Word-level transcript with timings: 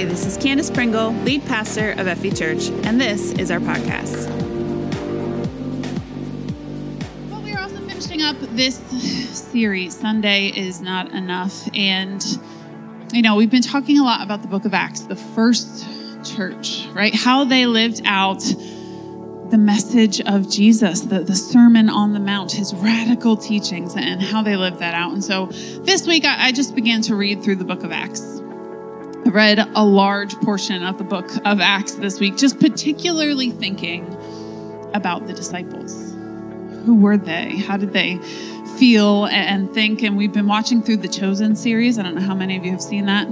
Hey, 0.00 0.06
this 0.06 0.24
is 0.24 0.38
Candace 0.38 0.70
Pringle, 0.70 1.12
lead 1.24 1.44
pastor 1.44 1.90
of 1.90 2.06
FV 2.06 2.34
Church, 2.34 2.70
and 2.86 2.98
this 2.98 3.32
is 3.32 3.50
our 3.50 3.58
podcast. 3.58 4.30
Well, 7.30 7.42
we 7.42 7.52
are 7.52 7.60
also 7.60 7.86
finishing 7.86 8.22
up 8.22 8.34
this 8.56 8.78
series, 8.78 9.94
Sunday 9.94 10.46
is 10.56 10.80
Not 10.80 11.10
Enough. 11.10 11.68
And, 11.74 12.24
you 13.12 13.20
know, 13.20 13.36
we've 13.36 13.50
been 13.50 13.60
talking 13.60 13.98
a 13.98 14.02
lot 14.02 14.22
about 14.22 14.40
the 14.40 14.48
book 14.48 14.64
of 14.64 14.72
Acts, 14.72 15.00
the 15.00 15.16
first 15.16 15.86
church, 16.24 16.86
right? 16.94 17.14
How 17.14 17.44
they 17.44 17.66
lived 17.66 18.00
out 18.06 18.40
the 19.50 19.58
message 19.58 20.22
of 20.22 20.50
Jesus, 20.50 21.02
the, 21.02 21.20
the 21.24 21.36
Sermon 21.36 21.90
on 21.90 22.14
the 22.14 22.20
Mount, 22.20 22.52
his 22.52 22.74
radical 22.76 23.36
teachings, 23.36 23.94
and 23.96 24.22
how 24.22 24.42
they 24.42 24.56
lived 24.56 24.78
that 24.78 24.94
out. 24.94 25.12
And 25.12 25.22
so 25.22 25.48
this 25.82 26.06
week, 26.06 26.24
I, 26.24 26.46
I 26.46 26.52
just 26.52 26.74
began 26.74 27.02
to 27.02 27.14
read 27.14 27.42
through 27.42 27.56
the 27.56 27.66
book 27.66 27.84
of 27.84 27.92
Acts. 27.92 28.39
Read 29.30 29.58
a 29.58 29.84
large 29.84 30.34
portion 30.36 30.82
of 30.82 30.98
the 30.98 31.04
book 31.04 31.30
of 31.44 31.60
Acts 31.60 31.92
this 31.94 32.20
week, 32.20 32.36
just 32.36 32.58
particularly 32.58 33.50
thinking 33.50 34.06
about 34.94 35.26
the 35.26 35.32
disciples. 35.32 36.12
Who 36.84 36.96
were 36.96 37.16
they? 37.16 37.56
How 37.58 37.76
did 37.76 37.92
they 37.92 38.18
feel 38.78 39.26
and 39.26 39.72
think? 39.72 40.02
And 40.02 40.16
we've 40.16 40.32
been 40.32 40.46
watching 40.46 40.82
through 40.82 40.98
the 40.98 41.08
Chosen 41.08 41.54
series. 41.54 41.98
I 41.98 42.02
don't 42.02 42.14
know 42.14 42.20
how 42.20 42.34
many 42.34 42.56
of 42.56 42.64
you 42.64 42.72
have 42.72 42.82
seen 42.82 43.06
that. 43.06 43.28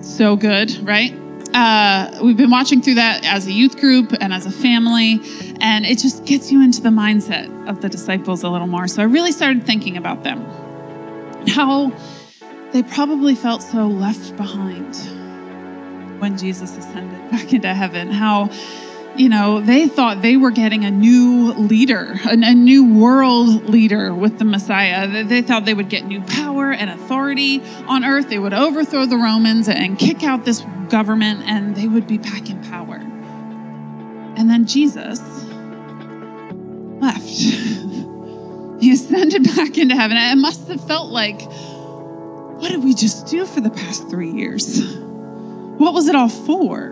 So 0.00 0.36
good, 0.36 0.76
right? 0.86 1.14
uh, 1.54 2.18
we've 2.22 2.36
been 2.36 2.50
watching 2.50 2.82
through 2.82 2.94
that 2.94 3.24
as 3.24 3.46
a 3.46 3.52
youth 3.52 3.78
group 3.78 4.12
and 4.20 4.32
as 4.32 4.46
a 4.46 4.50
family, 4.50 5.20
and 5.60 5.84
it 5.84 5.98
just 5.98 6.24
gets 6.24 6.52
you 6.52 6.62
into 6.62 6.80
the 6.80 6.90
mindset 6.90 7.68
of 7.68 7.80
the 7.80 7.88
disciples 7.88 8.42
a 8.42 8.48
little 8.48 8.66
more. 8.66 8.86
So 8.88 9.02
I 9.02 9.06
really 9.06 9.32
started 9.32 9.64
thinking 9.64 9.96
about 9.96 10.22
them, 10.22 10.44
how 11.48 11.92
they 12.72 12.82
probably 12.82 13.34
felt 13.34 13.62
so 13.62 13.86
left 13.86 14.36
behind 14.36 14.94
when 16.20 16.38
Jesus 16.38 16.76
ascended 16.76 17.30
back 17.30 17.52
into 17.52 17.74
heaven, 17.74 18.10
how 18.10 18.50
you 19.16 19.28
know, 19.28 19.60
they 19.60 19.88
thought 19.88 20.22
they 20.22 20.36
were 20.36 20.50
getting 20.50 20.84
a 20.84 20.90
new 20.90 21.52
leader, 21.52 22.18
a, 22.24 22.32
a, 22.32 22.54
new 22.54 22.94
world 22.94 23.68
leader 23.68 24.14
with 24.14 24.38
the 24.38 24.44
Messiah. 24.44 25.24
They 25.24 25.42
thought 25.42 25.64
they 25.64 25.74
would 25.74 25.88
get 25.88 26.06
new 26.06 26.20
power 26.22 26.72
and 26.72 26.88
authority 26.88 27.60
on 27.86 28.04
earth. 28.04 28.28
They 28.28 28.38
would 28.38 28.54
overthrow 28.54 29.06
the 29.06 29.16
Romans 29.16 29.68
and 29.68 29.98
kick 29.98 30.22
out 30.22 30.44
this 30.44 30.62
government, 30.88 31.42
and 31.44 31.74
they 31.74 31.88
would 31.88 32.06
be 32.06 32.18
back 32.18 32.48
in 32.48 32.62
power. 32.64 32.96
And 34.36 34.48
then 34.48 34.64
Jesus 34.64 35.20
left. 37.00 37.28
he 38.80 38.92
ascended 38.92 39.44
back 39.56 39.76
into 39.76 39.96
heaven. 39.96 40.16
It 40.16 40.36
must 40.36 40.68
have 40.68 40.86
felt 40.86 41.10
like, 41.10 41.42
what 41.42 42.70
did 42.70 42.84
we 42.84 42.94
just 42.94 43.26
do 43.26 43.44
for 43.44 43.60
the 43.60 43.70
past 43.70 44.08
three 44.08 44.30
years? 44.30 44.80
What 45.80 45.94
was 45.94 46.08
it 46.08 46.14
all 46.14 46.28
for? 46.28 46.90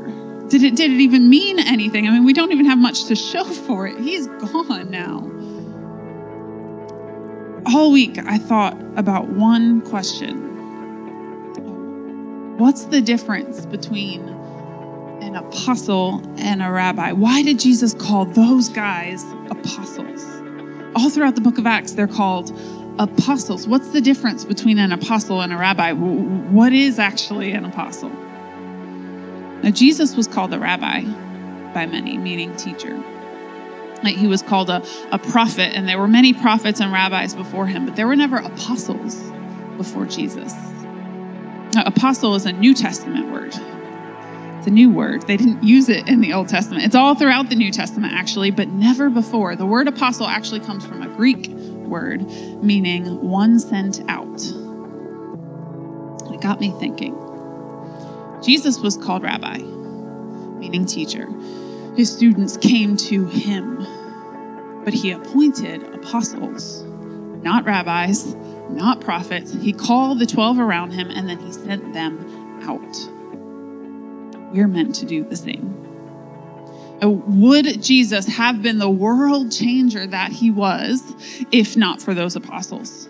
Did 0.48 0.62
it, 0.62 0.74
did 0.74 0.90
it 0.90 0.98
even 0.98 1.28
mean 1.28 1.58
anything? 1.58 2.08
I 2.08 2.10
mean, 2.10 2.24
we 2.24 2.32
don't 2.32 2.52
even 2.52 2.64
have 2.64 2.78
much 2.78 3.04
to 3.04 3.14
show 3.14 3.44
for 3.66 3.86
it. 3.86 4.00
He's 4.00 4.26
gone 4.26 4.90
now. 4.90 5.30
All 7.66 7.92
week, 7.92 8.16
I 8.16 8.38
thought 8.38 8.78
about 8.96 9.28
one 9.28 9.82
question 9.82 10.46
What's 12.56 12.84
the 12.84 13.02
difference 13.02 13.66
between 13.66 14.26
an 15.20 15.36
apostle 15.36 16.22
and 16.38 16.62
a 16.62 16.70
rabbi? 16.70 17.12
Why 17.12 17.42
did 17.42 17.60
Jesus 17.60 17.92
call 17.92 18.24
those 18.24 18.70
guys 18.70 19.22
apostles? 19.50 20.24
All 20.96 21.10
throughout 21.10 21.34
the 21.34 21.42
book 21.42 21.58
of 21.58 21.66
Acts, 21.66 21.92
they're 21.92 22.08
called 22.08 22.58
apostles. 22.98 23.68
What's 23.68 23.90
the 23.90 24.00
difference 24.00 24.46
between 24.46 24.78
an 24.78 24.92
apostle 24.92 25.42
and 25.42 25.52
a 25.52 25.58
rabbi? 25.58 25.92
What 25.92 26.72
is 26.72 26.98
actually 26.98 27.52
an 27.52 27.66
apostle? 27.66 28.10
Now, 29.62 29.70
Jesus 29.70 30.16
was 30.16 30.26
called 30.26 30.52
a 30.54 30.58
rabbi 30.58 31.02
by 31.72 31.86
many, 31.86 32.16
meaning 32.16 32.54
teacher. 32.56 33.02
He 34.04 34.26
was 34.26 34.42
called 34.42 34.70
a, 34.70 34.82
a 35.10 35.18
prophet, 35.18 35.74
and 35.74 35.88
there 35.88 35.98
were 35.98 36.08
many 36.08 36.32
prophets 36.32 36.80
and 36.80 36.92
rabbis 36.92 37.34
before 37.34 37.66
him, 37.66 37.84
but 37.84 37.96
there 37.96 38.06
were 38.06 38.16
never 38.16 38.36
apostles 38.36 39.20
before 39.76 40.06
Jesus. 40.06 40.54
Now, 41.74 41.82
apostle 41.84 42.34
is 42.34 42.46
a 42.46 42.52
New 42.52 42.74
Testament 42.74 43.32
word. 43.32 43.54
It's 44.58 44.66
a 44.66 44.70
new 44.70 44.90
word. 44.90 45.22
They 45.22 45.36
didn't 45.36 45.62
use 45.62 45.88
it 45.88 46.08
in 46.08 46.20
the 46.20 46.32
Old 46.32 46.48
Testament. 46.48 46.84
It's 46.84 46.94
all 46.94 47.14
throughout 47.14 47.48
the 47.50 47.56
New 47.56 47.70
Testament, 47.70 48.12
actually, 48.12 48.50
but 48.50 48.68
never 48.68 49.10
before. 49.10 49.56
The 49.56 49.66
word 49.66 49.88
apostle 49.88 50.26
actually 50.26 50.60
comes 50.60 50.86
from 50.86 51.02
a 51.02 51.08
Greek 51.08 51.48
word 51.88 52.22
meaning 52.62 53.20
one 53.20 53.58
sent 53.58 54.00
out. 54.08 54.40
It 56.32 56.40
got 56.40 56.60
me 56.60 56.70
thinking. 56.78 57.27
Jesus 58.42 58.78
was 58.80 58.96
called 58.96 59.22
rabbi, 59.22 59.58
meaning 59.58 60.86
teacher. 60.86 61.28
His 61.96 62.12
students 62.12 62.56
came 62.56 62.96
to 62.96 63.26
him, 63.26 63.78
but 64.84 64.94
he 64.94 65.10
appointed 65.10 65.82
apostles, 65.94 66.84
not 67.42 67.64
rabbis, 67.64 68.34
not 68.70 69.00
prophets. 69.00 69.52
He 69.52 69.72
called 69.72 70.18
the 70.18 70.26
12 70.26 70.58
around 70.58 70.92
him 70.92 71.10
and 71.10 71.28
then 71.28 71.38
he 71.38 71.52
sent 71.52 71.92
them 71.92 72.60
out. 72.62 72.96
We're 74.52 74.68
meant 74.68 74.94
to 74.96 75.06
do 75.06 75.24
the 75.24 75.36
same. 75.36 75.74
Uh, 77.02 77.10
would 77.10 77.82
Jesus 77.82 78.26
have 78.26 78.62
been 78.62 78.78
the 78.78 78.90
world 78.90 79.52
changer 79.52 80.06
that 80.06 80.32
he 80.32 80.50
was 80.50 81.02
if 81.52 81.76
not 81.76 82.02
for 82.02 82.14
those 82.14 82.34
apostles? 82.34 83.07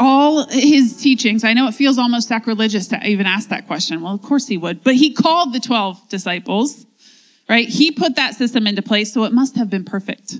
All 0.00 0.48
his 0.48 0.96
teachings, 0.96 1.44
I 1.44 1.52
know 1.52 1.68
it 1.68 1.74
feels 1.74 1.98
almost 1.98 2.26
sacrilegious 2.26 2.88
to 2.88 3.06
even 3.06 3.26
ask 3.26 3.50
that 3.50 3.66
question. 3.66 4.00
Well, 4.00 4.14
of 4.14 4.22
course 4.22 4.48
he 4.48 4.56
would, 4.56 4.82
but 4.82 4.94
he 4.94 5.12
called 5.12 5.52
the 5.52 5.60
12 5.60 6.08
disciples, 6.08 6.86
right? 7.48 7.68
He 7.68 7.92
put 7.92 8.16
that 8.16 8.34
system 8.34 8.66
into 8.66 8.82
place, 8.82 9.12
so 9.12 9.24
it 9.24 9.32
must 9.32 9.56
have 9.56 9.68
been 9.68 9.84
perfect, 9.84 10.36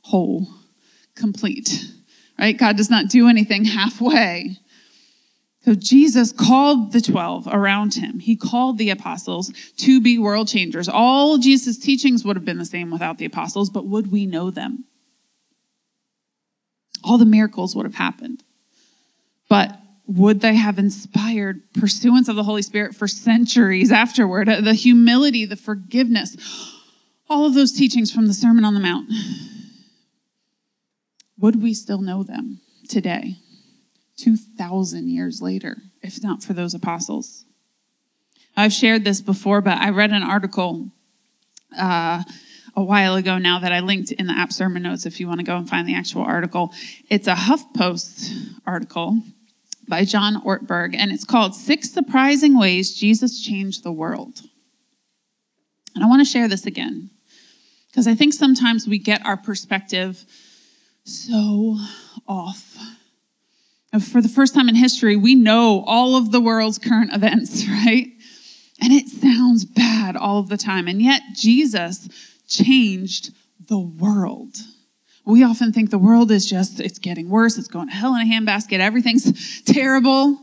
whole, 0.00 0.48
complete, 1.14 1.84
right? 2.38 2.56
God 2.56 2.76
does 2.76 2.90
not 2.90 3.08
do 3.08 3.28
anything 3.28 3.66
halfway. 3.66 4.56
So 5.64 5.74
Jesus 5.74 6.32
called 6.32 6.92
the 6.92 7.00
12 7.00 7.46
around 7.46 7.94
him. 7.94 8.18
He 8.18 8.34
called 8.34 8.78
the 8.78 8.90
apostles 8.90 9.52
to 9.76 10.00
be 10.00 10.18
world 10.18 10.48
changers. 10.48 10.88
All 10.88 11.38
Jesus' 11.38 11.78
teachings 11.78 12.24
would 12.24 12.34
have 12.34 12.44
been 12.44 12.58
the 12.58 12.64
same 12.64 12.90
without 12.90 13.18
the 13.18 13.26
apostles, 13.26 13.70
but 13.70 13.86
would 13.86 14.10
we 14.10 14.26
know 14.26 14.50
them? 14.50 14.86
All 17.04 17.18
the 17.18 17.26
miracles 17.26 17.76
would 17.76 17.86
have 17.86 17.96
happened. 17.96 18.42
But 19.52 19.78
would 20.06 20.40
they 20.40 20.54
have 20.54 20.78
inspired 20.78 21.60
pursuance 21.74 22.26
of 22.26 22.36
the 22.36 22.42
Holy 22.42 22.62
Spirit 22.62 22.96
for 22.96 23.06
centuries 23.06 23.92
afterward? 23.92 24.48
The 24.48 24.72
humility, 24.72 25.44
the 25.44 25.56
forgiveness, 25.56 26.38
all 27.28 27.44
of 27.44 27.52
those 27.52 27.70
teachings 27.70 28.10
from 28.10 28.28
the 28.28 28.32
Sermon 28.32 28.64
on 28.64 28.72
the 28.72 28.80
Mount. 28.80 29.10
Would 31.38 31.62
we 31.62 31.74
still 31.74 32.00
know 32.00 32.22
them 32.22 32.62
today, 32.88 33.36
2,000 34.16 35.10
years 35.10 35.42
later, 35.42 35.82
if 36.02 36.22
not 36.22 36.42
for 36.42 36.54
those 36.54 36.72
apostles? 36.72 37.44
I've 38.56 38.72
shared 38.72 39.04
this 39.04 39.20
before, 39.20 39.60
but 39.60 39.76
I 39.76 39.90
read 39.90 40.12
an 40.12 40.22
article 40.22 40.92
uh, 41.78 42.22
a 42.74 42.82
while 42.82 43.16
ago 43.16 43.36
now 43.36 43.58
that 43.58 43.70
I 43.70 43.80
linked 43.80 44.12
in 44.12 44.28
the 44.28 44.34
app 44.34 44.50
sermon 44.50 44.84
notes 44.84 45.04
if 45.04 45.20
you 45.20 45.28
want 45.28 45.40
to 45.40 45.44
go 45.44 45.58
and 45.58 45.68
find 45.68 45.86
the 45.86 45.94
actual 45.94 46.22
article. 46.22 46.72
It's 47.10 47.28
a 47.28 47.34
HuffPost 47.34 48.60
article 48.66 49.20
by 49.88 50.04
John 50.04 50.42
Ortberg, 50.42 50.94
and 50.96 51.12
it's 51.12 51.24
called 51.24 51.54
Six 51.54 51.90
Surprising 51.90 52.58
Ways 52.58 52.94
Jesus 52.94 53.42
Changed 53.42 53.82
the 53.82 53.92
World. 53.92 54.40
And 55.94 56.04
I 56.04 56.08
want 56.08 56.20
to 56.20 56.30
share 56.30 56.48
this 56.48 56.66
again 56.66 57.10
because 57.90 58.06
I 58.06 58.14
think 58.14 58.32
sometimes 58.32 58.88
we 58.88 58.98
get 58.98 59.24
our 59.26 59.36
perspective 59.36 60.24
so 61.04 61.76
off. 62.26 62.76
For 64.00 64.22
the 64.22 64.28
first 64.28 64.54
time 64.54 64.70
in 64.70 64.74
history, 64.74 65.16
we 65.16 65.34
know 65.34 65.84
all 65.86 66.16
of 66.16 66.32
the 66.32 66.40
world's 66.40 66.78
current 66.78 67.12
events, 67.14 67.66
right? 67.68 68.08
And 68.80 68.92
it 68.92 69.08
sounds 69.08 69.64
bad 69.64 70.16
all 70.16 70.38
of 70.38 70.48
the 70.48 70.56
time. 70.56 70.88
And 70.88 71.02
yet, 71.02 71.22
Jesus 71.34 72.08
changed 72.48 73.32
the 73.68 73.78
world. 73.78 74.56
We 75.24 75.44
often 75.44 75.72
think 75.72 75.90
the 75.90 75.98
world 75.98 76.30
is 76.30 76.48
just, 76.48 76.80
it's 76.80 76.98
getting 76.98 77.28
worse, 77.28 77.56
it's 77.56 77.68
going 77.68 77.88
to 77.88 77.94
hell 77.94 78.14
in 78.16 78.28
a 78.28 78.30
handbasket, 78.30 78.80
everything's 78.80 79.62
terrible, 79.64 80.40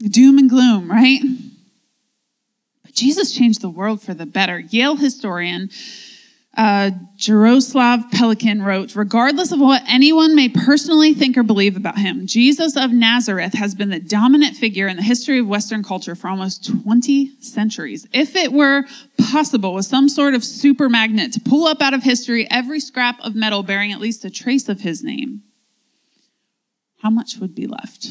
doom 0.00 0.38
and 0.38 0.48
gloom, 0.48 0.90
right? 0.90 1.20
But 2.84 2.92
Jesus 2.94 3.32
changed 3.32 3.62
the 3.62 3.70
world 3.70 4.02
for 4.02 4.14
the 4.14 4.26
better. 4.26 4.58
Yale 4.58 4.96
historian 4.96 5.70
uh, 6.58 6.90
Jaroslav 7.16 8.10
Pelikan 8.10 8.64
wrote, 8.64 8.96
regardless 8.96 9.52
of 9.52 9.60
what 9.60 9.80
anyone 9.86 10.34
may 10.34 10.48
personally 10.48 11.14
think 11.14 11.38
or 11.38 11.44
believe 11.44 11.76
about 11.76 11.98
him, 11.98 12.26
Jesus 12.26 12.76
of 12.76 12.90
Nazareth 12.90 13.54
has 13.54 13.76
been 13.76 13.90
the 13.90 14.00
dominant 14.00 14.56
figure 14.56 14.88
in 14.88 14.96
the 14.96 15.02
history 15.04 15.38
of 15.38 15.46
Western 15.46 15.84
culture 15.84 16.16
for 16.16 16.26
almost 16.26 16.68
20 16.82 17.40
centuries. 17.40 18.08
If 18.12 18.34
it 18.34 18.52
were 18.52 18.84
possible 19.30 19.72
with 19.72 19.86
some 19.86 20.08
sort 20.08 20.34
of 20.34 20.42
super 20.42 20.88
magnet 20.88 21.32
to 21.34 21.40
pull 21.40 21.68
up 21.68 21.80
out 21.80 21.94
of 21.94 22.02
history 22.02 22.48
every 22.50 22.80
scrap 22.80 23.20
of 23.20 23.36
metal 23.36 23.62
bearing 23.62 23.92
at 23.92 24.00
least 24.00 24.24
a 24.24 24.30
trace 24.30 24.68
of 24.68 24.80
his 24.80 25.04
name, 25.04 25.42
how 27.02 27.10
much 27.10 27.36
would 27.36 27.54
be 27.54 27.68
left? 27.68 28.08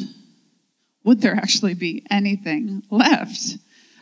Would 1.03 1.19
there 1.19 1.35
actually 1.35 1.73
be 1.73 2.05
anything 2.09 2.83
left? 2.89 3.57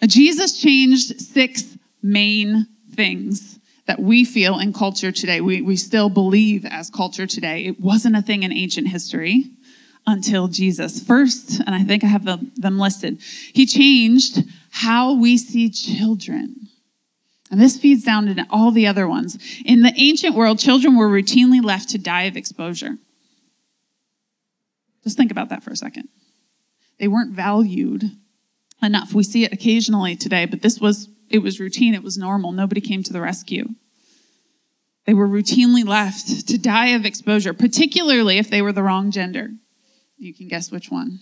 Jesus 0.05 0.61
changed 0.61 1.19
six 1.19 1.75
main 2.03 2.67
things 2.93 3.55
that 3.87 3.99
we 3.99 4.25
feel 4.25 4.59
in 4.59 4.73
culture 4.73 5.11
today. 5.11 5.41
We, 5.41 5.61
we 5.61 5.75
still 5.75 6.09
believe 6.09 6.65
as 6.65 6.89
culture 6.89 7.27
today. 7.27 7.65
It 7.65 7.79
wasn't 7.79 8.15
a 8.15 8.21
thing 8.21 8.43
in 8.43 8.51
ancient 8.51 8.87
history 8.87 9.45
until 10.07 10.47
Jesus. 10.47 11.01
First, 11.01 11.59
and 11.59 11.75
I 11.75 11.83
think 11.83 12.03
I 12.03 12.07
have 12.07 12.25
the, 12.25 12.39
them 12.55 12.79
listed, 12.79 13.19
he 13.53 13.65
changed 13.65 14.43
how 14.71 15.13
we 15.13 15.37
see 15.37 15.69
children. 15.69 16.67
And 17.51 17.61
this 17.61 17.77
feeds 17.77 18.03
down 18.03 18.25
to 18.25 18.45
all 18.49 18.71
the 18.71 18.87
other 18.87 19.07
ones. 19.07 19.37
In 19.63 19.81
the 19.81 19.93
ancient 19.97 20.35
world, 20.35 20.59
children 20.59 20.95
were 20.95 21.07
routinely 21.07 21.63
left 21.63 21.89
to 21.89 21.97
die 21.97 22.23
of 22.23 22.35
exposure. 22.35 22.97
Just 25.03 25.17
think 25.17 25.31
about 25.31 25.49
that 25.49 25.63
for 25.63 25.71
a 25.71 25.75
second. 25.75 26.09
They 26.99 27.07
weren't 27.07 27.33
valued 27.33 28.03
enough. 28.81 29.13
We 29.13 29.23
see 29.23 29.43
it 29.43 29.53
occasionally 29.53 30.15
today, 30.15 30.45
but 30.45 30.61
this 30.61 30.79
was 30.79 31.07
it 31.29 31.39
was 31.39 31.59
routine, 31.59 31.93
it 31.93 32.03
was 32.03 32.17
normal. 32.17 32.51
Nobody 32.51 32.81
came 32.81 33.03
to 33.03 33.13
the 33.13 33.21
rescue. 33.21 33.69
They 35.05 35.13
were 35.13 35.27
routinely 35.27 35.85
left 35.85 36.47
to 36.47 36.57
die 36.57 36.87
of 36.87 37.05
exposure, 37.05 37.53
particularly 37.53 38.37
if 38.37 38.49
they 38.49 38.61
were 38.61 38.73
the 38.73 38.83
wrong 38.83 39.11
gender. 39.11 39.49
You 40.17 40.33
can 40.33 40.47
guess 40.47 40.71
which 40.71 40.89
one 40.89 41.19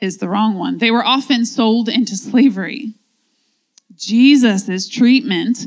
is 0.00 0.18
the 0.18 0.28
wrong 0.28 0.56
one. 0.56 0.78
They 0.78 0.90
were 0.90 1.04
often 1.04 1.44
sold 1.44 1.88
into 1.88 2.16
slavery. 2.16 2.94
Jesus' 3.96 4.88
treatment 4.88 5.66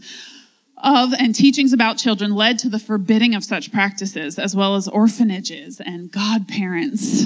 of 0.78 1.13
and 1.13 1.34
teachings 1.34 1.74
about 1.74 1.98
children 1.98 2.36
led 2.36 2.60
to 2.60 2.69
the 2.69 2.80
forbidding 2.80 3.34
of 3.34 3.44
such 3.44 3.72
practices, 3.72 4.38
as 4.38 4.56
well 4.56 4.75
as 4.75 4.88
orphanages 4.88 5.80
and 5.80 6.12
godparents. 6.12 7.25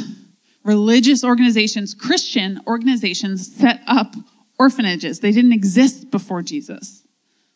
Religious 0.63 1.23
organizations, 1.23 1.93
Christian 1.93 2.61
organizations, 2.67 3.53
set 3.53 3.81
up 3.87 4.15
orphanages. 4.59 5.21
They 5.21 5.31
didn't 5.31 5.53
exist 5.53 6.11
before 6.11 6.41
Jesus. 6.41 7.03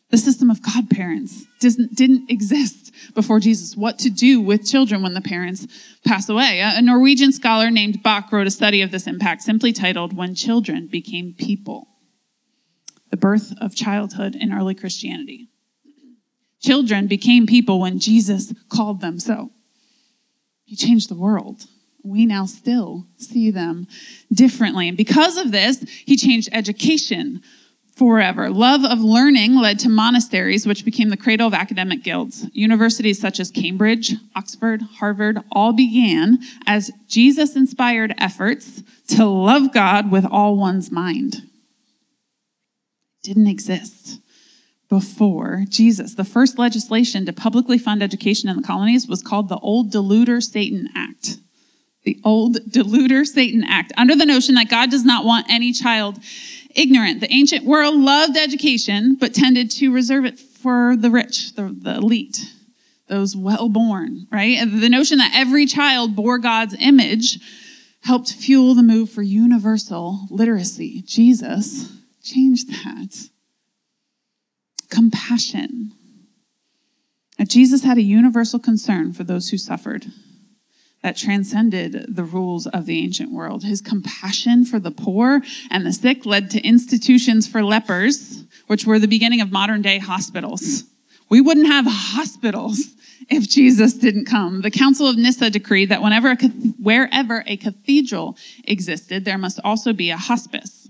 The 0.10 0.18
system 0.18 0.50
of 0.50 0.62
godparents 0.62 1.44
didn't, 1.60 1.96
didn't 1.96 2.30
exist 2.30 2.94
before 3.16 3.40
Jesus. 3.40 3.76
What 3.76 4.00
to 4.00 4.10
do 4.10 4.40
with 4.40 4.66
children 4.66 5.02
when 5.02 5.16
the 5.16 5.22
parents 5.22 5.68
pass 6.06 6.30
away. 6.30 6.62
A 6.64 6.82
Norwegian 6.82 7.32
scholar 7.32 7.72
named 7.72 8.04
Bakke 8.04 8.32
wrote 8.32 8.48
a 8.48 8.52
study 8.52 8.82
of 8.82 8.92
this 8.92 9.08
impact 9.08 9.42
simply 9.42 9.74
titled 9.74 10.16
When 10.16 10.36
Children 10.36 10.88
Became 10.88 11.34
People 11.34 11.88
The 13.10 13.18
Birth 13.18 13.54
of 13.60 13.76
Childhood 13.76 14.36
in 14.36 14.54
Early 14.54 14.76
Christianity. 14.76 15.50
Children 16.62 17.08
became 17.08 17.48
people 17.48 17.80
when 17.82 18.00
Jesus 18.00 18.54
called 18.70 19.02
them 19.02 19.20
so. 19.20 19.52
He 20.64 20.76
changed 20.76 21.10
the 21.10 21.16
world 21.16 21.66
we 22.04 22.26
now 22.26 22.46
still 22.46 23.06
see 23.18 23.50
them 23.50 23.88
differently. 24.32 24.90
And 24.90 24.98
because 24.98 25.38
of 25.38 25.52
this, 25.52 25.82
he 26.06 26.18
changed 26.18 26.50
education 26.52 27.42
forever. 27.96 28.50
Love 28.50 28.84
of 28.84 29.00
learning 29.00 29.56
led 29.56 29.80
to 29.80 29.90
monasteries, 29.90 30.66
which 30.66 30.84
became 30.84 31.10
the 31.10 31.18
cradle 31.18 31.48
of 31.48 31.54
academic 31.54 32.04
guilds. 32.04 32.48
Universities 32.52 33.22
such 33.22 33.40
as 33.40 33.52
Cambridge, 33.52 34.16
Oxford, 34.36 34.82
Harvard 35.00 35.40
all 35.52 35.74
began 35.74 36.40
as 36.66 36.92
Jesus 37.08 37.56
inspired 37.56 38.14
efforts 38.18 38.84
to 39.10 39.26
love 39.26 39.74
God 39.74 40.12
with 40.12 40.26
all 40.26 40.58
one's 40.58 40.92
mind. 40.92 41.44
Didn't 43.24 43.48
exist 43.48 44.20
before 44.90 45.64
Jesus. 45.70 46.16
The 46.16 46.26
first 46.26 46.60
legislation 46.60 47.26
to 47.26 47.34
publicly 47.34 47.78
fund 47.78 48.04
education 48.04 48.50
in 48.50 48.58
the 48.58 48.64
colonies 48.64 49.08
was 49.08 49.24
called 49.24 49.50
the 49.50 49.60
Old 49.60 49.92
Deluder 49.92 50.42
Satan 50.42 50.90
Act 50.96 51.38
the 52.04 52.20
old 52.24 52.58
deluder 52.70 53.26
Satan 53.26 53.64
act, 53.64 53.94
under 53.98 54.16
the 54.16 54.26
notion 54.26 54.56
that 54.56 54.70
God 54.70 54.92
does 54.92 55.06
not 55.06 55.26
want 55.26 55.48
any 55.50 55.72
child 55.72 56.20
ignorant. 56.76 57.22
The 57.22 57.32
ancient 57.32 57.66
world 57.66 57.96
loved 57.96 58.38
education, 58.38 59.16
but 59.16 59.34
tended 59.34 59.72
to 59.72 59.94
reserve 59.94 60.26
it 60.26 60.40
for 60.40 60.96
the 60.98 61.10
rich, 61.10 61.56
the, 61.56 61.76
the 61.78 61.96
elite, 61.96 62.40
those 63.08 63.36
well 63.36 63.70
born, 63.70 64.28
right? 64.32 64.58
And 64.58 64.82
the 64.82 64.90
notion 64.90 65.18
that 65.20 65.34
every 65.36 65.66
child 65.66 66.16
bore 66.16 66.40
God's 66.40 66.76
image 66.80 67.40
helped 68.02 68.34
fuel 68.34 68.76
the 68.76 68.84
move 68.84 69.10
for 69.10 69.22
universal 69.22 70.28
literacy. 70.30 71.04
Jesus 71.06 71.90
changed 72.22 72.70
that. 72.70 73.30
Compassion. 74.90 75.94
Now, 77.40 77.46
Jesus 77.46 77.84
had 77.84 77.98
a 77.98 78.02
universal 78.02 78.60
concern 78.60 79.14
for 79.14 79.24
those 79.24 79.50
who 79.50 79.58
suffered 79.58 80.08
that 81.04 81.18
transcended 81.18 82.06
the 82.08 82.24
rules 82.24 82.66
of 82.68 82.86
the 82.86 83.00
ancient 83.00 83.32
world. 83.32 83.64
His 83.64 83.82
compassion 83.82 84.66
for 84.66 84.80
the 84.80 84.90
poor 84.90 85.42
and 85.70 85.86
the 85.86 85.94
sick 85.94 86.26
led 86.26 86.50
to 86.52 86.62
institutions 86.62 87.46
for 87.46 87.64
lepers, 87.64 88.46
which 88.68 88.86
were 88.86 89.00
the 89.00 89.08
beginning 89.08 89.42
of 89.42 89.52
modern 89.52 89.82
day 89.82 90.00
hospitals. 90.00 90.86
We 91.30 91.42
wouldn't 91.42 91.68
have 91.68 91.86
hospitals 91.88 92.96
if 93.30 93.48
Jesus 93.48 93.94
didn't 93.94 94.26
come. 94.26 94.62
The 94.62 94.72
Council 94.72 95.08
of 95.08 95.18
Nicaea 95.18 95.50
decreed 95.50 95.90
that 95.90 96.02
whenever 96.02 96.32
a, 96.32 96.36
wherever 96.82 97.44
a 97.46 97.58
cathedral 97.58 98.38
existed, 98.64 99.26
there 99.26 99.38
must 99.38 99.60
also 99.64 99.94
be 99.94 100.10
a 100.10 100.18
hospice 100.18 100.90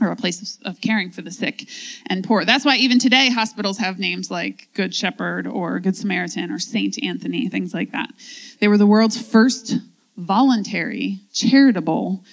or 0.00 0.10
a 0.10 0.16
place 0.16 0.58
of, 0.64 0.80
caring 0.80 1.10
for 1.10 1.22
the 1.22 1.30
sick 1.30 1.68
and 2.06 2.24
poor. 2.24 2.44
That's 2.44 2.64
why 2.64 2.76
even 2.76 2.98
today 2.98 3.30
hospitals 3.30 3.78
have 3.78 3.98
names 3.98 4.30
like 4.30 4.68
Good 4.74 4.94
Shepherd 4.94 5.46
or 5.46 5.78
Good 5.78 5.96
Samaritan 5.96 6.50
or 6.50 6.58
Saint 6.58 7.02
Anthony, 7.02 7.48
things 7.48 7.74
like 7.74 7.92
that. 7.92 8.10
They 8.60 8.68
were 8.68 8.78
the 8.78 8.86
world's 8.86 9.20
first 9.20 9.76
voluntary, 10.16 11.20
charitable 11.32 12.24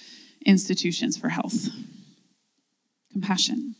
institutions 0.46 1.16
for 1.16 1.28
health. 1.28 1.68
Compassion. 3.12 3.74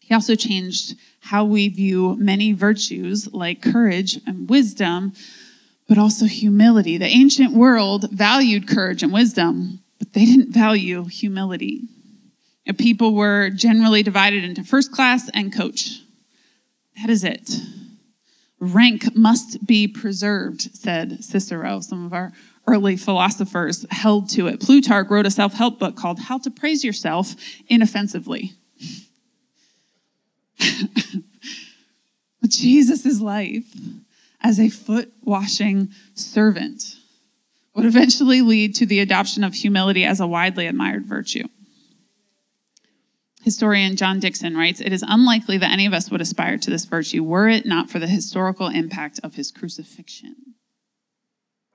He 0.00 0.14
also 0.14 0.34
changed 0.34 0.96
how 1.20 1.44
we 1.44 1.68
view 1.68 2.16
many 2.16 2.52
virtues 2.52 3.32
like 3.32 3.62
courage 3.62 4.20
and 4.26 4.48
wisdom, 4.48 5.14
but 5.88 5.98
also 5.98 6.26
humility. 6.26 6.98
The 6.98 7.06
ancient 7.06 7.54
world 7.54 8.10
valued 8.10 8.68
courage 8.68 9.02
and 9.02 9.12
wisdom, 9.12 9.80
but 9.98 10.12
they 10.12 10.26
didn't 10.26 10.52
value 10.52 11.04
humility. 11.04 11.82
People 12.72 13.14
were 13.14 13.50
generally 13.50 14.02
divided 14.02 14.42
into 14.42 14.64
first 14.64 14.90
class 14.90 15.28
and 15.34 15.54
coach. 15.54 16.00
That 16.96 17.10
is 17.10 17.22
it. 17.22 17.60
Rank 18.58 19.14
must 19.14 19.66
be 19.66 19.86
preserved, 19.86 20.62
said 20.74 21.22
Cicero. 21.22 21.80
Some 21.80 22.06
of 22.06 22.14
our 22.14 22.32
early 22.66 22.96
philosophers 22.96 23.84
held 23.90 24.30
to 24.30 24.46
it. 24.46 24.60
Plutarch 24.60 25.10
wrote 25.10 25.26
a 25.26 25.30
self 25.30 25.52
help 25.52 25.78
book 25.78 25.96
called 25.96 26.20
How 26.20 26.38
to 26.38 26.50
Praise 26.50 26.82
Yourself 26.82 27.34
Inoffensively. 27.68 28.52
but 30.58 32.48
Jesus' 32.48 33.20
life 33.20 33.74
as 34.40 34.58
a 34.58 34.70
foot 34.70 35.12
washing 35.22 35.90
servant 36.14 36.96
would 37.74 37.84
eventually 37.84 38.40
lead 38.40 38.74
to 38.76 38.86
the 38.86 39.00
adoption 39.00 39.42
of 39.44 39.54
humility 39.54 40.04
as 40.04 40.20
a 40.20 40.26
widely 40.26 40.66
admired 40.66 41.04
virtue. 41.04 41.44
Historian 43.44 43.94
John 43.94 44.20
Dickson 44.20 44.56
writes 44.56 44.80
It 44.80 44.90
is 44.90 45.04
unlikely 45.06 45.58
that 45.58 45.70
any 45.70 45.84
of 45.84 45.92
us 45.92 46.10
would 46.10 46.22
aspire 46.22 46.56
to 46.56 46.70
this 46.70 46.86
virtue 46.86 47.22
were 47.22 47.46
it 47.46 47.66
not 47.66 47.90
for 47.90 47.98
the 47.98 48.06
historical 48.06 48.68
impact 48.68 49.20
of 49.22 49.34
his 49.34 49.50
crucifixion. 49.50 50.34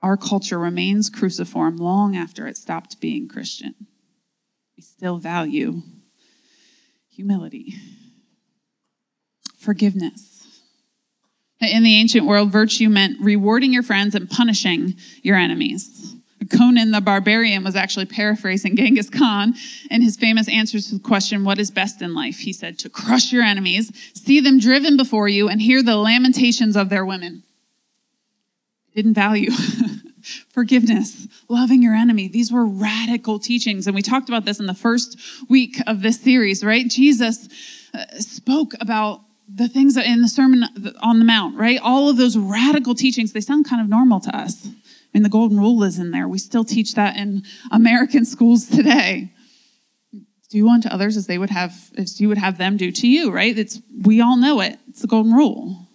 Our 0.02 0.16
culture 0.16 0.58
remains 0.58 1.08
cruciform 1.08 1.76
long 1.76 2.16
after 2.16 2.48
it 2.48 2.56
stopped 2.56 3.00
being 3.00 3.28
Christian. 3.28 3.74
We 4.76 4.82
still 4.82 5.18
value 5.18 5.82
humility, 7.08 7.76
forgiveness. 9.56 10.48
In 11.60 11.84
the 11.84 11.94
ancient 11.94 12.26
world, 12.26 12.50
virtue 12.50 12.88
meant 12.88 13.20
rewarding 13.20 13.72
your 13.72 13.84
friends 13.84 14.16
and 14.16 14.28
punishing 14.28 14.96
your 15.22 15.36
enemies. 15.36 16.09
Conan 16.50 16.90
the 16.90 17.00
Barbarian 17.00 17.64
was 17.64 17.76
actually 17.76 18.06
paraphrasing 18.06 18.76
Genghis 18.76 19.10
Khan 19.10 19.54
in 19.90 20.02
his 20.02 20.16
famous 20.16 20.48
answers 20.48 20.88
to 20.88 20.96
the 20.96 21.00
question, 21.00 21.44
What 21.44 21.58
is 21.58 21.70
best 21.70 22.02
in 22.02 22.14
life? 22.14 22.38
He 22.38 22.52
said, 22.52 22.78
To 22.80 22.88
crush 22.88 23.32
your 23.32 23.42
enemies, 23.42 23.92
see 24.14 24.40
them 24.40 24.58
driven 24.58 24.96
before 24.96 25.28
you, 25.28 25.48
and 25.48 25.60
hear 25.60 25.82
the 25.82 25.96
lamentations 25.96 26.76
of 26.76 26.88
their 26.88 27.04
women. 27.04 27.42
Didn't 28.94 29.14
value 29.14 29.50
forgiveness, 30.50 31.26
loving 31.48 31.82
your 31.82 31.94
enemy. 31.94 32.28
These 32.28 32.52
were 32.52 32.66
radical 32.66 33.38
teachings. 33.38 33.86
And 33.86 33.94
we 33.94 34.02
talked 34.02 34.28
about 34.28 34.44
this 34.44 34.60
in 34.60 34.66
the 34.66 34.74
first 34.74 35.18
week 35.48 35.78
of 35.86 36.02
this 36.02 36.20
series, 36.20 36.64
right? 36.64 36.88
Jesus 36.88 37.48
uh, 37.94 38.04
spoke 38.18 38.74
about 38.80 39.22
the 39.52 39.68
things 39.68 39.96
in 39.96 40.22
the 40.22 40.28
Sermon 40.28 40.64
on 41.02 41.18
the 41.18 41.24
Mount, 41.24 41.56
right? 41.56 41.80
All 41.82 42.08
of 42.08 42.16
those 42.16 42.36
radical 42.36 42.94
teachings, 42.94 43.32
they 43.32 43.40
sound 43.40 43.68
kind 43.68 43.82
of 43.82 43.88
normal 43.88 44.20
to 44.20 44.36
us. 44.36 44.68
I 45.12 45.18
mean, 45.18 45.24
the 45.24 45.28
golden 45.28 45.58
rule 45.58 45.82
is 45.82 45.98
in 45.98 46.12
there. 46.12 46.28
We 46.28 46.38
still 46.38 46.64
teach 46.64 46.94
that 46.94 47.16
in 47.16 47.42
American 47.72 48.24
schools 48.24 48.66
today. 48.66 49.32
Do 50.50 50.68
unto 50.68 50.88
others 50.88 51.16
as 51.16 51.26
they 51.26 51.38
would 51.38 51.50
have, 51.50 51.74
as 51.96 52.20
you 52.20 52.28
would 52.28 52.38
have 52.38 52.58
them 52.58 52.76
do 52.76 52.92
to 52.92 53.08
you, 53.08 53.32
right? 53.32 53.56
It's, 53.56 53.80
we 54.02 54.20
all 54.20 54.36
know 54.36 54.60
it. 54.60 54.78
It's 54.88 55.00
the 55.00 55.08
golden 55.08 55.32
rule. 55.32 55.88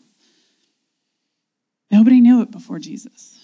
Nobody 1.92 2.20
knew 2.20 2.42
it 2.42 2.52
before 2.52 2.80
Jesus. 2.80 3.40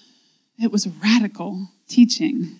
It 0.62 0.72
was 0.72 0.88
radical 0.88 1.70
teaching 1.88 2.60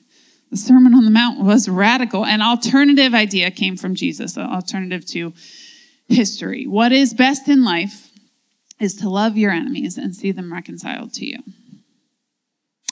The 0.52 0.58
Sermon 0.58 0.94
on 0.94 1.06
the 1.06 1.12
Mount 1.12 1.40
was 1.40 1.70
radical. 1.70 2.26
An 2.26 2.42
alternative 2.42 3.14
idea 3.14 3.52
came 3.52 3.78
from 3.78 3.96
Jesus, 3.96 4.36
an 4.36 4.50
alternative 4.50 5.06
to 5.08 5.34
history. 6.10 6.68
What 6.68 6.92
is 6.92 7.14
best 7.14 7.48
in 7.48 7.64
life 7.64 8.12
is 8.78 8.96
to 8.96 9.10
love 9.10 9.38
your 9.38 9.52
enemies 9.52 9.98
and 9.98 10.14
see 10.14 10.34
them 10.34 10.52
reconciled 10.52 11.14
to 11.14 11.26
you. 11.26 11.40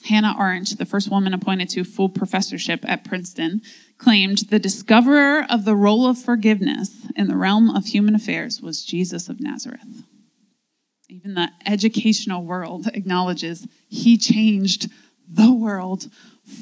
Hannah 0.06 0.36
Arendt, 0.39 0.77
the 0.77 0.86
first 0.86 1.10
woman 1.10 1.34
appointed 1.34 1.70
to 1.70 1.84
full 1.84 2.10
professorship 2.10 2.84
at 2.88 3.03
Princeton, 3.03 3.62
claimed 3.98 4.39
the 4.50 4.60
discoverer 4.60 5.46
of 5.50 5.65
the 5.65 5.75
role 5.75 6.08
of 6.08 6.18
forgiveness 6.18 7.08
in 7.15 7.27
the 7.27 7.36
realm 7.36 7.70
of 7.70 7.88
human 7.88 8.15
affairs 8.15 8.62
was 8.62 8.86
Jesus 8.86 9.29
of 9.29 9.39
Nazareth. 9.39 10.03
Even 11.10 11.34
the 11.34 11.50
educational 11.65 12.44
world 12.44 12.88
acknowledges 12.94 13.68
he 13.88 14.18
changed 14.18 14.89
the 15.27 15.53
world 15.53 16.10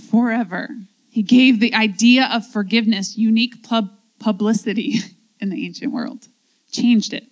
forever. 0.10 0.70
He 1.10 1.22
gave 1.22 1.60
the 1.60 1.76
idea 1.76 2.30
of 2.32 2.48
forgiveness 2.48 3.18
unique 3.18 3.64
pub- 3.64 3.92
publicity 4.20 5.00
in 5.40 5.50
the 5.50 5.66
ancient 5.66 5.92
world, 5.92 6.28
changed 6.72 7.14
it. 7.14 7.26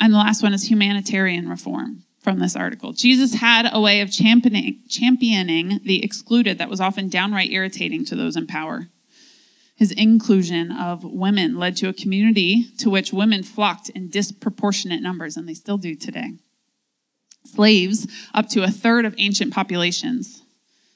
And 0.00 0.12
the 0.12 0.18
last 0.18 0.42
one 0.42 0.52
is 0.52 0.68
humanitarian 0.68 1.48
reform 1.48 2.05
from 2.26 2.40
this 2.40 2.56
article. 2.56 2.92
Jesus 2.92 3.34
had 3.34 3.70
a 3.72 3.80
way 3.80 4.00
of 4.00 4.10
championing, 4.10 4.80
championing 4.88 5.78
the 5.84 6.04
excluded 6.04 6.58
that 6.58 6.68
was 6.68 6.80
often 6.80 7.08
downright 7.08 7.52
irritating 7.52 8.04
to 8.04 8.16
those 8.16 8.34
in 8.34 8.48
power. 8.48 8.88
His 9.76 9.92
inclusion 9.92 10.72
of 10.72 11.04
women 11.04 11.56
led 11.56 11.76
to 11.76 11.88
a 11.88 11.92
community 11.92 12.64
to 12.78 12.90
which 12.90 13.12
women 13.12 13.44
flocked 13.44 13.90
in 13.90 14.08
disproportionate 14.08 15.00
numbers, 15.02 15.36
and 15.36 15.48
they 15.48 15.54
still 15.54 15.78
do 15.78 15.94
today. 15.94 16.32
Slaves, 17.44 18.08
up 18.34 18.48
to 18.48 18.64
a 18.64 18.72
third 18.72 19.04
of 19.04 19.14
ancient 19.18 19.54
populations. 19.54 20.42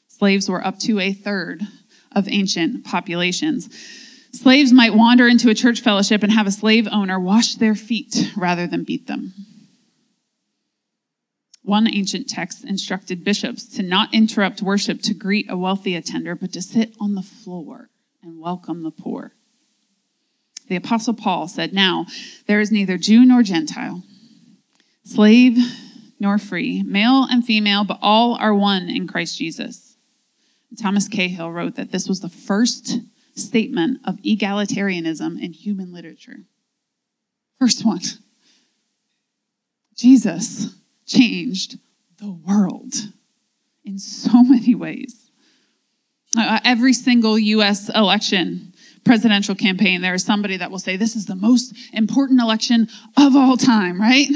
Slaves 0.08 0.50
were 0.50 0.66
up 0.66 0.80
to 0.80 0.98
a 0.98 1.12
third 1.12 1.62
of 2.10 2.26
ancient 2.28 2.84
populations. 2.84 3.68
Slaves 4.32 4.72
might 4.72 4.94
wander 4.94 5.28
into 5.28 5.48
a 5.48 5.54
church 5.54 5.80
fellowship 5.80 6.24
and 6.24 6.32
have 6.32 6.48
a 6.48 6.50
slave 6.50 6.88
owner 6.90 7.20
wash 7.20 7.54
their 7.54 7.76
feet 7.76 8.32
rather 8.36 8.66
than 8.66 8.82
beat 8.82 9.06
them. 9.06 9.32
One 11.62 11.92
ancient 11.92 12.28
text 12.28 12.64
instructed 12.64 13.22
bishops 13.22 13.66
to 13.76 13.82
not 13.82 14.14
interrupt 14.14 14.62
worship 14.62 15.02
to 15.02 15.14
greet 15.14 15.50
a 15.50 15.56
wealthy 15.56 15.94
attender, 15.94 16.34
but 16.34 16.52
to 16.54 16.62
sit 16.62 16.96
on 16.98 17.14
the 17.14 17.22
floor 17.22 17.90
and 18.22 18.40
welcome 18.40 18.82
the 18.82 18.90
poor. 18.90 19.32
The 20.68 20.76
Apostle 20.76 21.14
Paul 21.14 21.48
said, 21.48 21.72
Now 21.72 22.06
there 22.46 22.60
is 22.60 22.72
neither 22.72 22.96
Jew 22.96 23.24
nor 23.24 23.42
Gentile, 23.42 24.02
slave 25.04 25.58
nor 26.18 26.38
free, 26.38 26.82
male 26.82 27.26
and 27.30 27.44
female, 27.44 27.84
but 27.84 27.98
all 28.00 28.36
are 28.36 28.54
one 28.54 28.88
in 28.88 29.06
Christ 29.06 29.36
Jesus. 29.36 29.96
Thomas 30.80 31.08
Cahill 31.08 31.50
wrote 31.50 31.74
that 31.74 31.90
this 31.90 32.08
was 32.08 32.20
the 32.20 32.28
first 32.28 33.00
statement 33.34 33.98
of 34.04 34.16
egalitarianism 34.18 35.42
in 35.42 35.52
human 35.52 35.92
literature. 35.92 36.44
First 37.58 37.84
one 37.84 38.00
Jesus 39.94 40.74
changed 41.10 41.78
the 42.18 42.30
world 42.30 42.94
in 43.84 43.98
so 43.98 44.42
many 44.42 44.74
ways. 44.74 45.30
Uh, 46.38 46.60
every 46.64 46.92
single 46.92 47.38
US 47.38 47.88
election, 47.88 48.72
presidential 49.04 49.54
campaign, 49.54 50.00
there 50.00 50.14
is 50.14 50.24
somebody 50.24 50.56
that 50.56 50.70
will 50.70 50.78
say, 50.78 50.96
This 50.96 51.16
is 51.16 51.26
the 51.26 51.34
most 51.34 51.74
important 51.92 52.40
election 52.40 52.88
of 53.16 53.34
all 53.34 53.56
time, 53.56 54.00
right? 54.00 54.28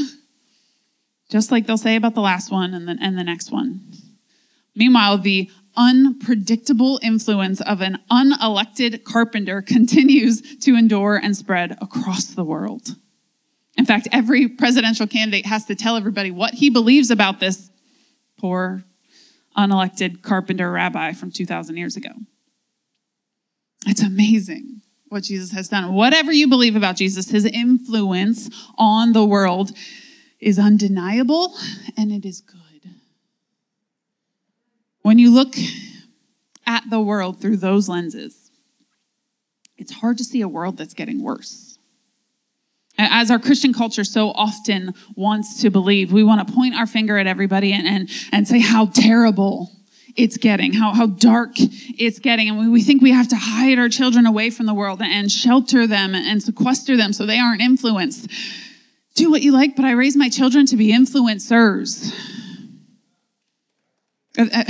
Just 1.31 1.53
like 1.53 1.67
they'll 1.67 1.79
say 1.79 1.97
about 1.97 2.15
the 2.15 2.21
last 2.21 2.51
one 2.51 2.75
and 2.75 2.89
the, 2.89 2.97
and 3.01 3.17
the 3.17 3.25
next 3.25 3.53
one. 3.53 3.93
Meanwhile, 4.75 5.19
the 5.19 5.51
unpredictable 5.77 6.99
influence 7.03 7.61
of 7.61 7.81
an 7.81 7.99
unelected 8.11 9.05
carpenter 9.05 9.63
continues 9.67 10.57
to 10.59 10.77
endure 10.77 11.17
and 11.17 11.37
spread 11.37 11.77
across 11.81 12.27
the 12.27 12.45
world. 12.45 12.97
In 13.85 13.87
fact, 13.87 14.09
every 14.13 14.49
presidential 14.49 15.07
candidate 15.07 15.45
has 15.45 15.67
to 15.67 15.75
tell 15.75 15.99
everybody 15.99 16.31
what 16.31 16.55
he 16.55 16.71
believes 16.71 17.11
about 17.11 17.39
this 17.39 17.71
poor, 18.39 18.83
unelected 19.59 20.23
carpenter 20.23 20.71
rabbi 20.71 21.13
from 21.13 21.31
2,000 21.31 21.77
years 21.77 21.95
ago. 21.95 22.09
It's 23.87 24.03
amazing 24.03 24.81
what 25.11 25.25
Jesus 25.25 25.53
has 25.53 25.69
done. 25.69 25.93
Whatever 25.93 26.33
you 26.33 26.49
believe 26.49 26.77
about 26.77 26.97
Jesus, 26.97 27.29
his 27.29 27.45
influence 27.45 28.49
on 28.79 29.13
the 29.13 29.23
world 29.23 29.73
is 30.41 30.59
undeniable 30.59 31.55
and 31.95 32.11
it 32.11 32.25
is 32.25 32.41
good. 32.41 32.89
When 35.03 35.19
you 35.19 35.31
look 35.31 35.57
at 36.67 36.89
the 36.89 37.03
world 37.03 37.39
through 37.39 37.59
those 37.59 37.87
lenses, 37.87 38.51
it's 39.77 39.93
hard 39.93 40.17
to 40.17 40.25
see 40.25 40.41
a 40.41 40.49
world 40.49 40.79
that's 40.79 40.95
getting 40.95 41.23
worse. 41.23 41.74
As 42.97 43.31
our 43.31 43.41
Christian 43.41 43.73
culture 43.73 44.05
so 44.05 44.31
often 44.31 44.95
wants 45.17 45.61
to 45.63 45.71
believe, 45.71 46.13
we 46.13 46.23
want 46.23 46.47
to 46.47 46.55
point 46.55 46.77
our 46.77 46.87
finger 46.87 47.19
at 47.19 47.27
everybody 47.27 47.73
and, 47.73 47.87
and, 47.87 48.09
and 48.31 48.47
say 48.47 48.61
how 48.61 48.87
terrible 48.87 49.71
it's 50.17 50.37
getting, 50.37 50.73
how, 50.73 50.95
how 50.95 51.07
dark 51.07 51.53
it's 51.57 52.21
getting. 52.21 52.49
And 52.49 52.59
we 52.59 52.69
we 52.69 52.83
think 52.83 53.03
we 53.03 53.11
have 53.11 53.29
to 53.29 53.37
hide 53.37 53.79
our 53.81 53.89
children 53.89 54.27
away 54.27 54.51
from 54.51 54.67
the 54.67 54.75
world 54.75 55.03
and 55.03 55.31
shelter 55.31 55.89
them 55.89 56.15
and 56.15 56.41
sequester 56.41 56.97
them 56.97 57.13
so 57.13 57.27
they 57.27 57.39
aren't 57.39 57.61
influenced. 57.61 58.31
Do 59.17 59.31
what 59.31 59.43
you 59.43 59.53
like, 59.53 59.75
but 59.75 59.85
I 59.85 59.93
raise 59.93 60.17
my 60.17 60.29
children 60.29 60.67
to 60.67 60.77
be 60.77 60.93
influencers. 60.93 62.15
Uh, 64.39 64.47
uh, 64.53 64.65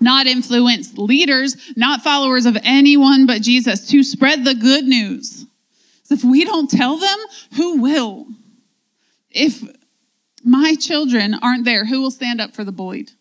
not 0.00 0.28
influenced 0.28 0.96
leaders, 0.96 1.56
not 1.76 2.02
followers 2.02 2.46
of 2.46 2.56
anyone 2.62 3.26
but 3.26 3.42
Jesus, 3.42 3.88
to 3.88 4.04
spread 4.04 4.44
the 4.44 4.54
good 4.54 4.84
news 4.84 5.37
if 6.10 6.24
we 6.24 6.44
don't 6.44 6.70
tell 6.70 6.96
them, 6.96 7.18
who 7.56 7.80
will? 7.80 8.26
If 9.30 9.62
my 10.42 10.74
children 10.74 11.34
aren't 11.34 11.64
there, 11.64 11.84
who 11.84 12.00
will 12.00 12.10
stand 12.10 12.40
up 12.40 12.54
for 12.54 12.64
the 12.64 12.72
bullied? 12.72 13.12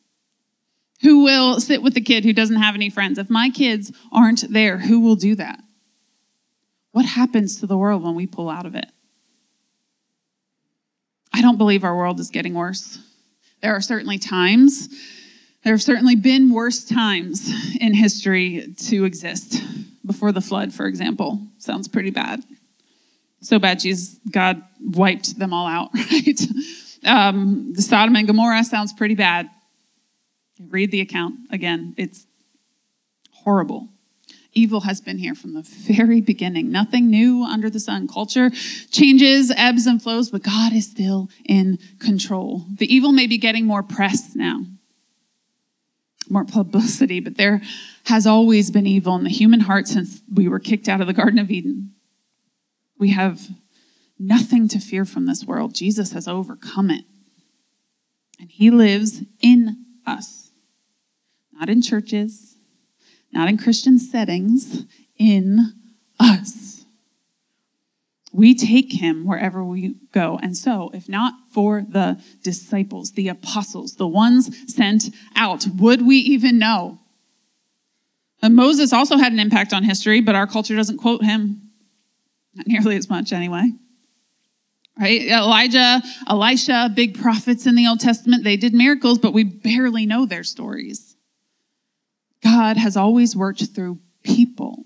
Who 1.02 1.24
will 1.24 1.60
sit 1.60 1.84
with 1.84 1.94
the 1.94 2.02
kid 2.02 2.24
who 2.24 2.34
doesn't 2.34 2.56
have 2.56 2.76
any 2.76 2.90
friends? 2.90 3.20
If 3.20 3.30
my 3.30 3.50
kids 3.50 3.92
aren't 4.12 4.52
there, 4.52 4.78
who 4.78 5.02
will 5.02 5.16
do 5.16 5.36
that? 5.36 5.60
What 6.92 7.06
happens 7.06 7.60
to 7.60 7.68
the 7.68 7.78
world 7.78 8.04
when 8.04 8.16
we 8.16 8.26
pull 8.26 8.50
out 8.50 8.66
of 8.66 8.74
it? 8.74 8.90
I 11.34 11.42
don't 11.42 11.58
believe 11.58 11.84
our 11.84 11.96
world 11.96 12.20
is 12.20 12.32
getting 12.32 12.56
worse. 12.56 13.00
There 13.62 13.76
are 13.76 13.82
certainly 13.82 14.18
times, 14.18 14.88
there 15.64 15.74
have 15.74 15.84
certainly 15.84 16.16
been 16.16 16.52
worse 16.52 16.84
times 16.84 17.76
in 17.80 17.94
history 17.94 18.74
to 18.86 19.04
exist. 19.04 19.62
Before 20.06 20.32
the 20.32 20.42
flood, 20.42 20.74
for 20.74 20.88
example, 20.88 21.46
sounds 21.58 21.88
pretty 21.88 22.12
bad 22.12 22.44
so 23.42 23.60
bad 23.60 23.80
Jesus, 23.80 24.20
God 24.32 24.62
wiped 24.82 25.38
them 25.38 25.54
all 25.54 25.68
out, 25.68 25.90
right? 26.12 26.42
Um, 27.06 27.74
the 27.74 27.82
Sodom 27.82 28.16
and 28.16 28.28
Gomorrah 28.28 28.64
sounds 28.64 28.94
pretty 28.94 29.16
bad. 29.16 29.50
Read 30.60 30.92
the 30.92 31.02
account 31.02 31.36
again. 31.52 31.94
It's 31.98 32.26
horrible. 33.32 33.90
Evil 34.54 34.82
has 34.82 35.02
been 35.02 35.20
here 35.20 35.36
from 35.36 35.54
the 35.54 35.62
very 35.62 36.20
beginning. 36.20 36.72
Nothing 36.72 37.12
new 37.12 37.44
under 37.44 37.70
the 37.70 37.80
sun. 37.80 38.08
Culture 38.08 38.50
changes, 38.92 39.54
ebbs 39.56 39.86
and 39.86 40.02
flows, 40.02 40.32
but 40.32 40.42
God 40.42 40.74
is 40.74 40.90
still 40.90 41.30
in 41.46 41.78
control. 42.00 42.66
The 42.76 42.92
evil 42.92 43.12
may 43.12 43.28
be 43.28 43.38
getting 43.38 43.66
more 43.66 43.84
press 43.84 44.36
now, 44.36 44.66
more 46.28 46.44
publicity, 46.44 47.20
but 47.20 47.38
there 47.38 47.62
has 48.06 48.26
always 48.26 48.72
been 48.72 48.88
evil 48.88 49.16
in 49.16 49.24
the 49.24 49.30
human 49.30 49.60
heart 49.60 49.88
since 49.88 50.22
we 50.34 50.48
were 50.48 50.60
kicked 50.60 50.90
out 50.90 51.02
of 51.02 51.08
the 51.08 51.14
Garden 51.14 51.38
of 51.38 51.52
Eden. 51.52 51.94
We 52.98 53.12
have 53.12 53.50
nothing 54.20 54.68
to 54.70 54.80
fear 54.80 55.06
from 55.06 55.26
this 55.26 55.46
world. 55.46 55.74
Jesus 55.74 56.14
has 56.14 56.28
overcome 56.28 56.90
it. 56.90 57.06
And 58.40 58.52
he 58.52 58.70
lives 58.70 59.24
in 59.42 59.86
us, 60.06 60.52
not 61.54 61.70
in 61.70 61.82
churches, 61.82 62.56
not 63.32 63.50
in 63.50 63.58
Christian 63.58 64.00
settings, 64.00 64.86
in 65.18 65.74
us. 66.20 66.86
We 68.32 68.54
take 68.54 68.94
him 68.94 69.26
wherever 69.26 69.64
we 69.64 69.96
go. 70.12 70.40
And 70.44 70.56
so, 70.56 70.92
if 70.94 71.10
not 71.10 71.34
for 71.52 71.84
the 71.88 72.22
disciples, 72.44 73.14
the 73.14 73.30
apostles, 73.30 73.96
the 73.96 74.08
ones 74.08 74.56
sent 74.72 75.10
out, 75.36 75.66
would 75.78 76.06
we 76.06 76.18
even 76.18 76.60
know? 76.60 77.00
And 78.42 78.56
Moses 78.56 78.94
also 78.94 79.18
had 79.18 79.34
an 79.34 79.40
impact 79.40 79.74
on 79.74 79.84
history, 79.84 80.22
but 80.22 80.36
our 80.36 80.46
culture 80.46 80.76
doesn't 80.76 80.98
quote 80.98 81.24
him. 81.24 81.67
Not 82.58 82.68
nearly 82.68 82.98
as 82.98 83.10
much, 83.10 83.32
anyway. 83.32 83.72
Right? 85.00 85.22
Elijah, 85.22 86.02
Elisha, 86.28 86.92
big 86.94 87.20
prophets 87.20 87.68
in 87.68 87.76
the 87.76 87.88
Old 87.88 88.00
Testament, 88.00 88.44
they 88.44 88.58
did 88.58 88.74
miracles, 88.74 89.20
but 89.20 89.32
we 89.32 89.44
barely 89.44 90.06
know 90.08 90.26
their 90.26 90.44
stories. 90.44 91.16
God 92.44 92.78
has 92.78 92.98
always 92.98 93.36
worked 93.36 93.64
through 93.68 94.00
people. 94.24 94.84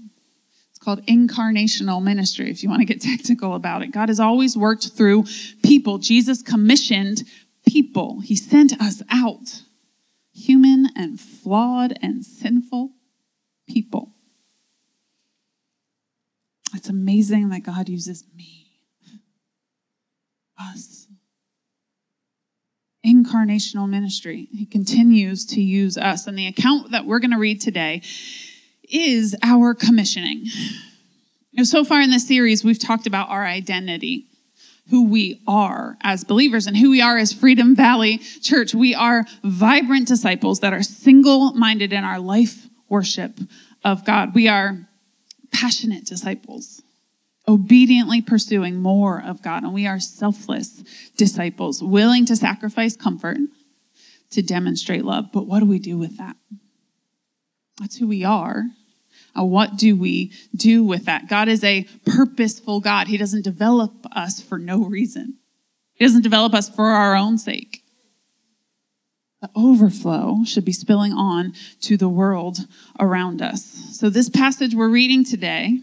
It's 0.69 0.79
called 0.79 1.05
incarnational 1.05 2.03
ministry, 2.03 2.49
if 2.51 2.61
you 2.61 2.69
want 2.69 2.81
to 2.81 2.85
get 2.85 3.01
technical 3.11 3.55
about 3.55 3.83
it. 3.83 3.91
God 3.91 4.09
has 4.09 4.19
always 4.19 4.57
worked 4.57 4.89
through 4.89 5.25
people. 5.63 5.97
Jesus 5.97 6.41
commissioned 6.41 7.23
people, 7.65 8.19
He 8.19 8.35
sent 8.35 8.73
us 8.81 9.01
out. 9.09 9.61
human 10.33 10.87
and 10.95 11.19
flawed 11.19 11.97
and 12.01 12.25
sinful 12.25 12.91
people. 13.67 14.13
It's 16.73 16.89
amazing 16.89 17.49
that 17.49 17.63
God 17.63 17.89
uses 17.89 18.23
me, 18.35 18.67
us. 20.59 21.07
Incarnational 23.05 23.89
ministry. 23.89 24.47
He 24.51 24.65
continues 24.65 25.45
to 25.47 25.61
use 25.61 25.97
us. 25.97 26.27
And 26.27 26.37
the 26.37 26.47
account 26.47 26.91
that 26.91 27.05
we're 27.05 27.19
going 27.19 27.31
to 27.31 27.37
read 27.37 27.59
today 27.59 28.03
is 28.83 29.35
our 29.41 29.73
commissioning. 29.73 30.45
So 31.63 31.83
far 31.83 31.99
in 32.01 32.11
this 32.11 32.27
series, 32.27 32.63
we've 32.63 32.79
talked 32.79 33.07
about 33.07 33.29
our 33.29 33.45
identity 33.45 34.27
who 34.89 35.05
we 35.05 35.41
are 35.47 35.97
as 36.01 36.23
believers 36.23 36.67
and 36.67 36.75
who 36.77 36.89
we 36.91 37.01
are 37.01 37.17
as 37.17 37.33
Freedom 37.33 37.75
Valley 37.75 38.17
Church. 38.41 38.75
We 38.75 38.93
are 38.93 39.25
vibrant 39.43 40.07
disciples 40.07 40.59
that 40.59 40.73
are 40.73 40.83
single 40.83 41.53
minded 41.53 41.93
in 41.93 42.03
our 42.03 42.19
life 42.19 42.67
worship 42.89 43.39
of 43.83 44.05
God. 44.05 44.35
We 44.35 44.47
are 44.47 44.87
passionate 45.53 46.05
disciples, 46.05 46.81
obediently 47.47 48.21
pursuing 48.21 48.77
more 48.77 49.21
of 49.21 49.41
God. 49.41 49.63
And 49.63 49.73
we 49.73 49.87
are 49.87 49.99
selfless 49.99 50.83
disciples, 51.17 51.83
willing 51.83 52.25
to 52.27 52.35
sacrifice 52.35 52.95
comfort 52.95 53.37
to 54.31 54.41
demonstrate 54.41 55.05
love. 55.05 55.31
But 55.31 55.45
what 55.45 55.59
do 55.59 55.65
we 55.65 55.79
do 55.79 55.97
with 55.97 56.17
that? 56.17 56.35
That's 57.79 57.97
who 57.97 58.07
we 58.07 58.23
are. 58.23 58.65
Uh, 59.37 59.43
what 59.43 59.77
do 59.77 59.95
we 59.95 60.31
do 60.55 60.83
with 60.83 61.05
that? 61.05 61.27
God 61.27 61.47
is 61.47 61.63
a 61.63 61.83
purposeful 62.05 62.79
God. 62.79 63.07
He 63.07 63.17
doesn't 63.17 63.43
develop 63.43 63.93
us 64.11 64.41
for 64.41 64.57
no 64.57 64.83
reason, 64.83 65.37
He 65.93 66.05
doesn't 66.05 66.21
develop 66.21 66.53
us 66.53 66.69
for 66.69 66.87
our 66.87 67.15
own 67.15 67.37
sake. 67.37 67.80
The 69.41 69.49
overflow 69.55 70.43
should 70.45 70.65
be 70.65 70.71
spilling 70.71 71.13
on 71.13 71.53
to 71.81 71.97
the 71.97 72.09
world 72.09 72.59
around 72.99 73.41
us. 73.41 73.63
So, 73.93 74.09
this 74.09 74.29
passage 74.29 74.75
we're 74.75 74.89
reading 74.89 75.25
today 75.25 75.79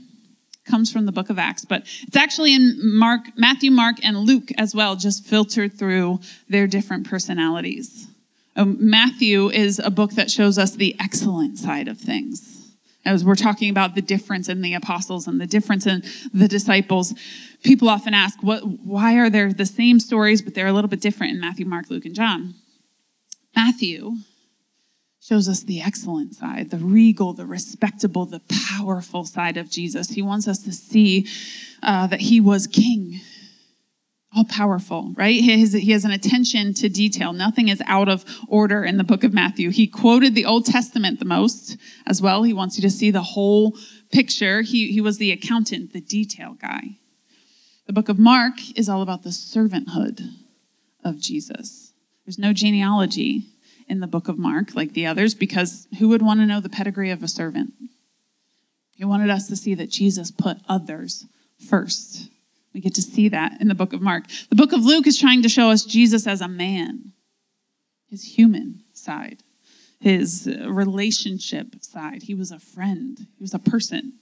comes 0.64 0.92
from 0.92 1.06
the 1.06 1.12
book 1.12 1.28
of 1.28 1.38
Acts, 1.38 1.64
but 1.64 1.82
it's 2.02 2.16
actually 2.16 2.54
in 2.54 2.78
Mark, 2.80 3.22
Matthew, 3.36 3.70
Mark, 3.70 3.96
and 4.04 4.18
Luke 4.18 4.50
as 4.58 4.74
well, 4.74 4.94
just 4.94 5.26
filtered 5.26 5.76
through 5.76 6.20
their 6.48 6.66
different 6.66 7.08
personalities. 7.08 8.06
Um, 8.54 8.76
Matthew 8.78 9.50
is 9.50 9.78
a 9.78 9.90
book 9.90 10.12
that 10.12 10.30
shows 10.30 10.56
us 10.58 10.76
the 10.76 10.94
excellent 11.00 11.58
side 11.58 11.88
of 11.88 11.98
things 11.98 12.58
as 13.08 13.24
we're 13.24 13.34
talking 13.34 13.70
about 13.70 13.94
the 13.94 14.02
difference 14.02 14.48
in 14.48 14.60
the 14.60 14.74
apostles 14.74 15.26
and 15.26 15.40
the 15.40 15.46
difference 15.46 15.86
in 15.86 16.02
the 16.34 16.46
disciples, 16.46 17.14
people 17.62 17.88
often 17.88 18.12
ask, 18.12 18.42
what, 18.42 18.60
why 18.84 19.16
are 19.16 19.30
there 19.30 19.52
the 19.52 19.64
same 19.64 19.98
stories, 19.98 20.42
but 20.42 20.54
they're 20.54 20.66
a 20.66 20.72
little 20.72 20.90
bit 20.90 21.00
different 21.00 21.32
in 21.32 21.40
Matthew, 21.40 21.64
Mark, 21.64 21.88
Luke, 21.88 22.04
and 22.04 22.14
John? 22.14 22.54
Matthew 23.58 24.18
shows 25.20 25.48
us 25.48 25.64
the 25.64 25.82
excellent 25.82 26.32
side, 26.32 26.70
the 26.70 26.76
regal, 26.78 27.32
the 27.32 27.44
respectable, 27.44 28.24
the 28.24 28.40
powerful 28.48 29.24
side 29.24 29.56
of 29.56 29.68
Jesus. 29.68 30.10
He 30.10 30.22
wants 30.22 30.46
us 30.46 30.60
to 30.62 30.72
see 30.72 31.26
uh, 31.82 32.06
that 32.06 32.20
he 32.20 32.40
was 32.40 32.68
king 32.68 33.18
all 34.36 34.44
powerful, 34.44 35.12
right? 35.16 35.40
He 35.40 35.60
has, 35.60 35.72
he 35.72 35.90
has 35.90 36.04
an 36.04 36.12
attention 36.12 36.72
to 36.74 36.88
detail. 36.88 37.32
Nothing 37.32 37.66
is 37.66 37.82
out 37.86 38.08
of 38.08 38.24
order 38.46 38.84
in 38.84 38.96
the 38.96 39.02
book 39.02 39.24
of 39.24 39.34
Matthew. 39.34 39.70
He 39.70 39.88
quoted 39.88 40.36
the 40.36 40.44
Old 40.44 40.64
Testament 40.64 41.18
the 41.18 41.24
most 41.24 41.76
as 42.06 42.22
well. 42.22 42.44
He 42.44 42.52
wants 42.52 42.78
you 42.78 42.82
to 42.82 42.90
see 42.90 43.10
the 43.10 43.22
whole 43.22 43.76
picture. 44.12 44.62
He, 44.62 44.92
he 44.92 45.00
was 45.00 45.18
the 45.18 45.32
accountant, 45.32 45.92
the 45.92 46.00
detail 46.00 46.56
guy. 46.62 46.98
The 47.88 47.92
book 47.92 48.08
of 48.08 48.20
Mark 48.20 48.78
is 48.78 48.88
all 48.88 49.02
about 49.02 49.24
the 49.24 49.30
servanthood 49.30 50.28
of 51.02 51.18
Jesus. 51.18 51.87
There's 52.28 52.38
no 52.38 52.52
genealogy 52.52 53.46
in 53.88 54.00
the 54.00 54.06
book 54.06 54.28
of 54.28 54.36
Mark 54.36 54.74
like 54.74 54.92
the 54.92 55.06
others 55.06 55.34
because 55.34 55.88
who 55.98 56.10
would 56.10 56.20
want 56.20 56.40
to 56.40 56.46
know 56.46 56.60
the 56.60 56.68
pedigree 56.68 57.10
of 57.10 57.22
a 57.22 57.26
servant? 57.26 57.72
He 58.96 59.04
wanted 59.06 59.30
us 59.30 59.48
to 59.48 59.56
see 59.56 59.74
that 59.76 59.88
Jesus 59.88 60.30
put 60.30 60.58
others 60.68 61.24
first. 61.58 62.28
We 62.74 62.82
get 62.82 62.94
to 62.96 63.00
see 63.00 63.30
that 63.30 63.58
in 63.62 63.68
the 63.68 63.74
book 63.74 63.94
of 63.94 64.02
Mark. 64.02 64.24
The 64.50 64.56
book 64.56 64.74
of 64.74 64.84
Luke 64.84 65.06
is 65.06 65.18
trying 65.18 65.42
to 65.42 65.48
show 65.48 65.70
us 65.70 65.86
Jesus 65.86 66.26
as 66.26 66.42
a 66.42 66.48
man, 66.48 67.14
his 68.10 68.36
human 68.36 68.84
side, 68.92 69.42
his 69.98 70.54
relationship 70.66 71.82
side. 71.82 72.24
He 72.24 72.34
was 72.34 72.50
a 72.50 72.58
friend, 72.58 73.26
he 73.38 73.42
was 73.42 73.54
a 73.54 73.58
person. 73.58 74.18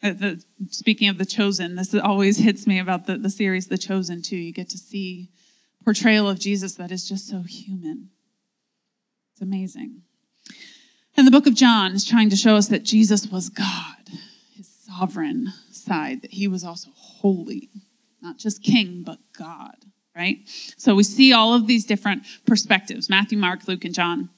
Uh, 0.00 0.12
the, 0.12 0.44
speaking 0.70 1.08
of 1.08 1.18
the 1.18 1.26
chosen, 1.26 1.74
this 1.74 1.92
always 1.92 2.38
hits 2.38 2.68
me 2.68 2.78
about 2.78 3.06
the, 3.06 3.18
the 3.18 3.30
series 3.30 3.66
The 3.66 3.78
Chosen, 3.78 4.22
too. 4.22 4.36
You 4.36 4.52
get 4.52 4.68
to 4.68 4.78
see 4.78 5.30
portrayal 5.82 6.28
of 6.28 6.38
Jesus 6.38 6.74
that 6.74 6.90
is 6.90 7.08
just 7.08 7.28
so 7.28 7.42
human. 7.42 8.10
It's 9.32 9.42
amazing. 9.42 10.02
And 11.16 11.26
the 11.26 11.30
book 11.30 11.46
of 11.46 11.54
John 11.54 11.92
is 11.92 12.04
trying 12.04 12.30
to 12.30 12.36
show 12.36 12.56
us 12.56 12.68
that 12.68 12.84
Jesus 12.84 13.26
was 13.26 13.48
God, 13.48 14.08
his 14.56 14.68
sovereign 14.68 15.48
side, 15.70 16.22
that 16.22 16.32
he 16.32 16.48
was 16.48 16.64
also 16.64 16.90
holy, 16.94 17.70
not 18.22 18.38
just 18.38 18.62
king, 18.62 19.02
but 19.04 19.18
God, 19.36 19.76
right? 20.16 20.38
So 20.76 20.94
we 20.94 21.02
see 21.02 21.32
all 21.32 21.54
of 21.54 21.66
these 21.66 21.84
different 21.84 22.24
perspectives 22.46 23.10
Matthew, 23.10 23.36
Mark, 23.36 23.68
Luke, 23.68 23.84
and 23.84 23.94
John. 23.94 24.30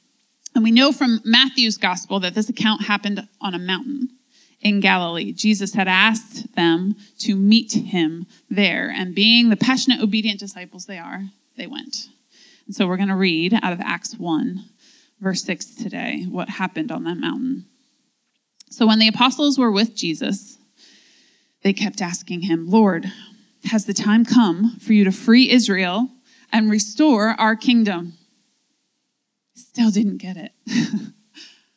And 0.55 0.63
we 0.63 0.71
know 0.71 0.93
from 0.93 1.21
Matthew's 1.25 1.77
gospel 1.77 2.21
that 2.21 2.35
this 2.35 2.49
account 2.49 2.85
happened 2.85 3.27
on 3.41 3.55
a 3.55 3.59
mountain 3.59 4.11
in 4.61 4.81
Galilee. 4.81 5.33
Jesus 5.33 5.75
had 5.75 5.89
asked 5.89 6.55
them 6.55 6.97
to 7.19 7.37
meet 7.37 7.73
him 7.73 8.27
there. 8.51 8.93
And 8.95 9.15
being 9.15 9.51
the 9.51 9.57
passionate, 9.57 10.01
obedient 10.01 10.41
disciples 10.41 10.87
they 10.87 10.99
are, 10.99 11.25
they 11.57 11.67
went. 11.67 12.09
And 12.67 12.75
so 12.75 12.87
we're 12.87 12.97
going 12.97 13.09
to 13.09 13.17
read 13.17 13.59
out 13.63 13.73
of 13.73 13.81
Acts 13.81 14.15
1, 14.17 14.65
verse 15.21 15.43
6 15.45 15.67
today, 15.75 16.25
what 16.29 16.49
happened 16.49 16.91
on 16.91 17.05
that 17.05 17.19
mountain. 17.19 17.67
So 18.71 18.87
when 18.87 18.99
the 18.99 19.09
apostles 19.09 19.59
were 19.59 19.71
with 19.71 19.95
Jesus, 19.95 20.59
they 21.63 21.73
kept 21.73 22.03
asking 22.03 22.43
him, 22.43 22.69
Lord, 22.69 23.13
has 23.65 23.85
the 23.87 23.95
time 23.95 24.25
come 24.25 24.77
for 24.79 24.93
you 24.93 25.05
to 25.05 25.13
free 25.13 25.51
Israel 25.51 26.09
and 26.53 26.71
restore 26.71 27.31
our 27.39 27.57
kingdom? 27.57 28.15
Still 29.55 29.91
didn't 29.91 30.19
get 30.19 30.37
it. 30.37 30.53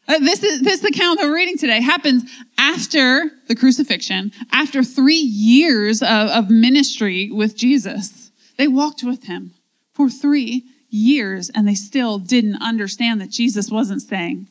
Uh, 0.08 0.20
this, 0.20 0.42
is, 0.42 0.62
this 0.62 0.84
account 0.84 1.20
that 1.20 1.28
we're 1.28 1.36
reading 1.36 1.58
today 1.58 1.82
happens 1.82 2.24
after 2.58 3.30
the 3.48 3.56
crucifixion, 3.56 4.32
after 4.52 4.84
three 4.84 5.16
years 5.16 6.02
of, 6.02 6.30
of 6.30 6.50
ministry 6.50 7.30
with 7.30 7.58
Jesus. 7.58 8.32
They 8.58 8.68
walked 8.68 9.04
with 9.04 9.26
him 9.26 9.54
for 9.94 10.10
three 10.10 10.64
years 10.90 11.52
and 11.54 11.68
they 11.68 11.76
still 11.76 12.20
didn't 12.20 12.62
understand 12.62 13.20
that 13.20 13.30
Jesus 13.30 13.70
wasn't 13.70 14.02
saying. 14.02 14.48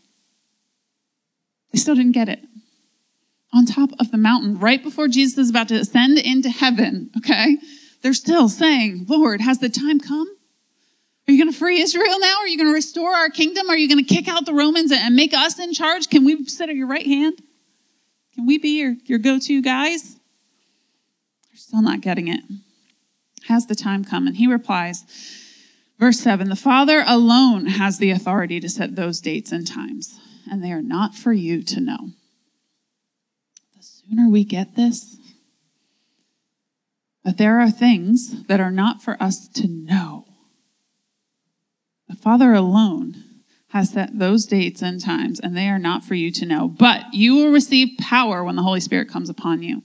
They 1.72 1.78
still 1.78 1.94
didn't 1.94 2.12
get 2.12 2.28
it 2.28 2.40
on 3.52 3.64
top 3.64 3.90
of 3.98 4.10
the 4.10 4.18
mountain 4.18 4.58
right 4.58 4.82
before 4.82 5.08
Jesus 5.08 5.38
is 5.38 5.50
about 5.50 5.68
to 5.68 5.76
ascend 5.76 6.18
into 6.18 6.50
heaven, 6.50 7.10
okay? 7.16 7.56
They're 8.02 8.12
still 8.12 8.48
saying, 8.48 9.06
Lord, 9.08 9.40
has 9.40 9.58
the 9.58 9.70
time 9.70 9.98
come? 9.98 10.35
Are 11.28 11.32
you 11.32 11.42
going 11.42 11.52
to 11.52 11.58
free 11.58 11.80
Israel 11.80 12.20
now? 12.20 12.38
Are 12.38 12.46
you 12.46 12.56
going 12.56 12.68
to 12.68 12.74
restore 12.74 13.12
our 13.12 13.30
kingdom? 13.30 13.68
Are 13.68 13.76
you 13.76 13.88
going 13.88 14.04
to 14.04 14.14
kick 14.14 14.28
out 14.28 14.46
the 14.46 14.54
Romans 14.54 14.92
and 14.92 15.16
make 15.16 15.34
us 15.34 15.58
in 15.58 15.72
charge? 15.72 16.08
Can 16.08 16.24
we 16.24 16.44
sit 16.44 16.68
at 16.68 16.76
your 16.76 16.86
right 16.86 17.06
hand? 17.06 17.42
Can 18.34 18.46
we 18.46 18.58
be 18.58 18.78
your, 18.80 18.94
your 19.06 19.18
go 19.18 19.38
to 19.40 19.62
guys? 19.62 20.12
They're 20.12 21.56
still 21.56 21.82
not 21.82 22.00
getting 22.00 22.28
it. 22.28 22.40
Has 23.48 23.66
the 23.66 23.74
time 23.74 24.04
come? 24.04 24.26
And 24.26 24.36
he 24.36 24.46
replies, 24.46 25.04
verse 25.98 26.20
7 26.20 26.48
The 26.48 26.54
Father 26.54 27.02
alone 27.06 27.66
has 27.66 27.98
the 27.98 28.10
authority 28.10 28.60
to 28.60 28.68
set 28.68 28.94
those 28.94 29.20
dates 29.20 29.50
and 29.50 29.66
times, 29.66 30.18
and 30.48 30.62
they 30.62 30.70
are 30.70 30.82
not 30.82 31.14
for 31.14 31.32
you 31.32 31.62
to 31.62 31.80
know 31.80 32.10
The 33.76 33.82
sooner 33.82 34.28
we 34.28 34.44
get 34.44 34.76
this, 34.76 35.16
that 37.24 37.38
there 37.38 37.58
are 37.58 37.70
things 37.70 38.44
that 38.44 38.60
are 38.60 38.70
not 38.70 39.02
for 39.02 39.20
us 39.20 39.48
to 39.48 39.66
know. 39.66 40.26
The 42.16 42.22
Father 42.22 42.54
alone 42.54 43.24
has 43.68 43.90
set 43.90 44.18
those 44.18 44.46
dates 44.46 44.80
and 44.80 44.98
times, 44.98 45.38
and 45.38 45.54
they 45.54 45.68
are 45.68 45.78
not 45.78 46.02
for 46.02 46.14
you 46.14 46.30
to 46.32 46.46
know. 46.46 46.66
But 46.66 47.12
you 47.12 47.34
will 47.34 47.52
receive 47.52 47.98
power 47.98 48.42
when 48.42 48.56
the 48.56 48.62
Holy 48.62 48.80
Spirit 48.80 49.10
comes 49.10 49.28
upon 49.28 49.62
you. 49.62 49.82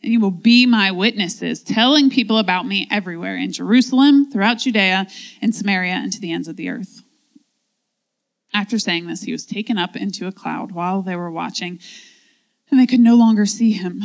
And 0.00 0.12
you 0.12 0.20
will 0.20 0.30
be 0.30 0.64
my 0.64 0.92
witnesses, 0.92 1.60
telling 1.60 2.08
people 2.08 2.38
about 2.38 2.66
me 2.66 2.86
everywhere 2.88 3.36
in 3.36 3.52
Jerusalem, 3.52 4.30
throughout 4.30 4.58
Judea, 4.58 5.08
and 5.40 5.54
Samaria, 5.54 5.94
and 5.94 6.12
to 6.12 6.20
the 6.20 6.30
ends 6.32 6.46
of 6.46 6.56
the 6.56 6.68
earth. 6.68 7.02
After 8.54 8.78
saying 8.78 9.08
this, 9.08 9.22
he 9.22 9.32
was 9.32 9.44
taken 9.44 9.76
up 9.76 9.96
into 9.96 10.28
a 10.28 10.32
cloud 10.32 10.70
while 10.70 11.02
they 11.02 11.16
were 11.16 11.30
watching 11.30 11.80
and 12.70 12.80
they 12.80 12.86
could 12.86 13.00
no 13.00 13.16
longer 13.16 13.44
see 13.44 13.72
him. 13.72 14.02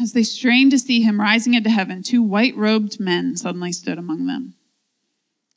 As 0.00 0.12
they 0.12 0.22
strained 0.22 0.70
to 0.70 0.78
see 0.78 1.02
him 1.02 1.20
rising 1.20 1.54
into 1.54 1.70
heaven, 1.70 2.02
two 2.02 2.22
white 2.22 2.56
robed 2.56 3.00
men 3.00 3.36
suddenly 3.36 3.72
stood 3.72 3.98
among 3.98 4.26
them. 4.26 4.54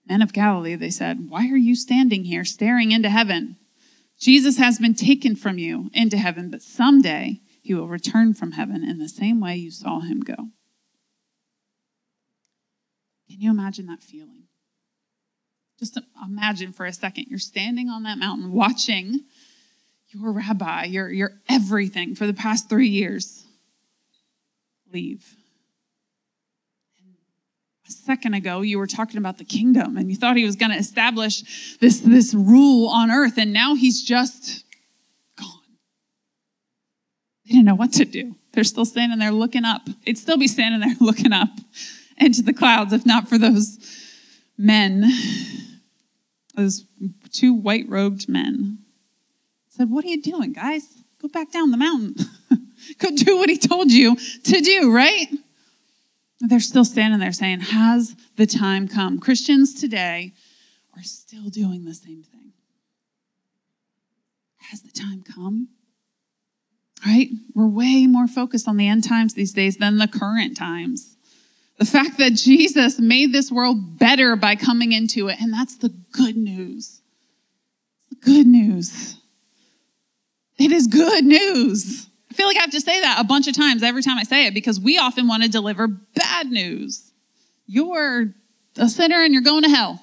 Men 0.07 0.21
of 0.21 0.33
Galilee, 0.33 0.75
they 0.75 0.89
said, 0.89 1.29
why 1.29 1.49
are 1.49 1.57
you 1.57 1.75
standing 1.75 2.23
here 2.23 2.45
staring 2.45 2.91
into 2.91 3.09
heaven? 3.09 3.57
Jesus 4.19 4.57
has 4.57 4.79
been 4.79 4.95
taken 4.95 5.35
from 5.35 5.57
you 5.57 5.89
into 5.93 6.17
heaven, 6.17 6.49
but 6.49 6.61
someday 6.61 7.41
he 7.61 7.73
will 7.73 7.87
return 7.87 8.33
from 8.33 8.53
heaven 8.53 8.83
in 8.83 8.99
the 8.99 9.09
same 9.09 9.41
way 9.41 9.57
you 9.57 9.69
saw 9.69 9.99
him 9.99 10.21
go. 10.21 10.35
Can 13.29 13.41
you 13.41 13.51
imagine 13.51 13.87
that 13.87 14.01
feeling? 14.01 14.43
Just 15.77 15.99
imagine 16.23 16.71
for 16.71 16.85
a 16.85 16.93
second 16.93 17.25
you're 17.27 17.37
standing 17.37 17.89
on 17.89 18.03
that 18.03 18.17
mountain 18.17 18.51
watching 18.51 19.25
your 20.07 20.31
rabbi, 20.31 20.85
your, 20.85 21.11
your 21.11 21.33
everything 21.49 22.15
for 22.15 22.25
the 22.25 22.33
past 22.33 22.69
three 22.69 22.87
years 22.87 23.45
leave. 24.91 25.35
A 27.87 27.91
second 27.91 28.33
ago, 28.33 28.61
you 28.61 28.79
were 28.79 28.87
talking 28.87 29.17
about 29.17 29.37
the 29.37 29.45
kingdom 29.45 29.95
and 29.97 30.09
you 30.09 30.17
thought 30.17 30.35
he 30.35 30.45
was 30.45 30.57
going 30.57 30.71
to 30.71 30.77
establish 30.77 31.77
this, 31.77 32.01
this 32.01 32.33
rule 32.33 32.89
on 32.89 33.09
earth, 33.09 33.37
and 33.37 33.53
now 33.53 33.75
he's 33.75 34.03
just 34.03 34.65
gone. 35.39 35.47
They 37.45 37.53
didn't 37.53 37.65
know 37.65 37.75
what 37.75 37.93
to 37.93 38.05
do. 38.05 38.35
They're 38.51 38.65
still 38.65 38.85
standing 38.85 39.19
there 39.19 39.31
looking 39.31 39.63
up. 39.63 39.83
They'd 40.05 40.17
still 40.17 40.37
be 40.37 40.47
standing 40.47 40.81
there 40.81 40.97
looking 40.99 41.31
up 41.31 41.49
into 42.17 42.41
the 42.41 42.53
clouds 42.53 42.91
if 42.91 43.05
not 43.05 43.29
for 43.29 43.37
those 43.37 43.77
men, 44.57 45.05
those 46.55 46.83
two 47.31 47.53
white 47.53 47.87
robed 47.87 48.27
men. 48.27 48.79
Said, 49.69 49.89
What 49.89 50.03
are 50.03 50.09
you 50.09 50.21
doing, 50.21 50.53
guys? 50.53 51.03
Go 51.21 51.29
back 51.29 51.51
down 51.51 51.71
the 51.71 51.77
mountain. 51.77 52.15
Go 52.99 53.11
do 53.15 53.37
what 53.37 53.49
he 53.49 53.57
told 53.57 53.91
you 53.91 54.15
to 54.15 54.61
do, 54.61 54.93
right? 54.93 55.27
They're 56.39 56.59
still 56.59 56.85
standing 56.85 57.19
there 57.19 57.31
saying, 57.31 57.61
Has 57.61 58.15
the 58.35 58.45
time 58.45 58.87
come? 58.87 59.19
Christians 59.19 59.73
today 59.73 60.33
are 60.95 61.03
still 61.03 61.49
doing 61.49 61.85
the 61.85 61.93
same 61.93 62.23
thing. 62.23 62.53
Has 64.57 64.81
the 64.81 64.91
time 64.91 65.23
come? 65.23 65.69
Right? 67.05 67.29
We're 67.53 67.67
way 67.67 68.07
more 68.07 68.27
focused 68.27 68.67
on 68.67 68.77
the 68.77 68.87
end 68.87 69.03
times 69.03 69.33
these 69.33 69.53
days 69.53 69.77
than 69.77 69.97
the 69.97 70.07
current 70.07 70.57
times. 70.57 71.15
The 71.77 71.85
fact 71.85 72.17
that 72.17 72.33
Jesus 72.33 72.99
made 72.99 73.31
this 73.31 73.51
world 73.51 73.99
better 73.99 74.35
by 74.35 74.55
coming 74.55 74.91
into 74.91 75.27
it, 75.27 75.39
and 75.39 75.53
that's 75.53 75.77
the 75.77 75.89
good 76.11 76.35
news. 76.35 77.01
The 78.09 78.15
good 78.15 78.47
news. 78.47 79.17
It 80.57 80.71
is 80.71 80.87
good 80.87 81.23
news. 81.23 82.06
I 82.29 82.33
feel 82.33 82.47
like 82.47 82.57
I 82.57 82.61
have 82.61 82.71
to 82.71 82.81
say 82.81 82.99
that 83.01 83.19
a 83.19 83.23
bunch 83.23 83.47
of 83.47 83.55
times 83.55 83.83
every 83.83 84.01
time 84.01 84.17
I 84.17 84.23
say 84.23 84.47
it 84.47 84.53
because 84.53 84.79
we 84.79 84.97
often 84.97 85.27
want 85.27 85.43
to 85.43 85.49
deliver 85.49 85.87
bad 85.87 86.47
news. 86.51 87.11
You're 87.65 88.33
a 88.77 88.89
sinner 88.89 89.23
and 89.23 89.33
you're 89.33 89.43
going 89.43 89.63
to 89.63 89.69
hell. 89.69 90.01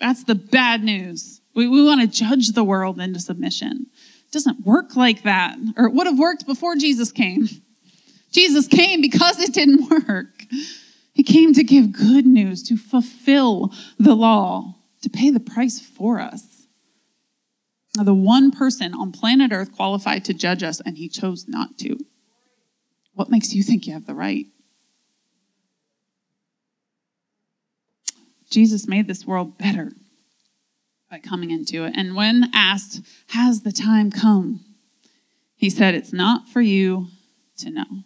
That's 0.00 0.24
the 0.24 0.34
bad 0.34 0.82
news. 0.82 1.40
We, 1.54 1.68
we 1.68 1.84
want 1.84 2.00
to 2.00 2.06
judge 2.06 2.48
the 2.48 2.64
world 2.64 2.98
into 2.98 3.20
submission. 3.20 3.86
It 4.26 4.32
doesn't 4.32 4.64
work 4.64 4.96
like 4.96 5.22
that, 5.22 5.56
or 5.76 5.86
it 5.86 5.92
would 5.92 6.06
have 6.06 6.18
worked 6.18 6.46
before 6.46 6.76
Jesus 6.76 7.12
came. 7.12 7.48
Jesus 8.32 8.66
came 8.66 9.00
because 9.00 9.38
it 9.38 9.52
didn't 9.52 10.08
work. 10.08 10.44
He 11.12 11.22
came 11.22 11.52
to 11.52 11.62
give 11.62 11.92
good 11.92 12.26
news, 12.26 12.62
to 12.64 12.76
fulfill 12.76 13.72
the 13.98 14.14
law, 14.14 14.76
to 15.02 15.10
pay 15.10 15.30
the 15.30 15.40
price 15.40 15.78
for 15.78 16.18
us. 16.18 16.61
The 17.94 18.14
one 18.14 18.50
person 18.50 18.94
on 18.94 19.12
planet 19.12 19.52
Earth 19.52 19.72
qualified 19.72 20.24
to 20.24 20.34
judge 20.34 20.62
us, 20.62 20.80
and 20.80 20.96
he 20.96 21.08
chose 21.08 21.46
not 21.46 21.76
to. 21.78 21.98
What 23.14 23.30
makes 23.30 23.54
you 23.54 23.62
think 23.62 23.86
you 23.86 23.92
have 23.92 24.06
the 24.06 24.14
right? 24.14 24.46
Jesus 28.48 28.88
made 28.88 29.06
this 29.06 29.26
world 29.26 29.58
better 29.58 29.92
by 31.10 31.18
coming 31.18 31.50
into 31.50 31.84
it. 31.84 31.94
And 31.96 32.16
when 32.16 32.50
asked, 32.54 33.02
Has 33.28 33.62
the 33.62 33.72
time 33.72 34.10
come? 34.10 34.60
He 35.54 35.68
said, 35.68 35.94
It's 35.94 36.12
not 36.12 36.48
for 36.48 36.62
you 36.62 37.08
to 37.58 37.70
know, 37.70 38.04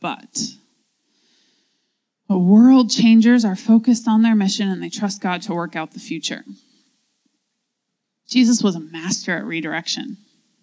but 0.00 0.54
but 2.28 2.38
world 2.40 2.90
changers 2.90 3.44
are 3.44 3.56
focused 3.56 4.06
on 4.06 4.22
their 4.22 4.34
mission 4.34 4.68
and 4.68 4.82
they 4.82 4.90
trust 4.90 5.22
God 5.22 5.40
to 5.42 5.54
work 5.54 5.74
out 5.74 5.92
the 5.92 6.00
future. 6.00 6.44
Jesus 8.28 8.62
was 8.62 8.76
a 8.76 8.80
master 8.80 9.36
at 9.36 9.44
redirection. 9.44 10.18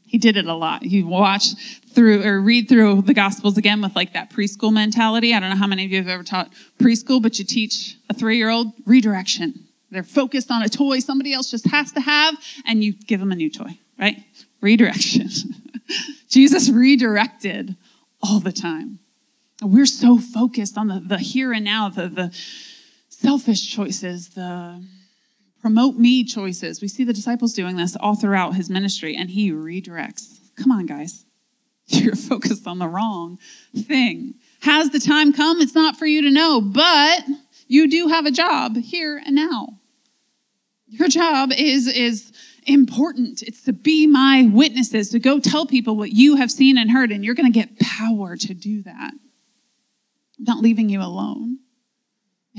He 0.05 0.19
did 0.19 0.37
it 0.37 0.45
a 0.45 0.53
lot. 0.53 0.83
You 0.83 1.07
watch 1.07 1.55
through 1.89 2.23
or 2.23 2.39
read 2.39 2.69
through 2.69 3.01
the 3.01 3.13
Gospels 3.13 3.57
again 3.57 3.81
with 3.81 3.95
like 3.95 4.13
that 4.13 4.29
preschool 4.29 4.71
mentality. 4.71 5.33
I 5.33 5.39
don't 5.39 5.49
know 5.49 5.55
how 5.55 5.67
many 5.67 5.83
of 5.83 5.91
you 5.91 5.97
have 5.97 6.07
ever 6.07 6.23
taught 6.23 6.53
preschool, 6.79 7.21
but 7.21 7.39
you 7.39 7.45
teach 7.45 7.97
a 8.09 8.13
three 8.13 8.37
year 8.37 8.49
old 8.49 8.67
redirection. 8.85 9.67
They're 9.89 10.03
focused 10.03 10.51
on 10.51 10.61
a 10.61 10.69
toy 10.69 10.99
somebody 10.99 11.33
else 11.33 11.49
just 11.49 11.67
has 11.67 11.91
to 11.93 12.01
have, 12.01 12.35
and 12.65 12.83
you 12.83 12.93
give 12.93 13.19
them 13.19 13.31
a 13.31 13.35
new 13.35 13.49
toy, 13.49 13.79
right? 13.99 14.23
Redirection. 14.61 15.29
Jesus 16.29 16.69
redirected 16.69 17.75
all 18.21 18.39
the 18.39 18.51
time. 18.51 18.99
We're 19.61 19.85
so 19.85 20.17
focused 20.17 20.77
on 20.77 20.87
the, 20.87 20.99
the 20.99 21.17
here 21.17 21.53
and 21.53 21.63
now, 21.63 21.89
the, 21.89 22.07
the 22.09 22.37
selfish 23.09 23.73
choices, 23.73 24.29
the 24.29 24.83
promote 25.65 25.95
me 25.95 26.23
choices. 26.23 26.79
We 26.79 26.87
see 26.87 27.03
the 27.03 27.11
disciples 27.11 27.51
doing 27.51 27.75
this 27.75 27.95
all 27.95 28.13
throughout 28.13 28.53
his 28.53 28.69
ministry, 28.69 29.15
and 29.15 29.31
he 29.31 29.51
redirects. 29.51 30.37
Come 30.55 30.71
on, 30.71 30.85
guys. 30.85 31.25
You're 31.87 32.15
focused 32.15 32.67
on 32.67 32.77
the 32.77 32.87
wrong 32.87 33.39
thing. 33.75 34.35
Has 34.61 34.91
the 34.91 34.99
time 34.99 35.33
come? 35.33 35.59
It's 35.61 35.73
not 35.73 35.97
for 35.97 36.05
you 36.05 36.21
to 36.21 36.29
know, 36.29 36.61
but 36.61 37.23
you 37.67 37.89
do 37.89 38.09
have 38.09 38.27
a 38.27 38.31
job 38.31 38.77
here 38.77 39.19
and 39.25 39.35
now. 39.35 39.79
Your 40.85 41.07
job 41.07 41.51
is, 41.51 41.87
is 41.87 42.31
important. 42.67 43.41
It's 43.41 43.63
to 43.63 43.73
be 43.73 44.05
my 44.05 44.47
witnesses, 44.53 45.09
to 45.09 45.19
go 45.19 45.39
tell 45.39 45.65
people 45.65 45.97
what 45.97 46.11
you 46.11 46.35
have 46.35 46.51
seen 46.51 46.77
and 46.77 46.91
heard, 46.91 47.11
and 47.11 47.25
you're 47.25 47.33
going 47.33 47.51
to 47.51 47.59
get 47.59 47.79
power 47.79 48.37
to 48.37 48.53
do 48.53 48.83
that 48.83 49.13
not 50.37 50.61
leaving 50.61 50.89
you 50.89 51.01
alone. 51.01 51.59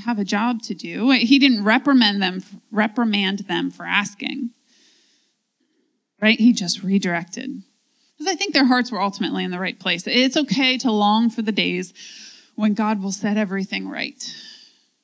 Have 0.04 0.18
a 0.18 0.24
job 0.24 0.62
to 0.62 0.74
do. 0.74 1.10
He 1.10 1.38
didn't 1.38 1.64
reprimand 1.64 2.22
them, 2.22 2.42
reprimand 2.70 3.40
them 3.40 3.70
for 3.70 3.86
asking. 3.86 4.50
Right? 6.20 6.38
He 6.38 6.52
just 6.52 6.82
redirected. 6.82 7.62
Because 8.16 8.32
I 8.32 8.36
think 8.36 8.54
their 8.54 8.66
hearts 8.66 8.92
were 8.92 9.00
ultimately 9.00 9.42
in 9.42 9.50
the 9.50 9.58
right 9.58 9.78
place. 9.78 10.06
It's 10.06 10.36
okay 10.36 10.78
to 10.78 10.90
long 10.90 11.28
for 11.28 11.42
the 11.42 11.52
days 11.52 11.92
when 12.54 12.74
God 12.74 13.02
will 13.02 13.12
set 13.12 13.36
everything 13.36 13.88
right. 13.88 14.22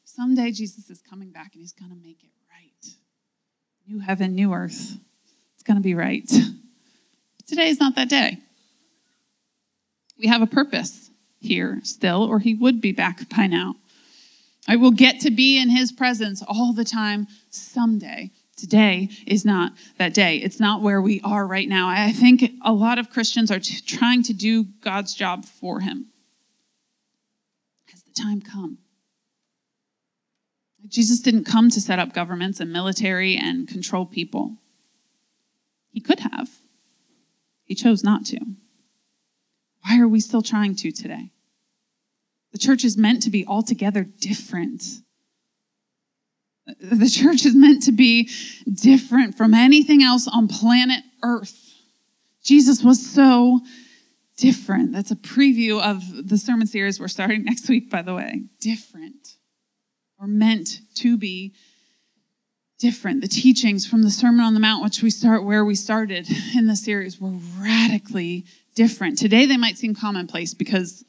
Someday 0.04 0.50
Jesus 0.50 0.88
is 0.90 1.00
coming 1.00 1.30
back 1.30 1.52
and 1.54 1.62
he's 1.62 1.72
going 1.72 1.90
to 1.90 1.96
make 1.96 2.22
it 2.22 2.30
right. 2.50 2.94
New 3.88 4.00
heaven, 4.00 4.34
new 4.34 4.52
earth. 4.52 4.98
It's 5.54 5.62
going 5.62 5.78
to 5.78 5.82
be 5.82 5.94
right. 5.94 6.30
But 6.30 7.46
today 7.46 7.68
is 7.68 7.80
not 7.80 7.96
that 7.96 8.08
day. 8.08 8.38
We 10.18 10.28
have 10.28 10.42
a 10.42 10.46
purpose 10.46 11.10
here 11.40 11.80
still, 11.82 12.22
or 12.22 12.38
he 12.38 12.54
would 12.54 12.80
be 12.80 12.92
back 12.92 13.28
by 13.30 13.46
now. 13.46 13.76
I 14.68 14.76
will 14.76 14.92
get 14.92 15.20
to 15.20 15.30
be 15.30 15.60
in 15.60 15.70
his 15.70 15.92
presence 15.92 16.42
all 16.46 16.72
the 16.72 16.84
time 16.84 17.26
someday. 17.50 18.30
Today 18.56 19.08
is 19.26 19.44
not 19.44 19.72
that 19.98 20.14
day. 20.14 20.36
It's 20.36 20.60
not 20.60 20.82
where 20.82 21.02
we 21.02 21.20
are 21.22 21.46
right 21.46 21.68
now. 21.68 21.88
I 21.88 22.12
think 22.12 22.44
a 22.64 22.72
lot 22.72 22.98
of 22.98 23.10
Christians 23.10 23.50
are 23.50 23.58
t- 23.58 23.80
trying 23.80 24.22
to 24.24 24.32
do 24.32 24.64
God's 24.82 25.14
job 25.14 25.44
for 25.44 25.80
him. 25.80 26.06
Has 27.90 28.02
the 28.02 28.12
time 28.12 28.40
come? 28.40 28.78
Jesus 30.86 31.20
didn't 31.20 31.44
come 31.44 31.70
to 31.70 31.80
set 31.80 31.98
up 31.98 32.12
governments 32.12 32.60
and 32.60 32.72
military 32.72 33.36
and 33.36 33.66
control 33.66 34.04
people. 34.04 34.58
He 35.90 36.00
could 36.00 36.20
have. 36.20 36.50
He 37.64 37.74
chose 37.74 38.04
not 38.04 38.26
to. 38.26 38.38
Why 39.84 39.98
are 39.98 40.08
we 40.08 40.20
still 40.20 40.42
trying 40.42 40.76
to 40.76 40.92
today? 40.92 41.30
The 42.52 42.58
church 42.58 42.84
is 42.84 42.96
meant 42.96 43.22
to 43.22 43.30
be 43.30 43.46
altogether 43.46 44.04
different. 44.04 44.84
The 46.80 47.08
church 47.08 47.44
is 47.44 47.54
meant 47.54 47.82
to 47.84 47.92
be 47.92 48.30
different 48.72 49.36
from 49.36 49.54
anything 49.54 50.02
else 50.02 50.28
on 50.28 50.48
planet 50.48 51.02
Earth. 51.22 51.58
Jesus 52.44 52.82
was 52.82 53.04
so 53.04 53.60
different. 54.36 54.92
That's 54.92 55.10
a 55.10 55.16
preview 55.16 55.80
of 55.80 56.28
the 56.28 56.38
sermon 56.38 56.66
series 56.66 57.00
we're 57.00 57.08
starting 57.08 57.44
next 57.44 57.68
week, 57.68 57.90
by 57.90 58.02
the 58.02 58.14
way. 58.14 58.44
Different. 58.60 59.36
We're 60.18 60.26
meant 60.26 60.80
to 60.96 61.16
be 61.16 61.54
different. 62.78 63.20
The 63.20 63.28
teachings 63.28 63.86
from 63.86 64.02
the 64.02 64.10
Sermon 64.10 64.40
on 64.40 64.54
the 64.54 64.60
Mount, 64.60 64.82
which 64.82 65.02
we 65.02 65.10
start 65.10 65.44
where 65.44 65.64
we 65.64 65.74
started 65.74 66.28
in 66.56 66.66
the 66.66 66.76
series, 66.76 67.20
were 67.20 67.34
radically 67.58 68.44
different. 68.74 69.18
Today 69.18 69.46
they 69.46 69.56
might 69.56 69.78
seem 69.78 69.94
commonplace 69.94 70.54
because 70.54 71.04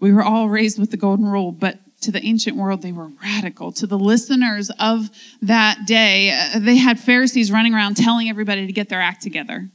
we 0.00 0.12
were 0.12 0.22
all 0.22 0.48
raised 0.48 0.78
with 0.78 0.90
the 0.90 0.96
golden 0.96 1.26
rule, 1.26 1.52
but 1.52 1.78
to 2.02 2.12
the 2.12 2.24
ancient 2.24 2.56
world, 2.56 2.82
they 2.82 2.92
were 2.92 3.10
radical. 3.22 3.72
To 3.72 3.86
the 3.86 3.98
listeners 3.98 4.70
of 4.78 5.10
that 5.42 5.86
day, 5.86 6.30
uh, 6.30 6.58
they 6.58 6.76
had 6.76 7.00
Pharisees 7.00 7.50
running 7.50 7.74
around 7.74 7.96
telling 7.96 8.28
everybody 8.28 8.66
to 8.66 8.72
get 8.72 8.88
their 8.88 9.00
act 9.00 9.22
together, 9.22 9.68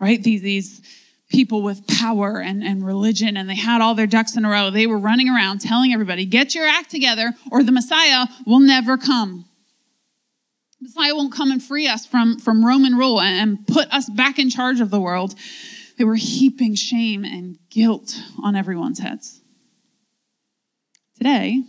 right? 0.00 0.22
These, 0.22 0.42
these 0.42 0.80
people 1.28 1.62
with 1.62 1.86
power 1.86 2.40
and, 2.40 2.62
and 2.62 2.84
religion, 2.84 3.36
and 3.36 3.48
they 3.48 3.56
had 3.56 3.80
all 3.80 3.94
their 3.94 4.06
ducks 4.06 4.36
in 4.36 4.44
a 4.44 4.50
row. 4.50 4.70
They 4.70 4.86
were 4.86 4.98
running 4.98 5.28
around 5.28 5.60
telling 5.60 5.92
everybody, 5.92 6.24
get 6.24 6.54
your 6.54 6.66
act 6.66 6.90
together, 6.90 7.32
or 7.50 7.62
the 7.62 7.72
Messiah 7.72 8.26
will 8.46 8.60
never 8.60 8.96
come. 8.96 9.44
Messiah 10.80 11.14
won't 11.14 11.32
come 11.32 11.50
and 11.50 11.62
free 11.62 11.88
us 11.88 12.06
from, 12.06 12.38
from 12.38 12.64
Roman 12.64 12.94
rule 12.94 13.20
and 13.20 13.66
put 13.66 13.92
us 13.92 14.08
back 14.10 14.38
in 14.38 14.50
charge 14.50 14.80
of 14.80 14.90
the 14.90 15.00
world. 15.00 15.34
They 15.96 16.04
were 16.04 16.16
heaping 16.16 16.74
shame 16.74 17.24
and 17.24 17.58
guilt 17.70 18.20
on 18.42 18.54
everyone's 18.54 18.98
heads. 18.98 19.40
Today, 21.16 21.62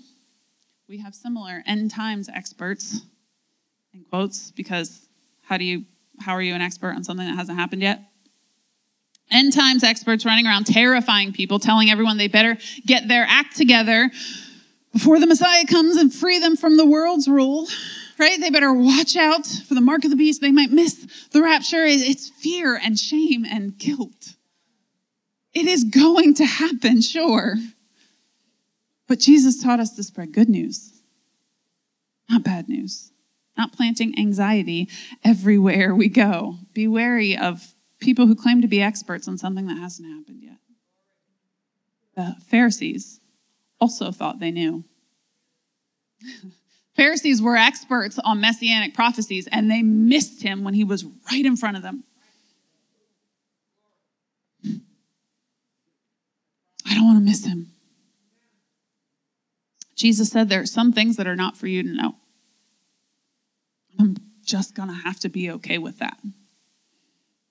we 0.89 0.99
have 0.99 1.15
similar 1.15 1.63
end 1.65 1.91
times 1.91 2.29
experts 2.33 3.01
in 3.93 4.03
quotes, 4.03 4.51
because 4.51 5.07
how 5.43 5.57
do 5.57 5.63
you 5.63 5.85
how 6.19 6.33
are 6.33 6.41
you 6.41 6.53
an 6.53 6.61
expert 6.61 6.93
on 6.95 7.03
something 7.03 7.27
that 7.27 7.35
hasn't 7.35 7.57
happened 7.57 7.81
yet? 7.81 8.01
End 9.29 9.53
times 9.53 9.83
experts 9.83 10.25
running 10.25 10.47
around 10.47 10.65
terrifying 10.65 11.31
people, 11.31 11.59
telling 11.59 11.89
everyone 11.89 12.17
they 12.17 12.27
better 12.27 12.57
get 12.85 13.07
their 13.07 13.25
act 13.27 13.55
together 13.55 14.09
before 14.93 15.19
the 15.19 15.27
Messiah 15.27 15.65
comes 15.65 15.95
and 15.95 16.13
free 16.13 16.39
them 16.39 16.55
from 16.55 16.77
the 16.77 16.85
world's 16.85 17.27
rule, 17.27 17.67
right? 18.19 18.39
They 18.39 18.49
better 18.49 18.73
watch 18.73 19.15
out 19.15 19.45
for 19.45 19.73
the 19.73 19.81
mark 19.81 20.03
of 20.03 20.09
the 20.09 20.15
beast. 20.15 20.41
They 20.41 20.51
might 20.51 20.71
miss 20.71 21.27
the 21.31 21.41
rapture. 21.41 21.83
It's 21.85 22.29
fear 22.29 22.75
and 22.75 22.97
shame 22.97 23.45
and 23.45 23.77
guilt. 23.77 24.35
It 25.53 25.67
is 25.67 25.83
going 25.83 26.33
to 26.35 26.45
happen, 26.45 27.01
sure. 27.01 27.55
But 29.07 29.19
Jesus 29.19 29.61
taught 29.61 29.79
us 29.79 29.95
to 29.95 30.03
spread 30.03 30.33
good 30.33 30.49
news, 30.49 31.01
not 32.29 32.43
bad 32.43 32.67
news, 32.67 33.11
not 33.57 33.71
planting 33.71 34.17
anxiety 34.19 34.89
everywhere 35.23 35.95
we 35.95 36.09
go. 36.09 36.57
Be 36.73 36.87
wary 36.87 37.37
of 37.37 37.73
people 37.99 38.27
who 38.27 38.35
claim 38.35 38.61
to 38.61 38.67
be 38.67 38.81
experts 38.81 39.27
on 39.27 39.37
something 39.37 39.67
that 39.67 39.77
hasn't 39.77 40.07
happened 40.07 40.43
yet. 40.43 40.57
The 42.15 42.35
Pharisees 42.45 43.19
also 43.79 44.11
thought 44.11 44.39
they 44.39 44.51
knew. 44.51 44.83
Pharisees 46.97 47.41
were 47.43 47.55
experts 47.55 48.19
on 48.23 48.41
messianic 48.41 48.95
prophecies, 48.95 49.47
and 49.51 49.69
they 49.69 49.83
missed 49.83 50.41
him 50.41 50.63
when 50.63 50.73
he 50.73 50.83
was 50.83 51.05
right 51.31 51.45
in 51.45 51.55
front 51.55 51.77
of 51.77 51.83
them. 51.83 52.03
I 56.85 56.95
don't 56.95 57.05
want 57.05 57.19
to 57.19 57.23
miss 57.23 57.45
him. 57.45 57.67
Jesus 59.95 60.29
said 60.29 60.49
there 60.49 60.61
are 60.61 60.65
some 60.65 60.91
things 60.91 61.17
that 61.17 61.27
are 61.27 61.35
not 61.35 61.55
for 61.55 61.67
you 61.67 61.83
to 61.83 61.89
know. 61.89 62.15
I'm 63.99 64.15
just 64.43 64.75
going 64.75 64.89
to 64.89 64.95
have 64.95 65.19
to 65.19 65.29
be 65.29 65.51
okay 65.51 65.77
with 65.77 65.99
that. 65.99 66.17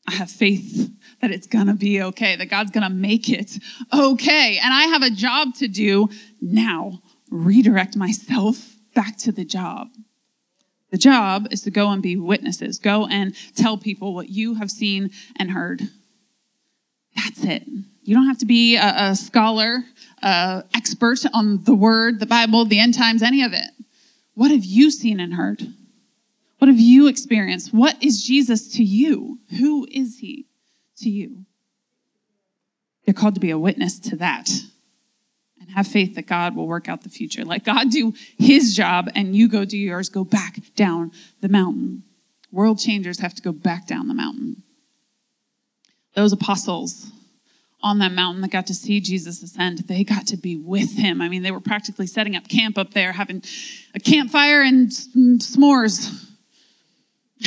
I 0.08 0.14
have 0.14 0.30
faith 0.30 0.90
that 1.20 1.30
it's 1.30 1.46
going 1.46 1.66
to 1.66 1.74
be 1.74 2.02
okay, 2.02 2.36
that 2.36 2.46
God's 2.46 2.70
going 2.70 2.86
to 2.86 2.94
make 2.94 3.28
it 3.28 3.58
okay. 3.92 4.58
And 4.62 4.72
I 4.72 4.84
have 4.84 5.02
a 5.02 5.10
job 5.10 5.54
to 5.56 5.68
do 5.68 6.08
now. 6.40 7.02
Redirect 7.30 7.96
myself 7.96 8.75
back 8.96 9.16
to 9.18 9.30
the 9.30 9.44
job. 9.44 9.90
The 10.90 10.98
job 10.98 11.48
is 11.50 11.60
to 11.62 11.70
go 11.70 11.90
and 11.90 12.02
be 12.02 12.16
witnesses, 12.16 12.78
go 12.78 13.06
and 13.06 13.34
tell 13.54 13.76
people 13.76 14.14
what 14.14 14.30
you 14.30 14.54
have 14.54 14.70
seen 14.70 15.10
and 15.36 15.50
heard. 15.50 15.82
That's 17.14 17.44
it. 17.44 17.64
You 18.02 18.14
don't 18.14 18.26
have 18.26 18.38
to 18.38 18.46
be 18.46 18.76
a, 18.76 18.94
a 19.10 19.16
scholar, 19.16 19.84
a 20.22 20.64
expert 20.74 21.18
on 21.34 21.64
the 21.64 21.74
word, 21.74 22.18
the 22.18 22.26
Bible, 22.26 22.64
the 22.64 22.78
end 22.78 22.94
times, 22.94 23.22
any 23.22 23.42
of 23.42 23.52
it. 23.52 23.70
What 24.34 24.50
have 24.50 24.64
you 24.64 24.90
seen 24.90 25.20
and 25.20 25.34
heard? 25.34 25.62
What 26.58 26.68
have 26.68 26.80
you 26.80 27.06
experienced? 27.06 27.74
What 27.74 28.02
is 28.02 28.24
Jesus 28.24 28.72
to 28.74 28.82
you? 28.82 29.40
Who 29.58 29.86
is 29.90 30.20
he 30.20 30.46
to 30.98 31.10
you? 31.10 31.44
You're 33.04 33.14
called 33.14 33.34
to 33.34 33.40
be 33.40 33.50
a 33.50 33.58
witness 33.58 33.98
to 34.00 34.16
that 34.16 34.50
and 35.60 35.70
have 35.70 35.86
faith 35.86 36.14
that 36.14 36.26
God 36.26 36.54
will 36.54 36.66
work 36.66 36.88
out 36.88 37.02
the 37.02 37.08
future. 37.08 37.44
Let 37.44 37.64
God 37.64 37.90
do 37.90 38.12
his 38.38 38.74
job 38.74 39.08
and 39.14 39.34
you 39.34 39.48
go 39.48 39.64
do 39.64 39.78
yours. 39.78 40.08
Go 40.08 40.24
back 40.24 40.58
down 40.74 41.12
the 41.40 41.48
mountain. 41.48 42.02
World 42.52 42.78
changers 42.78 43.20
have 43.20 43.34
to 43.34 43.42
go 43.42 43.52
back 43.52 43.86
down 43.86 44.08
the 44.08 44.14
mountain. 44.14 44.62
Those 46.14 46.32
apostles 46.32 47.10
on 47.82 47.98
that 47.98 48.12
mountain 48.12 48.40
that 48.42 48.50
got 48.50 48.66
to 48.68 48.74
see 48.74 49.00
Jesus 49.00 49.42
ascend, 49.42 49.80
they 49.80 50.02
got 50.02 50.26
to 50.28 50.36
be 50.36 50.56
with 50.56 50.96
him. 50.96 51.20
I 51.20 51.28
mean, 51.28 51.42
they 51.42 51.50
were 51.50 51.60
practically 51.60 52.06
setting 52.06 52.34
up 52.34 52.48
camp 52.48 52.78
up 52.78 52.94
there, 52.94 53.12
having 53.12 53.42
a 53.94 54.00
campfire 54.00 54.62
and 54.62 54.88
mm, 54.88 55.38
s'mores 55.38 56.26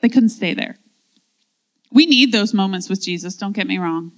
they 0.00 0.08
couldn't 0.08 0.30
stay 0.30 0.54
there. 0.54 0.78
We 1.92 2.06
need 2.06 2.32
those 2.32 2.54
moments 2.54 2.88
with 2.88 3.02
Jesus, 3.02 3.36
don't 3.36 3.52
get 3.52 3.66
me 3.66 3.78
wrong. 3.78 4.12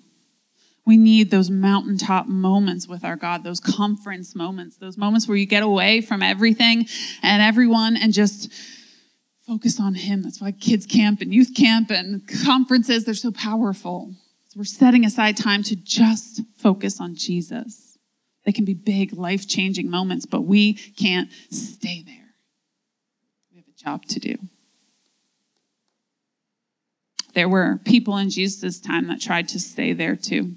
We 0.84 0.96
need 0.96 1.30
those 1.30 1.48
mountaintop 1.48 2.26
moments 2.26 2.88
with 2.88 3.04
our 3.04 3.14
God, 3.14 3.44
those 3.44 3.60
conference 3.60 4.34
moments, 4.34 4.76
those 4.76 4.98
moments 4.98 5.28
where 5.28 5.36
you 5.36 5.46
get 5.46 5.62
away 5.62 6.00
from 6.00 6.22
everything 6.22 6.86
and 7.22 7.40
everyone 7.40 7.96
and 7.96 8.12
just 8.12 8.52
focus 9.46 9.78
on 9.78 9.94
Him. 9.94 10.22
That's 10.22 10.40
why 10.40 10.52
kids 10.52 10.86
camp 10.86 11.20
and 11.20 11.32
youth 11.32 11.54
camp 11.56 11.90
and 11.90 12.26
conferences, 12.44 13.04
they're 13.04 13.14
so 13.14 13.30
powerful. 13.30 14.12
So 14.48 14.58
we're 14.58 14.64
setting 14.64 15.04
aside 15.04 15.36
time 15.36 15.62
to 15.64 15.76
just 15.76 16.42
focus 16.56 17.00
on 17.00 17.14
Jesus. 17.14 17.96
They 18.44 18.52
can 18.52 18.64
be 18.64 18.74
big, 18.74 19.12
life 19.12 19.46
changing 19.48 19.88
moments, 19.88 20.26
but 20.26 20.42
we 20.42 20.74
can't 20.74 21.30
stay 21.50 22.02
there. 22.04 22.34
We 23.52 23.58
have 23.58 23.68
a 23.68 23.82
job 23.82 24.04
to 24.06 24.18
do. 24.18 24.34
There 27.34 27.48
were 27.48 27.80
people 27.84 28.16
in 28.16 28.30
Jesus' 28.30 28.80
time 28.80 29.08
that 29.08 29.20
tried 29.20 29.48
to 29.48 29.60
stay 29.60 29.92
there 29.92 30.16
too. 30.16 30.54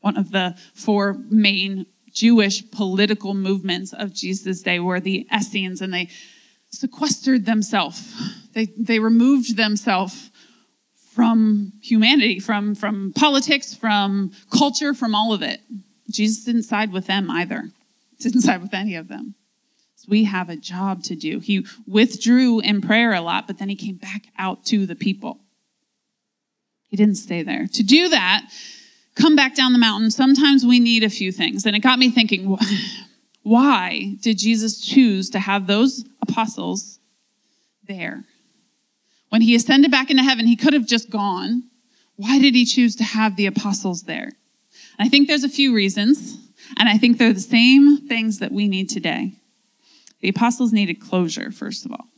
One 0.00 0.16
of 0.16 0.30
the 0.30 0.56
four 0.74 1.18
main 1.28 1.86
Jewish 2.12 2.68
political 2.70 3.34
movements 3.34 3.92
of 3.92 4.14
Jesus' 4.14 4.62
day 4.62 4.80
were 4.80 5.00
the 5.00 5.26
Essenes, 5.34 5.80
and 5.80 5.92
they 5.92 6.08
sequestered 6.70 7.46
themselves. 7.46 8.14
They, 8.52 8.66
they 8.76 8.98
removed 8.98 9.56
themselves 9.56 10.30
from 11.12 11.72
humanity, 11.82 12.38
from, 12.38 12.74
from 12.74 13.12
politics, 13.12 13.74
from 13.74 14.32
culture, 14.50 14.94
from 14.94 15.14
all 15.14 15.32
of 15.32 15.42
it. 15.42 15.60
Jesus 16.08 16.44
didn't 16.44 16.64
side 16.64 16.92
with 16.92 17.06
them 17.06 17.30
either, 17.30 17.70
didn't 18.20 18.42
side 18.42 18.62
with 18.62 18.74
any 18.74 18.94
of 18.94 19.08
them. 19.08 19.34
So 19.96 20.06
we 20.08 20.24
have 20.24 20.48
a 20.48 20.56
job 20.56 21.02
to 21.04 21.14
do. 21.14 21.40
He 21.40 21.66
withdrew 21.86 22.60
in 22.60 22.80
prayer 22.80 23.12
a 23.12 23.20
lot, 23.20 23.46
but 23.46 23.58
then 23.58 23.68
he 23.68 23.76
came 23.76 23.96
back 23.96 24.28
out 24.38 24.64
to 24.66 24.86
the 24.86 24.96
people. 24.96 25.40
He 26.90 26.96
didn't 26.96 27.16
stay 27.16 27.42
there. 27.42 27.66
To 27.66 27.82
do 27.82 28.08
that, 28.08 28.46
come 29.14 29.36
back 29.36 29.54
down 29.54 29.72
the 29.72 29.78
mountain, 29.78 30.10
sometimes 30.10 30.66
we 30.66 30.80
need 30.80 31.04
a 31.04 31.10
few 31.10 31.30
things. 31.30 31.64
And 31.64 31.76
it 31.76 31.80
got 31.80 31.98
me 31.98 32.10
thinking, 32.10 32.58
why 33.42 34.16
did 34.20 34.38
Jesus 34.38 34.80
choose 34.80 35.30
to 35.30 35.38
have 35.38 35.66
those 35.66 36.04
apostles 36.20 36.98
there? 37.86 38.24
When 39.28 39.42
he 39.42 39.54
ascended 39.54 39.90
back 39.90 40.10
into 40.10 40.24
heaven, 40.24 40.46
he 40.46 40.56
could 40.56 40.72
have 40.72 40.86
just 40.86 41.10
gone. 41.10 41.64
Why 42.16 42.38
did 42.38 42.54
he 42.54 42.64
choose 42.64 42.96
to 42.96 43.04
have 43.04 43.36
the 43.36 43.46
apostles 43.46 44.02
there? 44.02 44.32
I 44.98 45.08
think 45.08 45.28
there's 45.28 45.44
a 45.44 45.48
few 45.48 45.74
reasons, 45.74 46.36
and 46.78 46.88
I 46.88 46.98
think 46.98 47.16
they're 47.16 47.32
the 47.32 47.40
same 47.40 48.08
things 48.08 48.40
that 48.40 48.52
we 48.52 48.68
need 48.68 48.90
today. 48.90 49.32
The 50.20 50.28
apostles 50.28 50.72
needed 50.72 51.00
closure, 51.00 51.50
first 51.50 51.86
of 51.86 51.92
all. 51.92 52.08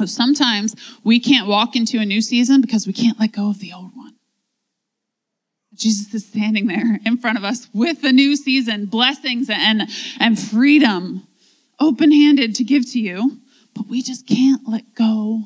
So 0.00 0.06
sometimes 0.06 0.74
we 1.04 1.20
can't 1.20 1.46
walk 1.46 1.76
into 1.76 1.98
a 1.98 2.06
new 2.06 2.22
season 2.22 2.62
because 2.62 2.86
we 2.86 2.94
can't 2.94 3.20
let 3.20 3.32
go 3.32 3.50
of 3.50 3.58
the 3.58 3.74
old 3.74 3.94
one. 3.94 4.14
Jesus 5.74 6.14
is 6.14 6.26
standing 6.26 6.68
there 6.68 6.98
in 7.04 7.18
front 7.18 7.36
of 7.36 7.44
us 7.44 7.68
with 7.74 8.00
the 8.00 8.10
new 8.10 8.34
season, 8.34 8.86
blessings 8.86 9.50
and, 9.50 9.90
and 10.18 10.38
freedom, 10.38 11.26
open 11.78 12.12
handed 12.12 12.54
to 12.54 12.64
give 12.64 12.90
to 12.92 12.98
you, 12.98 13.42
but 13.74 13.88
we 13.88 14.00
just 14.00 14.26
can't 14.26 14.66
let 14.66 14.94
go 14.94 15.42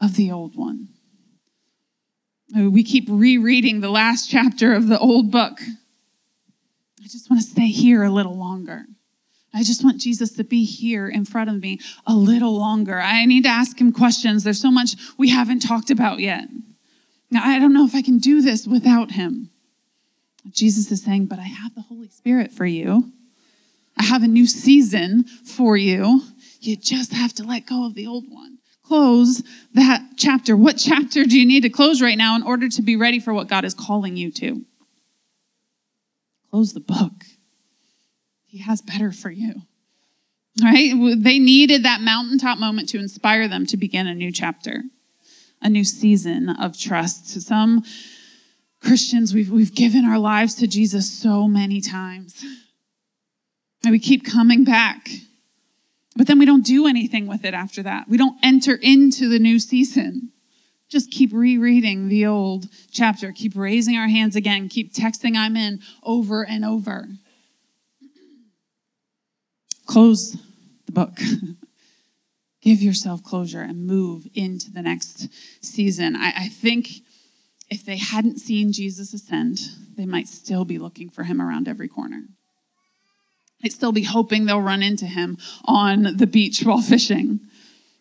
of 0.00 0.16
the 0.16 0.32
old 0.32 0.56
one. 0.56 0.88
We 2.52 2.82
keep 2.82 3.04
rereading 3.08 3.80
the 3.80 3.90
last 3.90 4.28
chapter 4.28 4.74
of 4.74 4.88
the 4.88 4.98
old 4.98 5.30
book. 5.30 5.60
I 7.00 7.04
just 7.04 7.30
want 7.30 7.40
to 7.40 7.48
stay 7.48 7.68
here 7.68 8.02
a 8.02 8.10
little 8.10 8.36
longer. 8.36 8.86
I 9.54 9.62
just 9.62 9.84
want 9.84 10.00
Jesus 10.00 10.32
to 10.32 10.44
be 10.44 10.64
here 10.64 11.08
in 11.08 11.24
front 11.24 11.50
of 11.50 11.60
me 11.60 11.78
a 12.06 12.14
little 12.14 12.56
longer. 12.56 13.00
I 13.00 13.26
need 13.26 13.44
to 13.44 13.50
ask 13.50 13.80
him 13.80 13.92
questions. 13.92 14.44
There's 14.44 14.60
so 14.60 14.70
much 14.70 14.96
we 15.18 15.28
haven't 15.28 15.60
talked 15.60 15.90
about 15.90 16.20
yet. 16.20 16.48
Now, 17.30 17.42
I 17.44 17.58
don't 17.58 17.72
know 17.72 17.84
if 17.84 17.94
I 17.94 18.02
can 18.02 18.18
do 18.18 18.40
this 18.40 18.66
without 18.66 19.12
him. 19.12 19.50
Jesus 20.50 20.90
is 20.90 21.02
saying, 21.02 21.26
but 21.26 21.38
I 21.38 21.42
have 21.42 21.74
the 21.74 21.82
Holy 21.82 22.08
Spirit 22.08 22.50
for 22.52 22.66
you. 22.66 23.12
I 23.96 24.04
have 24.04 24.22
a 24.22 24.28
new 24.28 24.46
season 24.46 25.24
for 25.24 25.76
you. 25.76 26.22
You 26.60 26.76
just 26.76 27.12
have 27.12 27.32
to 27.34 27.44
let 27.44 27.66
go 27.66 27.86
of 27.86 27.94
the 27.94 28.06
old 28.06 28.24
one 28.28 28.58
close 28.92 29.42
that 29.72 30.02
chapter? 30.18 30.54
What 30.54 30.76
chapter 30.76 31.24
do 31.24 31.38
you 31.38 31.46
need 31.46 31.62
to 31.62 31.70
close 31.70 32.02
right 32.02 32.18
now 32.18 32.36
in 32.36 32.42
order 32.42 32.68
to 32.68 32.82
be 32.82 32.94
ready 32.94 33.20
for 33.20 33.32
what 33.32 33.48
God 33.48 33.64
is 33.64 33.72
calling 33.72 34.18
you 34.18 34.30
to? 34.32 34.66
Close 36.50 36.74
the 36.74 36.80
book. 36.80 37.24
He 38.52 38.58
has 38.58 38.80
better 38.80 39.10
for 39.10 39.30
you. 39.30 39.62
Right? 40.62 40.92
They 41.16 41.38
needed 41.38 41.82
that 41.82 42.02
mountaintop 42.02 42.58
moment 42.58 42.88
to 42.90 42.98
inspire 42.98 43.48
them 43.48 43.66
to 43.66 43.76
begin 43.76 44.06
a 44.06 44.14
new 44.14 44.30
chapter, 44.30 44.82
a 45.60 45.68
new 45.68 45.82
season 45.82 46.48
of 46.48 46.78
trust. 46.78 47.32
To 47.32 47.40
Some 47.40 47.82
Christians, 48.80 49.34
we've, 49.34 49.50
we've 49.50 49.74
given 49.74 50.04
our 50.04 50.18
lives 50.18 50.54
to 50.56 50.66
Jesus 50.66 51.10
so 51.10 51.48
many 51.48 51.80
times. 51.80 52.44
And 53.82 53.90
we 53.90 53.98
keep 53.98 54.24
coming 54.24 54.62
back 54.62 55.08
but 56.16 56.26
then 56.26 56.38
we 56.38 56.44
don't 56.44 56.64
do 56.64 56.86
anything 56.86 57.26
with 57.26 57.44
it 57.44 57.54
after 57.54 57.82
that. 57.82 58.08
We 58.08 58.16
don't 58.16 58.38
enter 58.42 58.74
into 58.74 59.28
the 59.28 59.38
new 59.38 59.58
season. 59.58 60.30
Just 60.88 61.10
keep 61.10 61.32
rereading 61.32 62.08
the 62.08 62.26
old 62.26 62.66
chapter, 62.90 63.32
keep 63.32 63.56
raising 63.56 63.96
our 63.96 64.08
hands 64.08 64.36
again, 64.36 64.68
keep 64.68 64.92
texting 64.92 65.36
I'm 65.36 65.56
in 65.56 65.80
over 66.02 66.44
and 66.44 66.64
over. 66.64 67.08
Close 69.86 70.36
the 70.86 70.92
book. 70.92 71.18
Give 72.62 72.80
yourself 72.80 73.24
closure 73.24 73.62
and 73.62 73.86
move 73.86 74.26
into 74.34 74.70
the 74.70 74.82
next 74.82 75.28
season. 75.60 76.14
I, 76.14 76.32
I 76.36 76.48
think 76.48 76.88
if 77.68 77.84
they 77.84 77.96
hadn't 77.96 78.38
seen 78.38 78.72
Jesus 78.72 79.12
ascend, 79.12 79.58
they 79.96 80.06
might 80.06 80.28
still 80.28 80.64
be 80.64 80.78
looking 80.78 81.10
for 81.10 81.24
him 81.24 81.40
around 81.40 81.66
every 81.66 81.88
corner. 81.88 82.22
They'd 83.62 83.72
still 83.72 83.92
be 83.92 84.02
hoping 84.02 84.44
they'll 84.44 84.60
run 84.60 84.82
into 84.82 85.06
him 85.06 85.38
on 85.64 86.16
the 86.16 86.26
beach 86.26 86.62
while 86.62 86.80
fishing. 86.80 87.40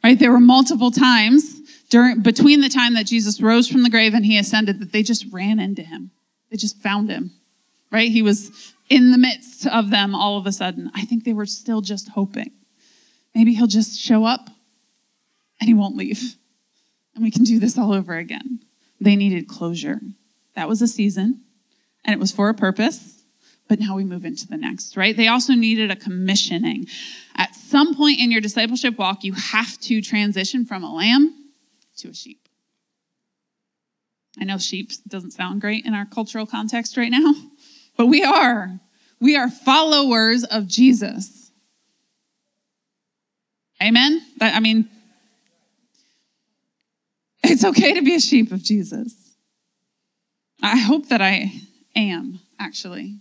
Right? 0.04 0.18
There 0.18 0.32
were 0.32 0.40
multiple 0.40 0.92
times 0.92 1.60
during 1.90 2.22
between 2.22 2.62
the 2.62 2.70
time 2.70 2.96
that 2.96 3.06
Jesus 3.06 3.42
rose 3.42 3.68
from 3.68 3.84
the 3.84 3.90
grave 3.90 4.14
and 4.14 4.26
he 4.26 4.38
ascended 4.38 4.80
that 4.80 4.92
they 4.92 5.04
just 5.04 5.26
ran 5.32 5.60
into 5.60 5.84
him. 5.84 6.12
They 6.50 6.58
just 6.58 6.78
found 6.78 7.10
him. 7.10 7.32
Right? 7.92 8.12
He 8.12 8.22
was 8.22 8.74
in 8.92 9.12
the 9.12 9.18
midst 9.18 9.66
of 9.66 9.90
them 9.90 10.14
all 10.14 10.38
of 10.38 10.46
a 10.46 10.52
sudden. 10.52 10.92
I 10.94 11.06
think 11.06 11.24
they 11.24 11.32
were 11.32 11.46
still 11.46 11.80
just 11.80 12.10
hoping. 12.10 12.52
Maybe 13.34 13.54
he'll 13.54 13.66
just 13.66 13.98
show 13.98 14.26
up 14.26 14.50
and 15.60 15.70
he 15.70 15.74
won't 15.74 15.96
leave. 15.96 16.36
And 17.16 17.24
we 17.24 17.32
can 17.32 17.46
do 17.46 17.58
this 17.58 17.78
all 17.78 17.94
over 17.94 18.18
again. 18.18 18.60
They 19.00 19.16
needed 19.16 19.48
closure. 19.48 20.02
That 20.56 20.68
was 20.68 20.82
a 20.82 20.88
season, 20.88 21.42
and 22.04 22.14
it 22.14 22.20
was 22.20 22.34
for 22.34 22.50
a 22.50 22.54
purpose, 22.54 23.24
but 23.70 23.80
now 23.80 23.96
we 23.96 24.04
move 24.04 24.26
into 24.26 24.46
the 24.46 24.58
next, 24.58 24.98
right? 24.98 25.16
They 25.16 25.30
also 25.30 25.54
needed 25.54 25.90
a 25.90 25.96
commissioning. 25.96 26.88
At 27.36 27.56
some 27.56 27.96
point 27.96 28.20
in 28.20 28.32
your 28.32 28.42
discipleship 28.42 28.98
walk, 28.98 29.24
you 29.24 29.32
have 29.34 29.80
to 29.82 30.02
transition 30.02 30.66
from 30.66 30.84
a 30.84 30.94
lamb 30.94 31.34
to 31.98 32.10
a 32.10 32.14
sheep. 32.14 32.50
I 34.40 34.44
know 34.44 34.58
sheep 34.58 34.92
doesn't 35.08 35.32
sound 35.32 35.62
great 35.62 35.86
in 35.86 35.94
our 35.94 36.06
cultural 36.06 36.46
context 36.46 36.98
right 36.98 37.12
now, 37.12 37.34
but 37.98 38.08
we 38.08 38.24
are. 38.24 38.80
We 39.20 39.36
are 39.36 39.50
followers 39.50 40.44
of 40.44 40.68
Jesus. 40.68 41.52
Amen? 43.82 44.22
I 44.40 44.60
mean, 44.60 44.90
it's 47.44 47.64
okay 47.64 47.94
to 47.94 48.02
be 48.02 48.16
a 48.16 48.20
sheep 48.20 48.52
of 48.52 48.64
Jesus. 48.64 49.16
I 50.62 50.78
hope 50.78 51.10
that 51.10 51.22
I 51.22 51.52
am, 51.96 52.40
actually. 52.60 53.20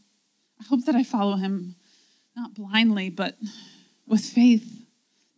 I 0.61 0.64
hope 0.64 0.85
that 0.85 0.94
I 0.94 1.02
follow 1.02 1.37
him 1.37 1.76
not 2.37 2.54
blindly, 2.54 3.11
but 3.11 3.37
with 4.06 4.20
faith, 4.20 4.85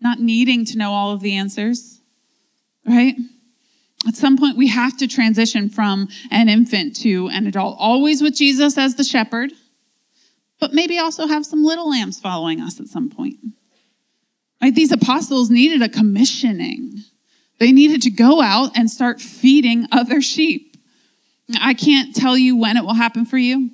not 0.00 0.18
needing 0.18 0.64
to 0.66 0.78
know 0.78 0.92
all 0.92 1.12
of 1.12 1.20
the 1.20 1.36
answers, 1.36 2.00
right? 2.86 3.14
At 4.06 4.16
some 4.16 4.36
point, 4.36 4.56
we 4.56 4.68
have 4.68 4.96
to 4.98 5.06
transition 5.06 5.68
from 5.68 6.08
an 6.30 6.48
infant 6.48 6.96
to 6.96 7.28
an 7.28 7.46
adult, 7.46 7.76
always 7.78 8.20
with 8.20 8.34
Jesus 8.34 8.76
as 8.76 8.96
the 8.96 9.04
shepherd, 9.04 9.52
but 10.58 10.74
maybe 10.74 10.98
also 10.98 11.26
have 11.26 11.46
some 11.46 11.64
little 11.64 11.90
lambs 11.90 12.18
following 12.20 12.60
us 12.60 12.80
at 12.80 12.88
some 12.88 13.10
point. 13.10 13.36
Right? 14.60 14.74
These 14.74 14.92
apostles 14.92 15.50
needed 15.50 15.82
a 15.82 15.88
commissioning. 15.88 16.98
They 17.58 17.72
needed 17.72 18.02
to 18.02 18.10
go 18.10 18.40
out 18.42 18.76
and 18.76 18.90
start 18.90 19.20
feeding 19.20 19.86
other 19.92 20.20
sheep. 20.20 20.76
I 21.60 21.74
can't 21.74 22.14
tell 22.14 22.36
you 22.36 22.56
when 22.56 22.76
it 22.76 22.84
will 22.84 22.94
happen 22.94 23.24
for 23.24 23.38
you. 23.38 23.70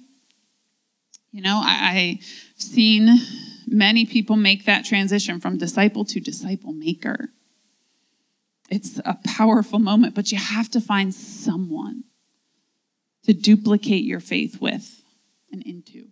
You 1.31 1.43
know, 1.43 1.61
I, 1.63 2.19
have 2.21 2.61
seen 2.61 3.19
many 3.67 4.07
people 4.07 4.37
make 4.37 4.65
that 4.65 4.85
transition 4.85 5.41
from 5.41 5.59
disciple 5.59 6.05
to 6.07 6.21
disciple 6.21 6.73
maker. 6.73 7.29
It's 8.69 9.01
a 9.05 9.19
powerful 9.25 9.79
moment, 9.79 10.15
but 10.15 10.31
you 10.31 10.39
have 10.39 10.71
to 10.71 10.81
find 10.81 11.15
someone 11.15 12.05
to 13.25 13.33
duplicate 13.33 14.05
your 14.05 14.21
faith 14.21 14.61
with 14.61 15.03
and 15.51 15.63
into. 15.63 16.09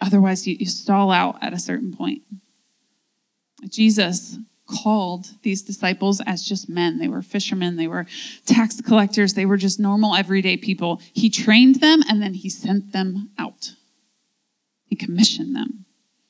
Otherwise, 0.00 0.46
you, 0.46 0.56
you 0.58 0.66
stall 0.66 1.10
out 1.10 1.38
at 1.42 1.52
a 1.52 1.58
certain 1.58 1.94
point. 1.94 2.22
Jesus 3.68 4.38
called 4.66 5.26
these 5.42 5.62
disciples 5.62 6.20
as 6.26 6.42
just 6.42 6.68
men. 6.68 6.98
They 6.98 7.08
were 7.08 7.22
fishermen, 7.22 7.76
they 7.76 7.88
were 7.88 8.06
tax 8.46 8.80
collectors, 8.80 9.34
they 9.34 9.46
were 9.46 9.56
just 9.56 9.80
normal, 9.80 10.14
everyday 10.14 10.56
people. 10.56 11.00
He 11.12 11.28
trained 11.28 11.76
them 11.76 12.02
and 12.08 12.22
then 12.22 12.34
he 12.34 12.48
sent 12.48 12.92
them 12.92 13.30
out. 13.38 13.74
He 14.84 14.96
commissioned 14.96 15.54
them, 15.54 15.86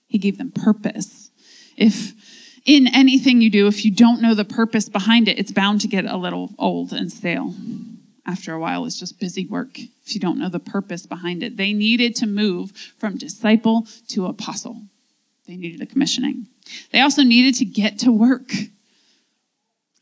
he 0.06 0.18
gave 0.18 0.38
them 0.38 0.50
purpose. 0.50 1.30
If 1.76 2.14
in 2.64 2.86
anything 2.88 3.40
you 3.40 3.50
do, 3.50 3.66
if 3.66 3.84
you 3.84 3.90
don't 3.90 4.20
know 4.20 4.34
the 4.34 4.44
purpose 4.44 4.88
behind 4.88 5.28
it, 5.28 5.38
it's 5.38 5.52
bound 5.52 5.80
to 5.82 5.88
get 5.88 6.04
a 6.04 6.16
little 6.16 6.54
old 6.58 6.92
and 6.92 7.12
stale. 7.12 7.54
After 8.26 8.52
a 8.52 8.60
while, 8.60 8.84
it's 8.84 8.98
just 8.98 9.18
busy 9.18 9.46
work 9.46 9.78
if 9.78 10.14
you 10.14 10.20
don't 10.20 10.38
know 10.38 10.48
the 10.48 10.60
purpose 10.60 11.06
behind 11.06 11.42
it. 11.42 11.56
They 11.56 11.72
needed 11.72 12.14
to 12.16 12.26
move 12.26 12.72
from 12.98 13.16
disciple 13.16 13.86
to 14.08 14.26
apostle. 14.26 14.82
They 15.46 15.56
needed 15.56 15.80
a 15.80 15.86
commissioning. 15.86 16.46
They 16.92 17.00
also 17.00 17.22
needed 17.22 17.54
to 17.56 17.64
get 17.64 17.98
to 18.00 18.12
work. 18.12 18.52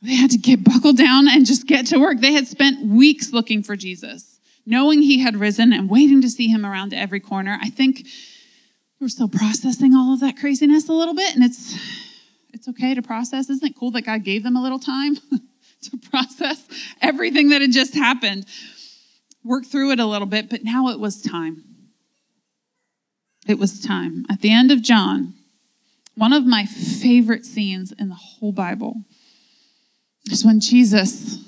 They 0.03 0.15
had 0.15 0.31
to 0.33 0.39
get 0.39 0.65
buckled 0.65 0.97
down 0.97 1.29
and 1.29 1.47
just 1.47 1.67
get 1.67 1.87
to 1.87 1.99
work. 1.99 2.21
They 2.21 2.33
had 2.33 2.47
spent 2.47 2.87
weeks 2.87 3.33
looking 3.33 3.63
for 3.63 3.77
Jesus, 3.77 4.39
knowing 4.67 5.01
he 5.01 5.21
had 5.21 5.37
risen 5.37 5.73
and 5.73 5.89
waiting 5.89 6.21
to 6.23 6.29
see 6.29 6.49
him 6.49 6.67
around 6.67 6.93
every 6.93 7.21
corner. 7.21 7.59
I 7.63 7.71
think 7.71 8.07
we're 9.01 9.09
still 9.09 9.29
processing 9.29 9.95
all 9.95 10.13
of 10.13 10.21
that 10.21 10.37
craziness 10.37 10.89
a 10.89 10.93
little 10.93 11.15
bit, 11.15 11.35
and 11.35 11.45
it's 11.45 11.79
it's 12.53 12.69
okay 12.69 12.95
to 12.95 13.03
process. 13.03 13.51
Isn't 13.51 13.71
it 13.71 13.77
cool 13.79 13.91
that 13.93 14.03
God 14.03 14.25
gave 14.25 14.43
them 14.43 14.57
a 14.57 14.63
little 14.63 14.79
time 14.79 15.17
to 15.83 15.97
process 16.11 16.67
everything 17.01 17.51
that 17.51 17.63
had 17.63 17.73
just 17.73 17.95
happened? 17.95 18.47
Work 19.45 19.67
through 19.67 19.93
it 19.93 20.01
a 20.01 20.07
little 20.07 20.27
bit, 20.27 20.51
but 20.51 20.65
now 20.65 20.89
it 20.89 21.01
was 21.01 21.23
time. 21.23 21.65
It 23.47 23.59
was 23.59 23.81
time. 23.81 24.27
At 24.29 24.41
the 24.41 24.53
end 24.53 24.71
of 24.71 24.83
John, 24.83 25.35
one 26.15 26.33
of 26.33 26.45
my 26.45 26.67
favorite 26.67 27.47
scenes 27.47 27.93
in 27.93 28.09
the 28.09 28.15
whole 28.15 28.53
Bible 28.53 29.05
is 30.31 30.45
when 30.45 30.61
Jesus 30.61 31.39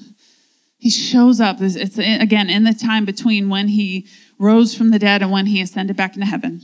he 0.80 0.88
shows 0.88 1.40
up. 1.40 1.58
It's 1.60 1.98
again 1.98 2.48
in 2.48 2.64
the 2.64 2.72
time 2.72 3.04
between 3.04 3.50
when 3.50 3.68
he 3.68 4.06
rose 4.38 4.74
from 4.74 4.90
the 4.90 4.98
dead 4.98 5.20
and 5.20 5.30
when 5.30 5.44
he 5.44 5.60
ascended 5.60 5.94
back 5.94 6.14
into 6.14 6.26
heaven. 6.26 6.62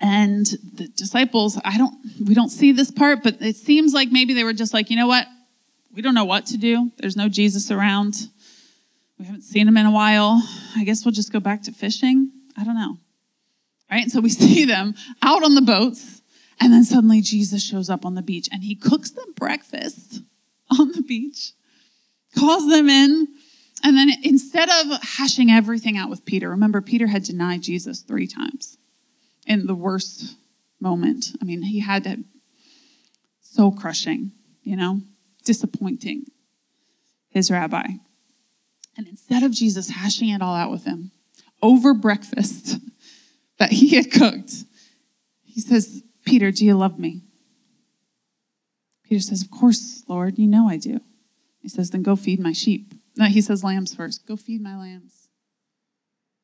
And 0.00 0.46
the 0.74 0.88
disciples, 0.88 1.58
I 1.64 1.78
don't 1.78 1.94
we 2.26 2.34
don't 2.34 2.50
see 2.50 2.72
this 2.72 2.90
part, 2.90 3.22
but 3.22 3.40
it 3.40 3.56
seems 3.56 3.94
like 3.94 4.10
maybe 4.10 4.34
they 4.34 4.44
were 4.44 4.52
just 4.52 4.74
like, 4.74 4.90
you 4.90 4.96
know 4.96 5.06
what? 5.06 5.26
We 5.94 6.02
don't 6.02 6.14
know 6.14 6.26
what 6.26 6.46
to 6.46 6.58
do. 6.58 6.92
There's 6.98 7.16
no 7.16 7.28
Jesus 7.28 7.70
around. 7.70 8.28
We 9.18 9.24
haven't 9.24 9.42
seen 9.42 9.66
him 9.66 9.78
in 9.78 9.86
a 9.86 9.90
while. 9.90 10.42
I 10.76 10.84
guess 10.84 11.04
we'll 11.04 11.12
just 11.12 11.32
go 11.32 11.40
back 11.40 11.62
to 11.62 11.72
fishing. 11.72 12.30
I 12.56 12.64
don't 12.64 12.74
know. 12.74 12.98
Right? 13.90 14.10
So 14.10 14.20
we 14.20 14.28
see 14.30 14.66
them 14.66 14.94
out 15.22 15.42
on 15.42 15.54
the 15.54 15.62
boats 15.62 16.20
and 16.60 16.72
then 16.72 16.84
suddenly 16.84 17.20
Jesus 17.20 17.62
shows 17.62 17.90
up 17.90 18.04
on 18.06 18.14
the 18.14 18.22
beach 18.22 18.48
and 18.50 18.64
he 18.64 18.74
cooks 18.74 19.10
them 19.10 19.32
breakfast 19.36 20.22
on 20.78 20.92
the 20.92 21.02
beach, 21.02 21.52
calls 22.36 22.68
them 22.68 22.88
in. 22.88 23.28
And 23.84 23.96
then 23.96 24.10
instead 24.22 24.68
of 24.68 25.02
hashing 25.02 25.50
everything 25.50 25.98
out 25.98 26.08
with 26.08 26.24
Peter, 26.24 26.48
remember, 26.48 26.80
Peter 26.80 27.06
had 27.08 27.24
denied 27.24 27.62
Jesus 27.62 28.00
three 28.00 28.26
times 28.26 28.78
in 29.46 29.66
the 29.66 29.74
worst 29.74 30.36
moment. 30.80 31.26
I 31.40 31.44
mean, 31.44 31.62
he 31.62 31.80
had 31.80 32.04
to, 32.04 32.24
so 33.40 33.70
crushing, 33.70 34.32
you 34.62 34.76
know, 34.76 35.00
disappointing 35.44 36.26
his 37.28 37.50
rabbi. 37.50 37.86
And 38.96 39.06
instead 39.08 39.42
of 39.42 39.52
Jesus 39.52 39.90
hashing 39.90 40.30
it 40.30 40.42
all 40.42 40.54
out 40.54 40.70
with 40.70 40.84
him 40.84 41.12
over 41.62 41.94
breakfast 41.94 42.78
that 43.58 43.72
he 43.72 43.94
had 43.96 44.10
cooked, 44.10 44.64
he 45.42 45.60
says, 45.60 46.02
Peter, 46.24 46.50
do 46.50 46.64
you 46.64 46.74
love 46.74 46.98
me? 46.98 47.22
Peter 49.04 49.20
says, 49.20 49.42
Of 49.42 49.50
course, 49.50 50.02
Lord, 50.08 50.38
you 50.38 50.46
know 50.46 50.68
I 50.68 50.76
do. 50.76 51.00
He 51.60 51.68
says, 51.68 51.90
Then 51.90 52.02
go 52.02 52.16
feed 52.16 52.40
my 52.40 52.52
sheep. 52.52 52.94
No, 53.16 53.26
he 53.26 53.40
says 53.40 53.64
lambs 53.64 53.94
first. 53.94 54.26
Go 54.26 54.36
feed 54.36 54.60
my 54.60 54.76
lambs. 54.76 55.28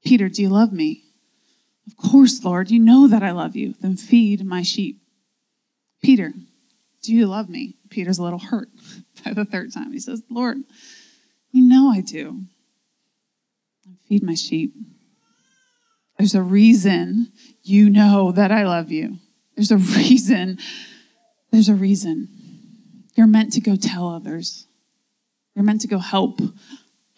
Peter, 0.05 0.29
do 0.29 0.43
you 0.43 0.49
love 0.49 0.73
me? 0.73 1.05
Of 1.87 1.97
course, 1.97 2.45
Lord, 2.45 2.71
you 2.71 2.79
know 2.79 3.09
that 3.09 3.23
I 3.23 3.33
love 3.33 3.57
you. 3.57 3.75
Then 3.81 3.97
feed 3.97 4.45
my 4.45 4.63
sheep. 4.63 5.01
Peter, 6.03 6.33
do 7.03 7.13
you 7.13 7.27
love 7.27 7.49
me? 7.49 7.77
Peter's 7.91 8.19
a 8.19 8.23
little 8.23 8.39
hurt 8.39 8.69
by 9.25 9.33
the 9.33 9.45
third 9.45 9.73
time. 9.73 9.93
He 9.93 10.01
says, 10.01 10.23
Lord, 10.31 10.59
you 11.51 11.63
know 11.63 11.91
I 11.91 12.01
do. 12.01 12.43
Feed 14.09 14.23
my 14.23 14.35
sheep. 14.35 14.75
There's 16.19 16.35
a 16.35 16.43
reason 16.43 17.33
you 17.63 17.91
know 17.91 18.33
that 18.33 18.53
I 18.53 18.65
love 18.65 18.93
you. 18.93 19.19
There's 19.57 19.71
a 19.71 19.77
reason. 19.77 20.59
There's 21.51 21.69
a 21.69 21.75
reason. 21.75 22.29
You're 23.15 23.27
meant 23.27 23.53
to 23.55 23.61
go 23.61 23.77
tell 23.77 24.09
others. 24.09 24.67
You're 25.55 25.65
meant 25.65 25.81
to 25.83 25.89
go 25.89 25.99
help 25.99 26.41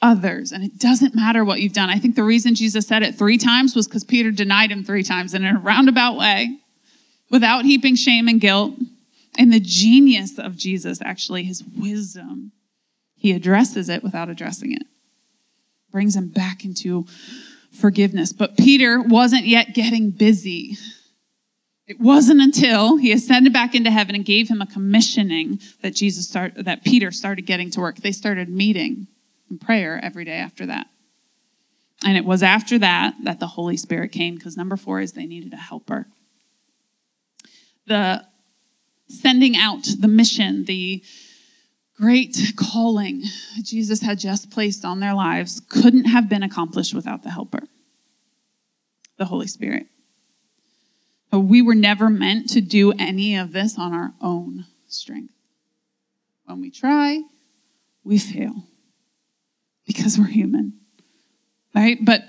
others. 0.04 0.52
And 0.52 0.62
it 0.62 0.78
doesn't 0.78 1.14
matter 1.14 1.44
what 1.44 1.60
you've 1.60 1.72
done. 1.72 1.88
I 1.88 1.98
think 1.98 2.14
the 2.14 2.22
reason 2.22 2.54
Jesus 2.54 2.86
said 2.86 3.02
it 3.02 3.14
three 3.14 3.38
times 3.38 3.74
was 3.74 3.88
because 3.88 4.04
Peter 4.04 4.30
denied 4.30 4.70
him 4.70 4.84
three 4.84 5.02
times 5.02 5.32
in 5.32 5.44
a 5.44 5.58
roundabout 5.58 6.18
way, 6.18 6.58
without 7.30 7.64
heaping 7.64 7.96
shame 7.96 8.28
and 8.28 8.40
guilt. 8.40 8.74
And 9.38 9.50
the 9.50 9.60
genius 9.60 10.38
of 10.38 10.56
Jesus, 10.56 11.00
actually, 11.02 11.44
his 11.44 11.64
wisdom, 11.64 12.52
he 13.16 13.32
addresses 13.32 13.88
it 13.88 14.02
without 14.02 14.28
addressing 14.28 14.72
it, 14.72 14.84
brings 15.90 16.14
him 16.14 16.28
back 16.28 16.64
into 16.64 17.06
forgiveness. 17.72 18.32
But 18.32 18.58
Peter 18.58 19.00
wasn't 19.00 19.46
yet 19.46 19.74
getting 19.74 20.10
busy 20.10 20.76
It 21.86 22.00
wasn't 22.00 22.40
until 22.40 22.96
he 22.96 23.12
ascended 23.12 23.52
back 23.52 23.74
into 23.74 23.90
heaven 23.90 24.14
and 24.14 24.24
gave 24.24 24.48
him 24.48 24.62
a 24.62 24.66
commissioning 24.66 25.60
that 25.82 25.94
Jesus 25.94 26.26
started, 26.26 26.64
that 26.64 26.82
Peter 26.82 27.10
started 27.10 27.44
getting 27.44 27.70
to 27.72 27.80
work. 27.80 27.96
They 27.96 28.12
started 28.12 28.48
meeting 28.48 29.06
in 29.50 29.58
prayer 29.58 30.00
every 30.02 30.24
day 30.24 30.36
after 30.36 30.66
that. 30.66 30.86
And 32.04 32.16
it 32.16 32.24
was 32.24 32.42
after 32.42 32.78
that 32.78 33.14
that 33.24 33.40
the 33.40 33.46
Holy 33.46 33.76
Spirit 33.76 34.12
came, 34.12 34.34
because 34.34 34.56
number 34.56 34.76
four 34.76 35.00
is 35.00 35.12
they 35.12 35.26
needed 35.26 35.52
a 35.52 35.56
helper. 35.56 36.06
The 37.86 38.26
sending 39.08 39.56
out, 39.56 39.86
the 40.00 40.08
mission, 40.08 40.64
the 40.64 41.02
great 41.96 42.36
calling 42.56 43.22
Jesus 43.62 44.02
had 44.02 44.18
just 44.18 44.50
placed 44.50 44.84
on 44.84 45.00
their 45.00 45.14
lives 45.14 45.62
couldn't 45.68 46.06
have 46.06 46.28
been 46.28 46.42
accomplished 46.42 46.92
without 46.94 47.22
the 47.22 47.30
helper, 47.30 47.62
the 49.16 49.26
Holy 49.26 49.46
Spirit. 49.46 49.86
But 51.30 51.40
we 51.40 51.62
were 51.62 51.74
never 51.74 52.10
meant 52.10 52.48
to 52.50 52.60
do 52.60 52.92
any 52.92 53.36
of 53.36 53.52
this 53.52 53.78
on 53.78 53.92
our 53.92 54.12
own 54.20 54.66
strength. 54.88 55.34
When 56.44 56.60
we 56.60 56.70
try, 56.70 57.22
we 58.02 58.18
fail 58.18 58.64
because 59.86 60.18
we're 60.18 60.26
human, 60.26 60.74
right? 61.74 61.98
But 62.00 62.24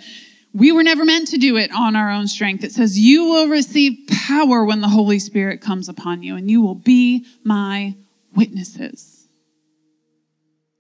we 0.53 0.72
were 0.72 0.84
never 0.84 1.03
meant 1.03 1.28
to 1.30 1.38
do 1.38 1.58
it 1.58 1.72
on 1.72 1.95
our 1.95 2.10
own 2.10 2.28
strength. 2.28 2.64
It 2.64 2.72
says, 2.72 2.97
You 2.97 3.26
will 3.26 3.47
receive 3.47 4.08
power 4.08 4.64
when 4.64 4.82
the 4.82 4.89
Holy 4.89 5.20
Spirit 5.20 5.62
comes 5.62 5.89
upon 5.89 6.24
you, 6.24 6.36
and 6.36 6.49
you 6.49 6.62
will 6.62 6.76
be 6.76 7.26
my 7.43 7.95
witnesses. 8.34 9.28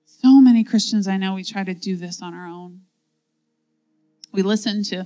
So 0.05 0.39
many 0.39 0.63
Christians 0.63 1.07
I 1.07 1.17
know, 1.17 1.33
we 1.35 1.43
try 1.43 1.63
to 1.63 1.73
do 1.73 1.97
this 1.97 2.21
on 2.21 2.33
our 2.33 2.47
own. 2.47 2.81
We 4.31 4.41
listen 4.41 4.83
to 4.85 5.05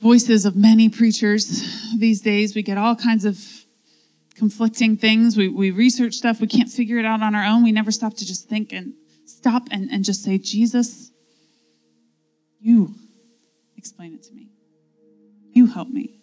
voices 0.00 0.44
of 0.44 0.54
many 0.54 0.88
preachers 0.88 1.64
these 1.98 2.20
days. 2.20 2.54
We 2.54 2.62
get 2.62 2.78
all 2.78 2.94
kinds 2.94 3.24
of 3.24 3.42
conflicting 4.34 4.96
things. 4.96 5.36
We, 5.36 5.48
we 5.48 5.70
research 5.70 6.14
stuff. 6.14 6.40
We 6.40 6.46
can't 6.46 6.70
figure 6.70 6.98
it 6.98 7.04
out 7.04 7.22
on 7.22 7.34
our 7.34 7.44
own. 7.44 7.64
We 7.64 7.72
never 7.72 7.90
stop 7.90 8.14
to 8.14 8.26
just 8.26 8.48
think 8.48 8.72
and 8.72 8.94
stop 9.28 9.68
and, 9.70 9.90
and 9.90 10.04
just 10.04 10.22
say, 10.22 10.38
Jesus, 10.38 11.10
you 12.60 12.94
explain 13.76 14.14
it 14.14 14.22
to 14.24 14.32
me. 14.32 14.48
You 15.52 15.66
help 15.66 15.88
me. 15.88 16.20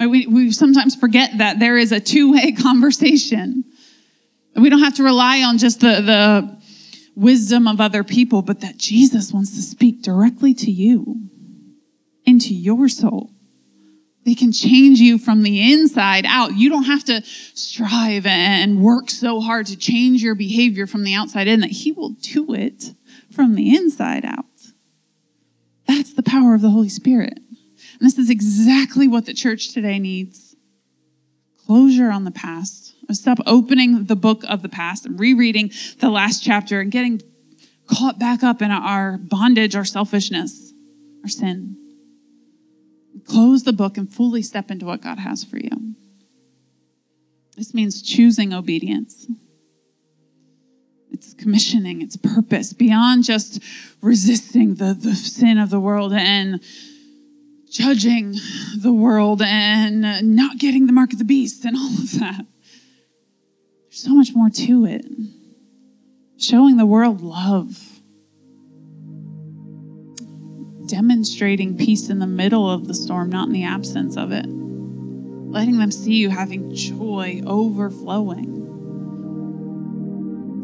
We, 0.00 0.26
we 0.26 0.50
sometimes 0.50 0.96
forget 0.96 1.38
that 1.38 1.60
there 1.60 1.78
is 1.78 1.92
a 1.92 2.00
two 2.00 2.32
way 2.32 2.52
conversation. 2.60 3.64
We 4.56 4.68
don't 4.68 4.82
have 4.82 4.96
to 4.96 5.04
rely 5.04 5.42
on 5.42 5.58
just 5.58 5.80
the, 5.80 6.00
the 6.00 6.62
wisdom 7.14 7.66
of 7.66 7.80
other 7.80 8.04
people, 8.04 8.42
but 8.42 8.60
that 8.60 8.76
Jesus 8.76 9.32
wants 9.32 9.54
to 9.56 9.62
speak 9.62 10.02
directly 10.02 10.54
to 10.54 10.70
you, 10.70 11.28
into 12.24 12.54
your 12.54 12.88
soul. 12.88 13.30
They 14.24 14.34
can 14.34 14.52
change 14.52 15.00
you 15.00 15.18
from 15.18 15.42
the 15.42 15.72
inside 15.72 16.24
out. 16.26 16.56
You 16.56 16.70
don't 16.70 16.84
have 16.84 17.04
to 17.04 17.22
strive 17.54 18.24
and 18.24 18.80
work 18.80 19.10
so 19.10 19.40
hard 19.40 19.66
to 19.66 19.76
change 19.76 20.22
your 20.22 20.36
behavior 20.36 20.86
from 20.86 21.02
the 21.02 21.14
outside 21.14 21.48
in, 21.48 21.60
that 21.60 21.70
He 21.70 21.90
will 21.90 22.10
do 22.10 22.54
it 22.54 22.94
from 23.32 23.54
the 23.54 23.74
inside 23.74 24.24
out. 24.24 24.44
That's 25.88 26.14
the 26.14 26.22
power 26.22 26.54
of 26.54 26.60
the 26.60 26.70
Holy 26.70 26.88
Spirit. 26.88 27.38
And 27.38 28.00
this 28.00 28.16
is 28.16 28.30
exactly 28.30 29.08
what 29.08 29.26
the 29.26 29.34
church 29.34 29.72
today 29.72 29.98
needs 29.98 30.52
closure 31.66 32.10
on 32.10 32.24
the 32.24 32.30
past. 32.30 32.94
Stop 33.12 33.38
opening 33.46 34.04
the 34.04 34.16
book 34.16 34.42
of 34.48 34.62
the 34.62 34.68
past 34.68 35.04
and 35.04 35.18
rereading 35.18 35.70
the 36.00 36.08
last 36.08 36.42
chapter 36.42 36.80
and 36.80 36.90
getting 36.90 37.20
caught 37.86 38.18
back 38.18 38.42
up 38.42 38.62
in 38.62 38.70
our 38.70 39.18
bondage, 39.18 39.76
our 39.76 39.84
selfishness, 39.84 40.72
our 41.22 41.28
sin. 41.28 41.76
Close 43.26 43.64
the 43.64 43.72
book 43.72 43.96
and 43.96 44.12
fully 44.12 44.42
step 44.42 44.70
into 44.70 44.86
what 44.86 45.02
God 45.02 45.18
has 45.18 45.44
for 45.44 45.58
you. 45.58 45.94
This 47.56 47.74
means 47.74 48.02
choosing 48.02 48.52
obedience. 48.52 49.26
It's 51.10 51.34
commissioning, 51.34 52.02
it's 52.02 52.16
purpose 52.16 52.72
beyond 52.72 53.24
just 53.24 53.62
resisting 54.00 54.76
the, 54.76 54.94
the 54.94 55.14
sin 55.14 55.58
of 55.58 55.70
the 55.70 55.78
world 55.78 56.12
and 56.12 56.60
judging 57.70 58.34
the 58.76 58.92
world 58.92 59.42
and 59.42 60.36
not 60.36 60.58
getting 60.58 60.86
the 60.86 60.92
mark 60.92 61.12
of 61.12 61.18
the 61.18 61.24
beast 61.24 61.64
and 61.64 61.76
all 61.76 61.92
of 61.92 62.18
that. 62.18 62.46
There's 63.88 64.02
so 64.02 64.14
much 64.14 64.34
more 64.34 64.50
to 64.50 64.86
it. 64.86 65.06
Showing 66.38 66.76
the 66.76 66.86
world 66.86 67.20
love, 67.20 68.01
demonstrating 70.92 71.76
peace 71.78 72.10
in 72.10 72.18
the 72.18 72.26
middle 72.26 72.70
of 72.70 72.86
the 72.86 72.92
storm, 72.92 73.30
not 73.30 73.46
in 73.46 73.54
the 73.54 73.64
absence 73.64 74.14
of 74.18 74.30
it, 74.30 74.44
letting 74.46 75.78
them 75.78 75.90
see 75.90 76.16
you 76.16 76.28
having 76.28 76.74
joy 76.74 77.40
overflowing. 77.46 78.58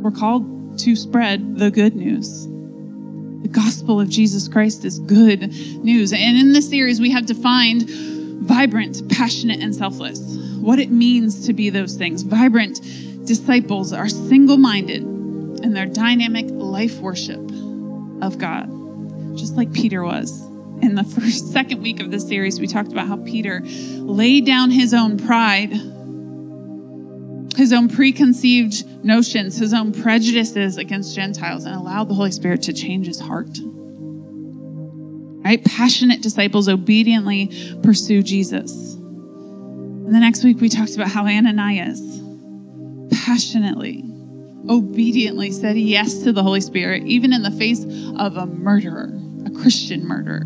We're 0.03 0.11
called 0.11 0.79
to 0.81 0.95
spread 0.95 1.57
the 1.57 1.71
good 1.71 1.97
news. 1.97 2.47
The 2.47 3.49
gospel 3.49 4.03
of 4.03 4.11
Jesus 4.11 4.49
Christ 4.49 4.85
is 4.85 4.99
good 4.99 5.51
news. 5.83 6.13
And 6.13 6.37
in 6.37 6.53
this 6.53 6.69
series, 6.69 7.01
we 7.01 7.11
have 7.13 7.25
defined 7.25 7.89
vibrant, 7.89 9.11
passionate, 9.11 9.63
and 9.63 9.75
selfless. 9.75 10.21
What 10.59 10.79
it 10.79 10.91
means 10.91 11.47
to 11.47 11.55
be 11.55 11.71
those 11.71 11.95
things. 11.97 12.21
Vibrant 12.23 12.83
disciples 13.25 13.95
are 13.95 14.11
single 14.11 14.59
minded 14.59 15.03
in 15.03 15.73
their 15.73 15.87
dynamic 15.87 16.45
life 16.51 16.99
worship 16.99 17.41
of 18.21 18.37
God, 18.37 18.69
just 19.39 19.57
like 19.57 19.73
Peter 19.73 20.03
was. 20.03 20.43
In 20.83 20.95
the 20.95 21.05
first, 21.21 21.53
second 21.53 21.83
week 21.83 22.01
of 22.01 22.11
this 22.11 22.27
series, 22.27 22.61
we 22.61 22.67
talked 22.67 22.93
about 22.93 23.09
how 23.09 23.17
Peter 23.19 23.63
laid 23.65 24.45
down 24.45 24.71
his 24.71 24.93
own 24.93 25.17
pride 25.17 25.73
his 27.59 27.73
own 27.73 27.89
preconceived 27.89 28.87
notions, 29.05 29.59
his 29.59 29.75
own 29.75 29.93
prejudices 29.93 30.77
against 30.77 31.17
Gentiles, 31.17 31.65
and 31.65 31.75
allowed 31.75 32.09
the 32.09 32.15
Holy 32.15 32.31
Spirit 32.31 32.63
to 32.63 32.73
change 32.73 33.09
his 33.09 33.19
heart. 33.19 33.59
Right? 35.45 35.65
Passionate 35.65 36.23
disciples 36.23 36.69
obediently 36.69 37.51
pursue 37.83 38.23
Jesus. 38.23 38.95
And 38.95 40.15
the 40.15 40.21
next 40.21 40.45
week, 40.45 40.61
we 40.61 40.69
talked 40.69 40.95
about 40.95 41.09
how 41.09 41.27
Ananias 41.27 42.01
passionately, 43.25 44.05
obediently 44.69 45.51
said 45.51 45.77
yes 45.77 46.23
to 46.23 46.33
the 46.33 46.45
Holy 46.45 46.61
Spirit, 46.61 47.03
even 47.07 47.33
in 47.33 47.43
the 47.43 47.51
face 47.51 47.85
of 48.19 48.37
a 48.37 48.47
murderer, 48.47 49.11
Christian 49.61 50.07
murderer, 50.07 50.43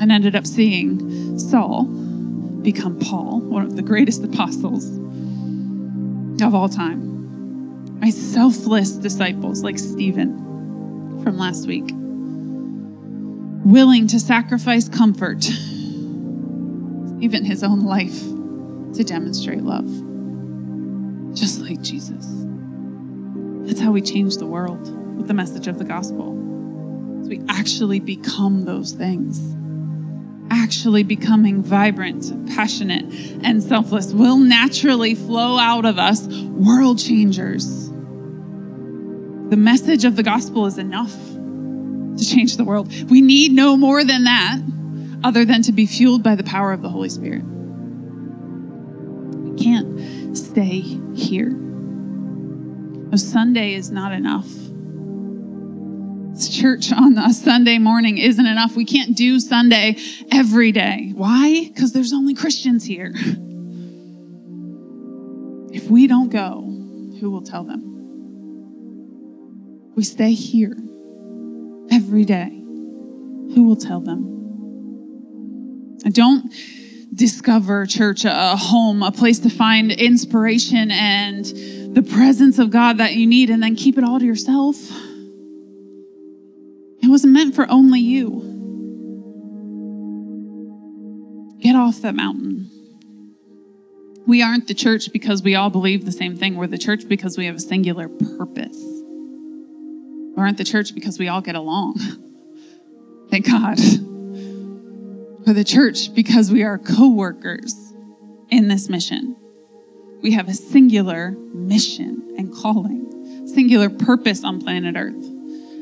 and 0.00 0.12
ended 0.12 0.36
up 0.36 0.46
seeing 0.46 1.38
Saul 1.38 1.84
become 2.62 2.98
Paul, 2.98 3.40
one 3.40 3.64
of 3.64 3.76
the 3.76 3.82
greatest 3.82 4.24
apostles 4.24 4.86
of 6.42 6.54
all 6.54 6.68
time. 6.68 8.00
My 8.00 8.10
selfless 8.10 8.92
disciples 8.92 9.62
like 9.62 9.78
Stephen 9.78 11.22
from 11.22 11.38
last 11.38 11.66
week, 11.66 11.90
willing 13.64 14.06
to 14.08 14.20
sacrifice 14.20 14.88
comfort, 14.88 15.46
even 17.20 17.44
his 17.44 17.62
own 17.62 17.80
life, 17.80 18.20
to 18.94 19.04
demonstrate 19.04 19.62
love, 19.62 19.86
just 21.34 21.60
like 21.60 21.80
Jesus. 21.82 22.26
That's 23.66 23.80
how 23.80 23.92
we 23.92 24.02
change 24.02 24.36
the 24.36 24.46
world 24.46 25.16
with 25.16 25.28
the 25.28 25.34
message 25.34 25.66
of 25.66 25.78
the 25.78 25.84
gospel. 25.84 26.43
So 27.24 27.30
we 27.30 27.42
actually 27.48 28.00
become 28.00 28.64
those 28.64 28.92
things 28.92 29.54
actually 30.50 31.02
becoming 31.02 31.62
vibrant, 31.62 32.48
passionate, 32.54 33.04
and 33.42 33.62
selfless 33.62 34.12
will 34.12 34.38
naturally 34.38 35.14
flow 35.14 35.58
out 35.58 35.84
of 35.84 35.98
us 35.98 36.26
world 36.26 36.98
changers. 36.98 37.88
The 39.50 39.56
message 39.56 40.04
of 40.04 40.16
the 40.16 40.22
gospel 40.22 40.66
is 40.66 40.78
enough 40.78 41.12
to 41.12 42.24
change 42.24 42.56
the 42.56 42.64
world. 42.64 42.92
We 43.10 43.20
need 43.20 43.52
no 43.52 43.76
more 43.76 44.04
than 44.04 44.24
that 44.24 44.58
other 45.22 45.44
than 45.44 45.62
to 45.62 45.72
be 45.72 45.86
fueled 45.86 46.22
by 46.22 46.34
the 46.34 46.44
power 46.44 46.72
of 46.72 46.82
the 46.82 46.88
Holy 46.88 47.08
Spirit. 47.08 47.42
We 47.42 49.62
can't 49.62 50.36
stay 50.36 50.80
here. 51.14 51.50
No, 51.50 53.16
Sunday 53.16 53.74
is 53.74 53.90
not 53.90 54.12
enough 54.12 54.48
church 56.38 56.92
on 56.92 57.16
a 57.18 57.32
Sunday 57.32 57.78
morning 57.78 58.18
isn't 58.18 58.46
enough. 58.46 58.76
We 58.76 58.84
can't 58.84 59.16
do 59.16 59.40
Sunday 59.40 59.96
every 60.30 60.72
day. 60.72 61.12
Why? 61.14 61.70
Because 61.72 61.92
there's 61.92 62.12
only 62.12 62.34
Christians 62.34 62.84
here. 62.84 63.12
If 65.72 65.90
we 65.90 66.06
don't 66.06 66.30
go, 66.30 66.62
who 67.20 67.30
will 67.30 67.42
tell 67.42 67.64
them? 67.64 67.92
We 69.96 70.02
stay 70.02 70.32
here 70.32 70.76
every 71.90 72.24
day. 72.24 72.50
Who 73.54 73.64
will 73.64 73.76
tell 73.76 74.00
them? 74.00 74.32
Don't 76.10 76.52
discover 77.14 77.86
church 77.86 78.24
a 78.24 78.56
home, 78.56 79.02
a 79.02 79.12
place 79.12 79.38
to 79.40 79.48
find 79.50 79.92
inspiration 79.92 80.90
and 80.90 81.44
the 81.94 82.02
presence 82.02 82.58
of 82.58 82.70
God 82.70 82.98
that 82.98 83.14
you 83.14 83.26
need, 83.26 83.50
and 83.50 83.62
then 83.62 83.76
keep 83.76 83.96
it 83.96 84.04
all 84.04 84.18
to 84.18 84.24
yourself. 84.24 84.76
Wasn't 87.14 87.32
meant 87.32 87.54
for 87.54 87.70
only 87.70 88.00
you. 88.00 88.40
Get 91.60 91.76
off 91.76 92.00
that 92.00 92.16
mountain. 92.16 92.68
We 94.26 94.42
aren't 94.42 94.66
the 94.66 94.74
church 94.74 95.12
because 95.12 95.40
we 95.40 95.54
all 95.54 95.70
believe 95.70 96.06
the 96.06 96.10
same 96.10 96.36
thing. 96.36 96.56
We're 96.56 96.66
the 96.66 96.76
church 96.76 97.06
because 97.08 97.38
we 97.38 97.46
have 97.46 97.54
a 97.54 97.60
singular 97.60 98.08
purpose. 98.08 98.76
We 98.76 100.34
aren't 100.36 100.58
the 100.58 100.64
church 100.64 100.92
because 100.92 101.16
we 101.20 101.28
all 101.28 101.40
get 101.40 101.54
along. 101.54 102.00
Thank 103.30 103.46
God. 103.46 103.78
We're 105.46 105.54
the 105.54 105.62
church 105.62 106.12
because 106.16 106.50
we 106.50 106.64
are 106.64 106.78
co 106.78 107.10
workers 107.10 107.94
in 108.50 108.66
this 108.66 108.88
mission. 108.88 109.36
We 110.20 110.32
have 110.32 110.48
a 110.48 110.54
singular 110.54 111.30
mission 111.54 112.34
and 112.36 112.52
calling, 112.52 113.46
singular 113.46 113.88
purpose 113.88 114.42
on 114.42 114.60
planet 114.60 114.96
Earth. 114.96 115.24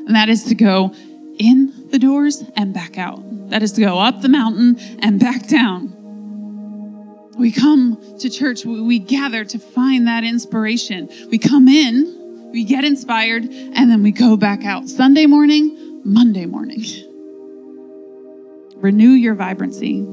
And 0.05 0.15
that 0.15 0.29
is 0.29 0.43
to 0.43 0.53
go 0.53 0.93
in 1.39 1.89
the 1.89 1.99
doors 1.99 2.43
and 2.55 2.73
back 2.73 2.97
out. 2.97 3.21
That 3.49 3.63
is 3.63 3.71
to 3.73 3.81
go 3.81 3.99
up 3.99 4.21
the 4.21 4.29
mountain 4.29 4.79
and 5.01 5.19
back 5.19 5.47
down. 5.47 5.99
We 7.37 7.51
come 7.51 7.97
to 8.19 8.29
church, 8.29 8.63
we 8.65 8.99
gather 8.99 9.43
to 9.43 9.59
find 9.59 10.07
that 10.07 10.23
inspiration. 10.23 11.09
We 11.29 11.39
come 11.39 11.67
in, 11.67 12.51
we 12.51 12.63
get 12.63 12.83
inspired, 12.83 13.43
and 13.43 13.89
then 13.89 14.03
we 14.03 14.11
go 14.11 14.37
back 14.37 14.63
out. 14.65 14.87
Sunday 14.87 15.25
morning, 15.25 16.01
Monday 16.03 16.45
morning. 16.45 16.83
Renew 18.75 19.11
your 19.11 19.33
vibrancy. 19.33 20.03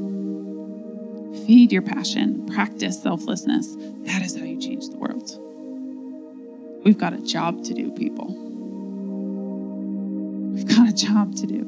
Feed 1.47 1.73
your 1.73 1.83
passion. 1.83 2.47
Practice 2.47 3.03
selflessness. 3.03 3.77
That 4.07 4.23
is 4.23 4.37
how 4.37 4.45
you 4.45 4.59
change 4.61 4.89
the 4.89 4.97
world. 4.97 5.31
We've 6.85 6.99
got 6.99 7.13
a 7.13 7.19
job 7.19 7.65
to 7.65 7.75
do, 7.75 7.91
people. 7.91 8.50
Got 10.81 10.89
a 10.89 10.93
job 10.95 11.37
to 11.37 11.47
do. 11.47 11.67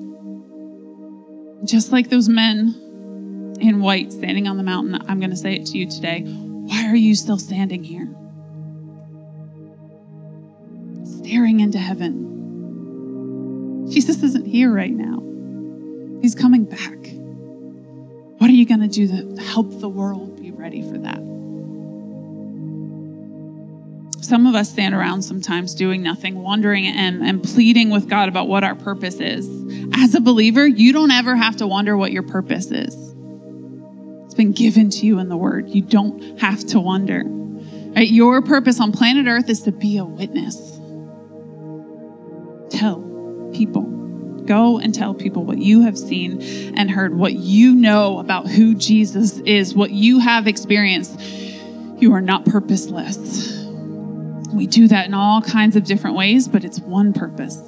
Just 1.64 1.92
like 1.92 2.08
those 2.08 2.30
men 2.30 3.54
in 3.60 3.82
white 3.82 4.10
standing 4.10 4.48
on 4.48 4.56
the 4.56 4.62
mountain, 4.62 4.94
I'm 5.06 5.20
going 5.20 5.28
to 5.28 5.36
say 5.36 5.52
it 5.52 5.66
to 5.66 5.76
you 5.76 5.86
today. 5.86 6.22
Why 6.22 6.86
are 6.86 6.96
you 6.96 7.14
still 7.14 7.36
standing 7.36 7.84
here? 7.84 8.08
Staring 11.04 11.60
into 11.60 11.76
heaven. 11.78 12.22
Jesus 13.92 14.22
isn't 14.22 14.46
here 14.46 14.72
right 14.72 14.94
now, 14.94 15.18
He's 16.22 16.34
coming 16.34 16.64
back. 16.64 16.96
What 18.38 18.48
are 18.48 18.54
you 18.54 18.64
going 18.64 18.80
to 18.80 18.88
do 18.88 19.06
to 19.08 19.36
help 19.42 19.78
the 19.78 19.90
world 19.90 20.40
be 20.40 20.52
ready 20.52 20.80
for 20.80 20.96
that? 20.96 21.20
Some 24.22 24.46
of 24.46 24.54
us 24.54 24.70
stand 24.70 24.94
around 24.94 25.22
sometimes 25.22 25.74
doing 25.74 26.00
nothing, 26.00 26.40
wondering 26.40 26.86
and, 26.86 27.22
and 27.24 27.42
pleading 27.42 27.90
with 27.90 28.08
God 28.08 28.28
about 28.28 28.46
what 28.46 28.62
our 28.62 28.76
purpose 28.76 29.16
is. 29.16 29.48
As 29.94 30.14
a 30.14 30.20
believer, 30.20 30.64
you 30.64 30.92
don't 30.92 31.10
ever 31.10 31.34
have 31.34 31.56
to 31.56 31.66
wonder 31.66 31.96
what 31.96 32.12
your 32.12 32.22
purpose 32.22 32.70
is. 32.70 32.94
It's 34.24 34.34
been 34.34 34.52
given 34.52 34.90
to 34.90 35.06
you 35.06 35.18
in 35.18 35.28
the 35.28 35.36
word. 35.36 35.70
You 35.70 35.82
don't 35.82 36.40
have 36.40 36.64
to 36.68 36.78
wonder. 36.78 37.24
Right? 37.26 38.08
Your 38.08 38.40
purpose 38.42 38.80
on 38.80 38.92
planet 38.92 39.26
Earth 39.26 39.50
is 39.50 39.62
to 39.62 39.72
be 39.72 39.96
a 39.96 40.04
witness. 40.04 40.56
Tell 42.70 43.02
people. 43.52 43.82
Go 44.46 44.78
and 44.78 44.94
tell 44.94 45.14
people 45.14 45.44
what 45.44 45.58
you 45.58 45.82
have 45.82 45.98
seen 45.98 46.40
and 46.78 46.88
heard, 46.90 47.16
what 47.16 47.32
you 47.32 47.74
know 47.74 48.20
about 48.20 48.48
who 48.48 48.76
Jesus 48.76 49.38
is, 49.40 49.74
what 49.74 49.90
you 49.90 50.20
have 50.20 50.46
experienced. 50.46 51.20
You 51.98 52.12
are 52.14 52.20
not 52.20 52.44
purposeless. 52.44 53.61
We 54.53 54.66
do 54.66 54.88
that 54.88 55.07
in 55.07 55.14
all 55.14 55.40
kinds 55.42 55.76
of 55.76 55.84
different 55.84 56.16
ways, 56.16 56.48
but 56.48 56.64
it's 56.64 56.80
one 56.80 57.12
purpose, 57.12 57.59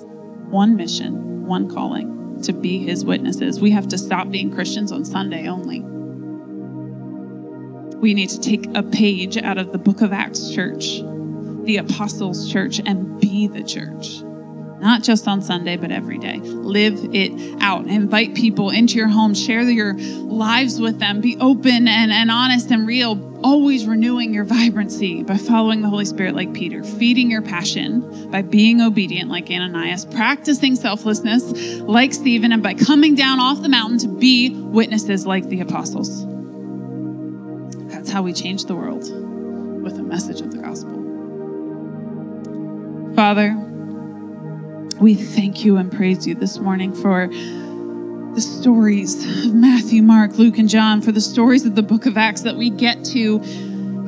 one 0.48 0.76
mission, 0.76 1.46
one 1.46 1.68
calling 1.68 2.42
to 2.42 2.52
be 2.52 2.78
his 2.78 3.04
witnesses. 3.04 3.60
We 3.60 3.70
have 3.70 3.88
to 3.88 3.98
stop 3.98 4.30
being 4.30 4.52
Christians 4.52 4.92
on 4.92 5.04
Sunday 5.04 5.48
only 5.48 5.84
we 8.04 8.12
need 8.12 8.28
to 8.28 8.38
take 8.38 8.66
a 8.74 8.82
page 8.82 9.38
out 9.38 9.56
of 9.56 9.72
the 9.72 9.78
book 9.78 10.02
of 10.02 10.12
Acts 10.12 10.50
church, 10.50 11.00
the 11.64 11.78
apostles' 11.78 12.52
church, 12.52 12.78
and 12.84 13.18
be 13.18 13.46
the 13.46 13.62
church. 13.62 14.22
Not 14.84 15.02
just 15.02 15.26
on 15.26 15.40
Sunday, 15.40 15.78
but 15.78 15.90
every 15.90 16.18
day. 16.18 16.40
Live 16.40 17.14
it 17.14 17.32
out. 17.62 17.86
Invite 17.86 18.34
people 18.34 18.68
into 18.68 18.96
your 18.96 19.08
home. 19.08 19.32
Share 19.32 19.62
your 19.62 19.94
lives 19.94 20.78
with 20.78 20.98
them. 20.98 21.22
Be 21.22 21.38
open 21.40 21.88
and, 21.88 22.12
and 22.12 22.30
honest 22.30 22.70
and 22.70 22.86
real. 22.86 23.40
Always 23.42 23.86
renewing 23.86 24.34
your 24.34 24.44
vibrancy 24.44 25.22
by 25.22 25.38
following 25.38 25.80
the 25.80 25.88
Holy 25.88 26.04
Spirit 26.04 26.34
like 26.34 26.52
Peter. 26.52 26.84
Feeding 26.84 27.30
your 27.30 27.40
passion 27.40 28.30
by 28.30 28.42
being 28.42 28.82
obedient 28.82 29.30
like 29.30 29.48
Ananias. 29.48 30.04
Practicing 30.04 30.76
selflessness 30.76 31.80
like 31.80 32.12
Stephen. 32.12 32.52
And 32.52 32.62
by 32.62 32.74
coming 32.74 33.14
down 33.14 33.40
off 33.40 33.62
the 33.62 33.70
mountain 33.70 33.96
to 34.00 34.08
be 34.08 34.50
witnesses 34.50 35.26
like 35.26 35.48
the 35.48 35.62
apostles. 35.62 36.26
That's 37.90 38.10
how 38.10 38.20
we 38.20 38.34
change 38.34 38.66
the 38.66 38.74
world 38.74 39.04
with 39.82 39.98
a 39.98 40.02
message 40.02 40.42
of 40.42 40.50
the 40.50 40.58
gospel. 40.58 41.00
Father, 43.14 43.56
we 45.00 45.14
thank 45.14 45.64
you 45.64 45.76
and 45.76 45.90
praise 45.90 46.26
you 46.26 46.34
this 46.34 46.58
morning 46.58 46.94
for 46.94 47.26
the 47.26 48.40
stories 48.40 49.46
of 49.46 49.54
Matthew, 49.54 50.02
Mark, 50.02 50.38
Luke, 50.38 50.58
and 50.58 50.68
John, 50.68 51.00
for 51.00 51.12
the 51.12 51.20
stories 51.20 51.64
of 51.66 51.74
the 51.74 51.82
book 51.82 52.06
of 52.06 52.16
Acts 52.16 52.42
that 52.42 52.56
we 52.56 52.70
get 52.70 53.04
to 53.06 53.38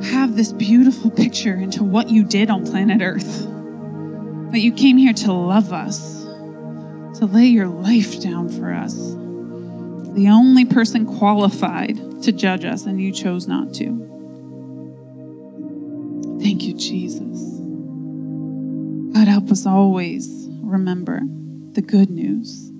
have 0.03 0.35
this 0.35 0.51
beautiful 0.53 1.11
picture 1.11 1.55
into 1.55 1.83
what 1.83 2.09
you 2.09 2.23
did 2.23 2.49
on 2.49 2.65
planet 2.65 3.01
Earth. 3.01 3.45
That 4.51 4.59
you 4.59 4.71
came 4.71 4.97
here 4.97 5.13
to 5.13 5.33
love 5.33 5.73
us, 5.73 6.23
to 7.19 7.25
lay 7.25 7.45
your 7.45 7.67
life 7.67 8.21
down 8.21 8.49
for 8.49 8.73
us. 8.73 8.93
The 8.95 10.29
only 10.29 10.65
person 10.65 11.05
qualified 11.05 11.97
to 12.23 12.31
judge 12.31 12.63
us, 12.65 12.85
and 12.85 13.01
you 13.01 13.11
chose 13.11 13.47
not 13.47 13.73
to. 13.75 13.85
Thank 16.41 16.63
you, 16.63 16.73
Jesus. 16.73 17.59
God, 19.13 19.27
help 19.27 19.51
us 19.51 19.65
always 19.65 20.36
remember 20.67 21.21
the 21.73 21.81
good 21.81 22.09
news. 22.09 22.71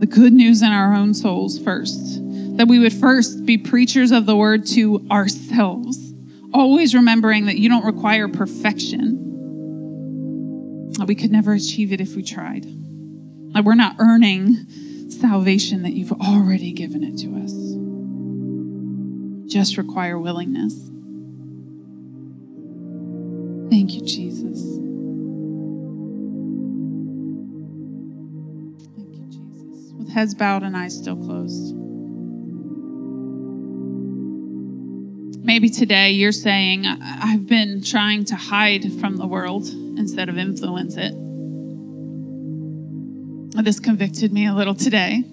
The 0.00 0.06
good 0.06 0.32
news 0.32 0.62
in 0.62 0.72
our 0.72 0.94
own 0.94 1.14
souls 1.14 1.58
first. 1.58 2.20
That 2.56 2.68
we 2.68 2.78
would 2.78 2.92
first 2.92 3.44
be 3.44 3.58
preachers 3.58 4.10
of 4.10 4.26
the 4.26 4.36
word 4.36 4.66
to 4.68 5.06
ourselves, 5.10 6.14
always 6.52 6.94
remembering 6.94 7.46
that 7.46 7.58
you 7.58 7.68
don't 7.68 7.84
require 7.84 8.28
perfection. 8.28 9.24
That 10.98 11.06
we 11.06 11.14
could 11.14 11.32
never 11.32 11.52
achieve 11.52 11.92
it 11.92 12.00
if 12.00 12.16
we 12.16 12.22
tried. 12.22 12.64
That 13.54 13.64
we're 13.64 13.74
not 13.74 13.96
earning 13.98 14.66
salvation, 15.10 15.82
that 15.82 15.92
you've 15.92 16.12
already 16.12 16.72
given 16.72 17.02
it 17.02 17.18
to 17.18 17.36
us 17.42 17.68
just 19.48 19.78
require 19.78 20.18
willingness. 20.18 20.74
Thank 23.70 23.94
you, 23.94 24.02
Jesus. 24.02 24.77
Heads 30.12 30.34
bowed 30.34 30.62
and 30.62 30.76
eyes 30.76 30.96
still 30.96 31.16
closed. 31.16 31.74
Maybe 35.44 35.70
today 35.70 36.10
you're 36.10 36.32
saying, 36.32 36.86
I've 36.86 37.46
been 37.46 37.82
trying 37.82 38.24
to 38.26 38.36
hide 38.36 38.92
from 39.00 39.16
the 39.16 39.26
world 39.26 39.66
instead 39.66 40.28
of 40.28 40.36
influence 40.36 40.96
it. 40.96 41.14
This 43.64 43.80
convicted 43.80 44.32
me 44.32 44.46
a 44.46 44.54
little 44.54 44.74
today. 44.74 45.24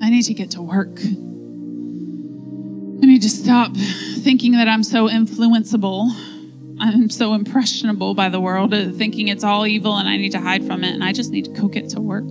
I 0.00 0.10
need 0.10 0.22
to 0.22 0.34
get 0.34 0.50
to 0.52 0.62
work. 0.62 1.00
I 1.00 3.06
need 3.06 3.22
to 3.22 3.30
stop 3.30 3.76
thinking 3.76 4.52
that 4.52 4.68
I'm 4.68 4.82
so 4.82 5.08
influenceable. 5.08 6.10
I'm 6.80 7.10
so 7.10 7.34
impressionable 7.34 8.14
by 8.14 8.28
the 8.28 8.40
world, 8.40 8.70
thinking 8.70 9.28
it's 9.28 9.44
all 9.44 9.66
evil 9.66 9.96
and 9.96 10.08
I 10.08 10.16
need 10.16 10.32
to 10.32 10.40
hide 10.40 10.66
from 10.66 10.84
it, 10.84 10.94
and 10.94 11.04
I 11.04 11.12
just 11.12 11.32
need 11.32 11.46
to 11.46 11.50
go 11.50 11.68
get 11.68 11.90
to 11.90 12.00
work. 12.00 12.24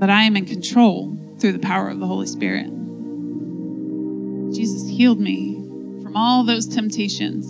But 0.00 0.08
I 0.08 0.22
am 0.22 0.34
in 0.34 0.46
control 0.46 1.16
through 1.38 1.52
the 1.52 1.58
power 1.58 1.90
of 1.90 2.00
the 2.00 2.06
Holy 2.06 2.26
Spirit. 2.26 2.66
Jesus 4.54 4.88
healed 4.88 5.20
me 5.20 5.54
from 6.02 6.16
all 6.16 6.42
those 6.42 6.66
temptations. 6.66 7.46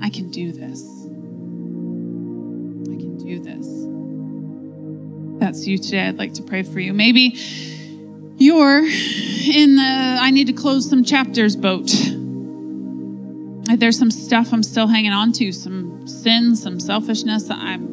I 0.00 0.08
can 0.08 0.30
do 0.30 0.52
this. 0.52 0.82
I 2.88 2.96
can 2.96 3.16
do 3.18 3.40
this. 3.42 3.66
That's 5.40 5.66
you 5.66 5.78
today. 5.78 6.06
I'd 6.06 6.16
like 6.16 6.34
to 6.34 6.42
pray 6.42 6.62
for 6.62 6.78
you. 6.78 6.92
Maybe 6.92 7.36
you're 8.36 8.78
in 8.84 9.74
the 9.76 10.18
I 10.20 10.30
need 10.30 10.46
to 10.46 10.52
close 10.52 10.88
some 10.88 11.02
chapters 11.02 11.56
boat. 11.56 11.90
There's 13.76 13.98
some 13.98 14.12
stuff 14.12 14.52
I'm 14.52 14.62
still 14.62 14.86
hanging 14.86 15.12
on 15.12 15.32
to, 15.32 15.52
some 15.52 16.06
sins, 16.06 16.62
some 16.62 16.78
selfishness 16.78 17.44
that 17.48 17.58
I'm 17.58 17.90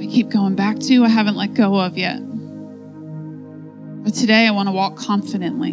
I 0.00 0.06
keep 0.06 0.30
going 0.30 0.54
back 0.54 0.78
to, 0.80 1.04
I 1.04 1.08
haven't 1.08 1.36
let 1.36 1.54
go 1.54 1.78
of 1.78 1.98
yet. 1.98 2.20
But 4.06 4.14
today 4.14 4.46
I 4.46 4.52
want 4.52 4.68
to 4.68 4.72
walk 4.72 4.94
confidently 4.94 5.72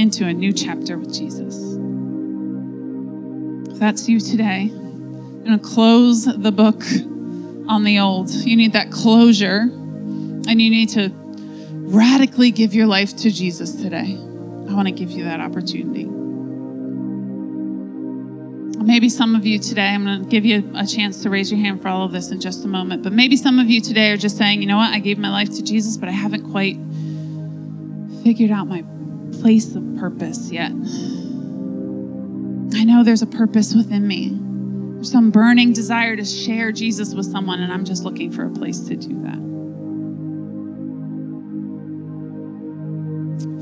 into 0.00 0.24
a 0.24 0.32
new 0.32 0.52
chapter 0.52 0.96
with 0.96 1.12
Jesus. 1.12 1.56
If 3.72 3.80
that's 3.80 4.08
you 4.08 4.20
today, 4.20 4.70
I'm 4.70 5.42
going 5.42 5.58
to 5.58 5.64
close 5.66 6.26
the 6.26 6.52
book 6.52 6.84
on 7.68 7.82
the 7.82 7.98
old. 7.98 8.30
You 8.30 8.56
need 8.56 8.74
that 8.74 8.92
closure, 8.92 9.62
and 9.62 10.62
you 10.62 10.70
need 10.70 10.90
to 10.90 11.10
radically 11.12 12.52
give 12.52 12.72
your 12.72 12.86
life 12.86 13.16
to 13.16 13.32
Jesus 13.32 13.74
today, 13.82 14.14
I 14.14 14.72
want 14.72 14.86
to 14.86 14.92
give 14.92 15.10
you 15.10 15.24
that 15.24 15.40
opportunity. 15.40 16.04
Maybe 18.80 19.08
some 19.08 19.34
of 19.34 19.44
you 19.44 19.58
today, 19.58 19.88
I'm 19.88 20.04
going 20.04 20.22
to 20.22 20.28
give 20.28 20.44
you 20.44 20.70
a 20.76 20.86
chance 20.86 21.24
to 21.24 21.30
raise 21.30 21.50
your 21.50 21.58
hand 21.58 21.82
for 21.82 21.88
all 21.88 22.04
of 22.04 22.12
this 22.12 22.30
in 22.30 22.40
just 22.40 22.64
a 22.64 22.68
moment, 22.68 23.02
but 23.02 23.12
maybe 23.12 23.36
some 23.36 23.58
of 23.58 23.68
you 23.68 23.80
today 23.80 24.12
are 24.12 24.16
just 24.16 24.38
saying, 24.38 24.60
you 24.60 24.68
know 24.68 24.76
what, 24.76 24.92
I 24.92 25.00
gave 25.00 25.18
my 25.18 25.30
life 25.30 25.50
to 25.56 25.64
Jesus, 25.64 25.96
but 25.96 26.08
I 26.08 26.12
haven't 26.12 26.48
quite 26.52 26.78
figured 28.24 28.50
out 28.50 28.66
my 28.66 28.82
place 29.38 29.76
of 29.76 29.96
purpose 29.98 30.50
yet. 30.50 30.70
I 32.74 32.84
know 32.84 33.04
there's 33.04 33.20
a 33.20 33.26
purpose 33.26 33.74
within 33.74 34.08
me. 34.08 34.30
There's 34.94 35.12
some 35.12 35.30
burning 35.30 35.74
desire 35.74 36.16
to 36.16 36.24
share 36.24 36.72
Jesus 36.72 37.14
with 37.14 37.26
someone, 37.26 37.60
and 37.60 37.70
I'm 37.70 37.84
just 37.84 38.02
looking 38.02 38.32
for 38.32 38.46
a 38.46 38.50
place 38.50 38.80
to 38.80 38.96
do 38.96 39.20
that. 39.22 39.44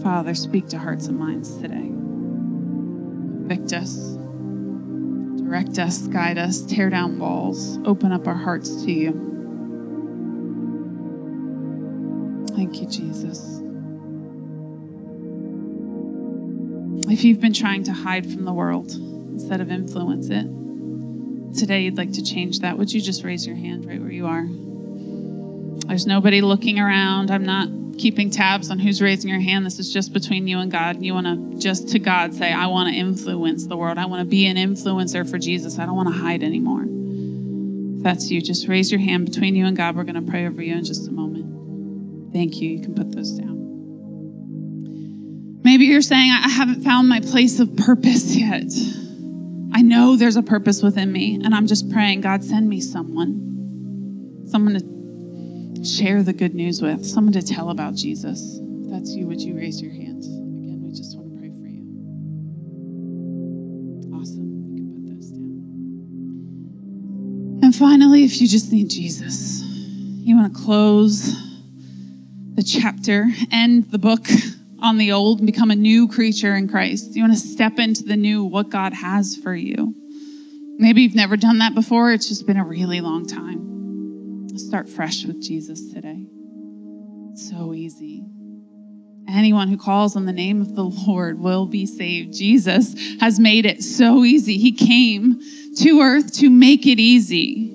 Father, 0.03 0.35
speak 0.35 0.69
to 0.69 0.79
hearts 0.79 1.09
and 1.09 1.19
minds 1.19 1.57
today. 1.57 1.91
Convict 3.49 3.73
us, 3.73 3.97
direct 5.43 5.79
us, 5.81 6.07
guide 6.07 6.39
us, 6.39 6.63
tear 6.63 6.89
down 6.89 7.19
walls, 7.19 7.79
open 7.85 8.13
up 8.13 8.29
our 8.29 8.37
hearts 8.37 8.85
to 8.85 8.93
you. 8.93 9.11
Thank 12.55 12.81
you, 12.81 12.87
Jesus. 12.87 13.62
If 17.13 17.25
you've 17.25 17.43
been 17.43 17.53
trying 17.53 17.85
to 17.85 17.93
hide 17.93 18.25
from 18.25 18.47
the 18.47 18.55
world 18.55 18.91
instead 18.91 19.61
of 19.61 19.71
influence 19.71 20.31
it, 20.31 20.47
today 21.59 21.83
you'd 21.83 21.99
like 21.99 22.13
to 22.15 22.25
change 22.25 22.61
that, 22.61 22.79
would 22.79 22.91
you 22.91 23.03
just 23.03 23.23
raise 23.23 23.47
your 23.47 23.55
hand 23.55 23.85
right 23.85 24.01
where 24.01 24.11
you 24.11 24.27
are? 24.27 24.47
There's 25.89 26.07
nobody 26.07 26.41
looking 26.41 26.79
around. 26.79 27.31
I'm 27.31 27.45
not 27.45 27.69
keeping 27.99 28.31
tabs 28.31 28.71
on 28.71 28.79
who's 28.79 29.03
raising 29.03 29.29
your 29.29 29.41
hand. 29.41 29.67
This 29.67 29.79
is 29.79 29.93
just 29.93 30.15
between 30.15 30.49
you 30.49 30.59
and 30.59 30.73
God. 30.73 31.03
You 31.03 31.13
want 31.13 31.27
to 31.27 31.59
just 31.59 31.91
to 31.91 31.99
God 31.99 32.33
say, 32.33 32.51
I 32.51 32.67
want 32.69 32.89
to 32.89 32.99
influence 32.99 33.67
the 33.67 33.77
world. 33.77 33.99
I 33.99 34.07
want 34.07 34.21
to 34.21 34.25
be 34.25 34.47
an 34.47 34.57
influencer 34.57 35.31
for 35.31 35.39
Jesus. 35.39 35.79
I 35.79 35.85
don't 35.85 35.97
want 35.97 36.09
to 36.09 36.19
hide 36.19 36.43
anymore. 36.43 36.87
If 37.99 38.05
that's 38.05 38.31
you, 38.31 38.41
just 38.41 38.69
raise 38.69 38.91
your 38.91 39.01
hand 39.01 39.27
between 39.27 39.55
you 39.55 39.67
and 39.67 39.77
God. 39.77 39.97
We're 39.97 40.05
going 40.05 40.25
to 40.25 40.31
pray 40.31 40.47
over 40.47 40.63
you 40.63 40.75
in 40.77 40.85
just 40.87 41.07
a 41.09 41.13
moment. 41.13 42.33
Thank 42.33 42.63
you. 42.63 42.71
You 42.71 42.83
can 42.83 42.95
put 42.95 43.13
those 43.13 43.33
down. 43.33 43.52
Maybe 45.73 45.87
you're 45.87 46.03
saying, 46.03 46.31
I 46.31 46.51
haven't 46.51 46.85
found 46.85 47.09
my 47.09 47.21
place 47.21 47.59
of 47.59 47.75
purpose 47.79 48.37
yet. 48.37 48.71
I 49.73 49.81
know 49.81 50.17
there's 50.17 50.37
a 50.37 50.43
purpose 50.43 50.83
within 50.83 51.11
me, 51.11 51.37
and 51.43 51.55
I'm 51.55 51.67
just 51.67 51.91
praying, 51.91 52.21
God, 52.21 52.45
send 52.45 52.69
me 52.69 52.79
someone, 52.79 54.45
someone 54.51 54.75
to 54.75 55.83
share 55.83 56.23
the 56.23 56.35
good 56.35 56.55
news 56.55 56.83
with, 56.83 57.07
someone 57.07 57.33
to 57.33 57.41
tell 57.41 57.71
about 57.71 57.95
Jesus. 57.95 58.59
If 58.61 58.91
that's 58.91 59.15
you, 59.15 59.27
would 59.27 59.41
you 59.41 59.57
raise 59.57 59.81
your 59.81 59.93
hands? 59.93 60.27
Again, 60.27 60.83
we 60.85 60.93
just 60.93 61.17
want 61.17 61.31
to 61.33 61.39
pray 61.39 61.49
for 61.49 61.67
you. 61.67 61.81
Awesome. 64.15 64.77
You 64.77 64.77
can 64.77 64.93
put 64.93 65.07
those 65.15 65.31
down. 65.31 65.57
And 67.63 67.75
finally, 67.75 68.25
if 68.25 68.43
you 68.43 68.47
just 68.47 68.71
need 68.73 68.91
Jesus, 68.91 69.63
you 69.65 70.37
want 70.37 70.55
to 70.55 70.61
close 70.63 71.35
the 72.57 72.63
chapter, 72.63 73.31
end 73.51 73.91
the 73.91 73.99
book 73.99 74.29
on 74.83 74.99
the 74.99 75.13
old 75.13 75.39
and 75.39 75.47
become 75.47 75.71
a 75.71 75.77
new 75.77 76.09
creature 76.09 76.55
in 76.55 76.69
Christ. 76.69 77.15
You 77.15 77.23
want 77.23 77.35
to 77.35 77.39
step 77.39 77.79
into 77.79 78.03
the 78.03 78.17
new, 78.17 78.45
what 78.45 78.69
God 78.69 78.93
has 78.93 79.37
for 79.37 79.55
you. 79.55 79.95
Maybe 80.79 81.03
you've 81.03 81.15
never 81.15 81.37
done 81.37 81.59
that 81.59 81.75
before, 81.75 82.13
it's 82.13 82.29
just 82.29 82.47
been 82.47 82.57
a 82.57 82.65
really 82.65 83.01
long 83.01 83.27
time. 83.27 84.49
Start 84.59 84.89
fresh 84.89 85.25
with 85.25 85.41
Jesus 85.41 85.93
today. 85.93 86.27
so 87.35 87.73
easy. 87.73 88.25
Anyone 89.29 89.69
who 89.69 89.79
calls 89.79 90.17
on 90.17 90.27
the 90.27 90.33
name 90.33 90.61
of 90.61 90.75
the 90.75 90.83
Lord 90.83 91.39
will 91.39 91.67
be 91.67 91.87
saved. 91.87 92.35
Jesus 92.35 92.95
has 93.21 93.39
made 93.39 93.65
it 93.65 93.83
so 93.83 94.25
easy. 94.25 94.59
He 94.59 94.73
came 94.73 95.41
to 95.79 96.01
earth 96.01 96.35
to 96.35 96.51
make 96.51 96.87
it 96.87 96.99
easy 96.99 97.72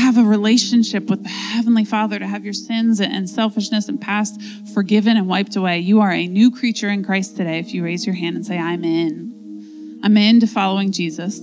have 0.00 0.16
a 0.16 0.22
relationship 0.22 1.08
with 1.08 1.22
the 1.22 1.28
Heavenly 1.28 1.84
Father, 1.84 2.18
to 2.18 2.26
have 2.26 2.44
your 2.44 2.54
sins 2.54 3.00
and 3.00 3.28
selfishness 3.28 3.88
and 3.88 4.00
past 4.00 4.40
forgiven 4.74 5.16
and 5.16 5.28
wiped 5.28 5.56
away. 5.56 5.78
You 5.78 6.00
are 6.00 6.10
a 6.10 6.26
new 6.26 6.50
creature 6.50 6.88
in 6.88 7.04
Christ 7.04 7.36
today 7.36 7.58
if 7.58 7.72
you 7.72 7.84
raise 7.84 8.06
your 8.06 8.14
hand 8.14 8.34
and 8.34 8.44
say, 8.44 8.58
I'm 8.58 8.82
in. 8.82 10.00
I'm 10.02 10.16
into 10.16 10.46
following 10.46 10.90
Jesus. 10.90 11.38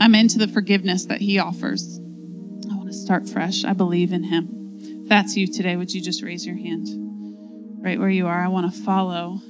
I'm 0.00 0.14
into 0.14 0.38
the 0.38 0.48
forgiveness 0.48 1.06
that 1.06 1.20
He 1.20 1.38
offers. 1.38 1.98
I 2.70 2.74
want 2.76 2.86
to 2.90 2.96
start 2.96 3.28
fresh. 3.28 3.64
I 3.64 3.72
believe 3.72 4.12
in 4.12 4.24
Him. 4.24 4.78
If 5.02 5.08
that's 5.08 5.36
you 5.36 5.46
today, 5.46 5.76
would 5.76 5.92
you 5.92 6.00
just 6.00 6.22
raise 6.22 6.46
your 6.46 6.56
hand? 6.56 6.86
Right 7.82 7.98
where 7.98 8.08
you 8.08 8.26
are, 8.26 8.42
I 8.42 8.48
want 8.48 8.72
to 8.72 8.82
follow 8.82 9.40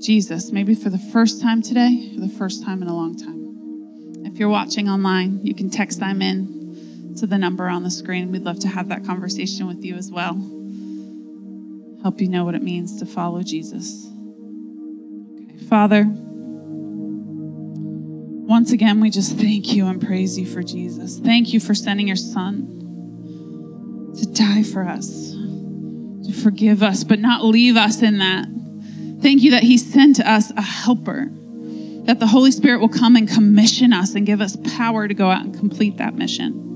Jesus, 0.00 0.50
maybe 0.50 0.74
for 0.74 0.88
the 0.88 0.98
first 0.98 1.42
time 1.42 1.62
today, 1.62 2.12
for 2.14 2.20
the 2.20 2.32
first 2.38 2.64
time 2.64 2.80
in 2.80 2.88
a 2.88 2.94
long 2.94 3.16
time. 3.16 4.24
If 4.24 4.38
you're 4.38 4.48
watching 4.48 4.88
online, 4.88 5.44
you 5.44 5.54
can 5.54 5.68
text 5.68 6.00
I'm 6.00 6.22
in 6.22 6.51
to 7.18 7.26
the 7.26 7.38
number 7.38 7.68
on 7.68 7.82
the 7.82 7.90
screen. 7.90 8.32
We'd 8.32 8.42
love 8.42 8.58
to 8.60 8.68
have 8.68 8.88
that 8.88 9.04
conversation 9.04 9.66
with 9.66 9.84
you 9.84 9.96
as 9.96 10.10
well. 10.10 10.34
Help 12.02 12.20
you 12.20 12.28
know 12.28 12.44
what 12.44 12.54
it 12.54 12.62
means 12.62 12.98
to 12.98 13.06
follow 13.06 13.42
Jesus. 13.42 14.08
Okay. 15.44 15.64
Father, 15.66 16.04
once 18.52 18.72
again, 18.72 19.00
we 19.00 19.08
just 19.08 19.36
thank 19.38 19.72
you 19.72 19.86
and 19.86 20.00
praise 20.04 20.38
you 20.38 20.44
for 20.46 20.62
Jesus. 20.62 21.18
Thank 21.18 21.52
you 21.52 21.60
for 21.60 21.74
sending 21.74 22.08
your 22.08 22.16
son 22.16 22.80
to 24.18 24.26
die 24.26 24.62
for 24.62 24.84
us, 24.84 25.32
to 26.26 26.32
forgive 26.42 26.82
us, 26.82 27.04
but 27.04 27.18
not 27.18 27.44
leave 27.44 27.76
us 27.76 28.02
in 28.02 28.18
that. 28.18 28.46
Thank 29.22 29.42
you 29.42 29.52
that 29.52 29.62
he 29.62 29.78
sent 29.78 30.18
us 30.20 30.50
a 30.50 30.60
helper, 30.60 31.30
that 32.04 32.18
the 32.18 32.26
Holy 32.26 32.50
Spirit 32.50 32.80
will 32.80 32.88
come 32.88 33.14
and 33.14 33.28
commission 33.28 33.92
us 33.92 34.14
and 34.16 34.26
give 34.26 34.40
us 34.40 34.56
power 34.76 35.06
to 35.06 35.14
go 35.14 35.30
out 35.30 35.44
and 35.44 35.54
complete 35.56 35.98
that 35.98 36.16
mission. 36.16 36.71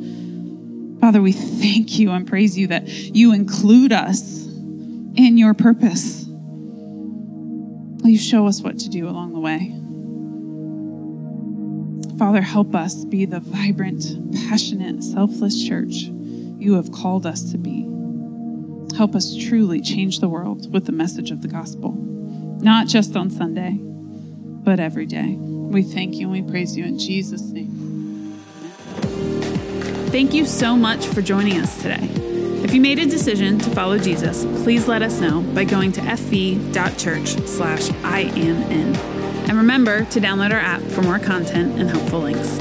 Father, 1.07 1.23
we 1.23 1.31
thank 1.31 2.01
you 2.01 2.11
and 2.11 2.27
praise 2.27 2.59
you 2.59 2.67
that 2.67 2.89
you 2.89 3.33
include 3.33 3.93
us 3.93 4.45
in 4.45 5.39
your 5.39 5.55
purpose. 5.55 6.25
Will 6.27 8.11
you 8.11 8.19
show 8.19 8.49
us 8.49 8.61
what 8.61 8.81
to 8.81 8.89
do 8.89 9.09
along 9.09 9.33
the 9.33 9.39
way? 9.39 9.73
Father, 12.19 12.43
help 12.43 12.75
us 12.75 13.05
be 13.05 13.25
the 13.25 13.39
vibrant, 13.39 14.03
passionate, 14.49 15.05
selfless 15.05 15.63
church 15.63 15.95
you 16.59 16.75
have 16.75 16.91
called 16.91 17.25
us 17.25 17.53
to 17.53 17.59
be. 17.59 17.83
Help 18.97 19.15
us 19.15 19.33
truly 19.37 19.81
change 19.81 20.19
the 20.19 20.29
world 20.29 20.73
with 20.73 20.87
the 20.87 20.93
message 20.93 21.31
of 21.31 21.41
the 21.41 21.47
gospel, 21.47 21.93
not 21.93 22.89
just 22.89 23.15
on 23.15 23.31
Sunday, 23.31 23.79
but 23.79 24.81
every 24.81 25.07
day. 25.07 25.37
We 25.37 25.85
thank 25.85 26.17
you 26.17 26.33
and 26.33 26.33
we 26.33 26.51
praise 26.51 26.77
you 26.77 26.85
in 26.85 26.99
Jesus' 26.99 27.43
name. 27.43 27.96
Thank 30.11 30.33
you 30.35 30.47
so 30.47 30.77
much 30.77 31.07
for 31.07 31.21
joining 31.21 31.59
us 31.61 31.77
today. 31.83 32.09
If 32.65 32.73
you 32.73 32.81
made 32.81 32.99
a 32.99 33.07
decision 33.07 33.59
to 33.59 33.71
follow 33.71 33.99
Jesus, 33.99 34.45
please 34.65 34.89
let 34.89 35.03
us 35.03 35.21
know 35.21 35.41
by 35.41 35.65
going 35.65 35.93
to 35.93 36.01
fv.church 36.01 37.29
slash 37.47 37.91
I 38.03 38.21
am 38.21 38.63
in. 38.71 38.97
And 39.49 39.59
remember 39.59 40.05
to 40.07 40.21
download 40.21 40.53
our 40.53 40.59
app 40.59 40.81
for 40.83 41.03
more 41.03 41.19
content 41.19 41.79
and 41.79 41.91
helpful 41.91 42.21
links. 42.21 42.61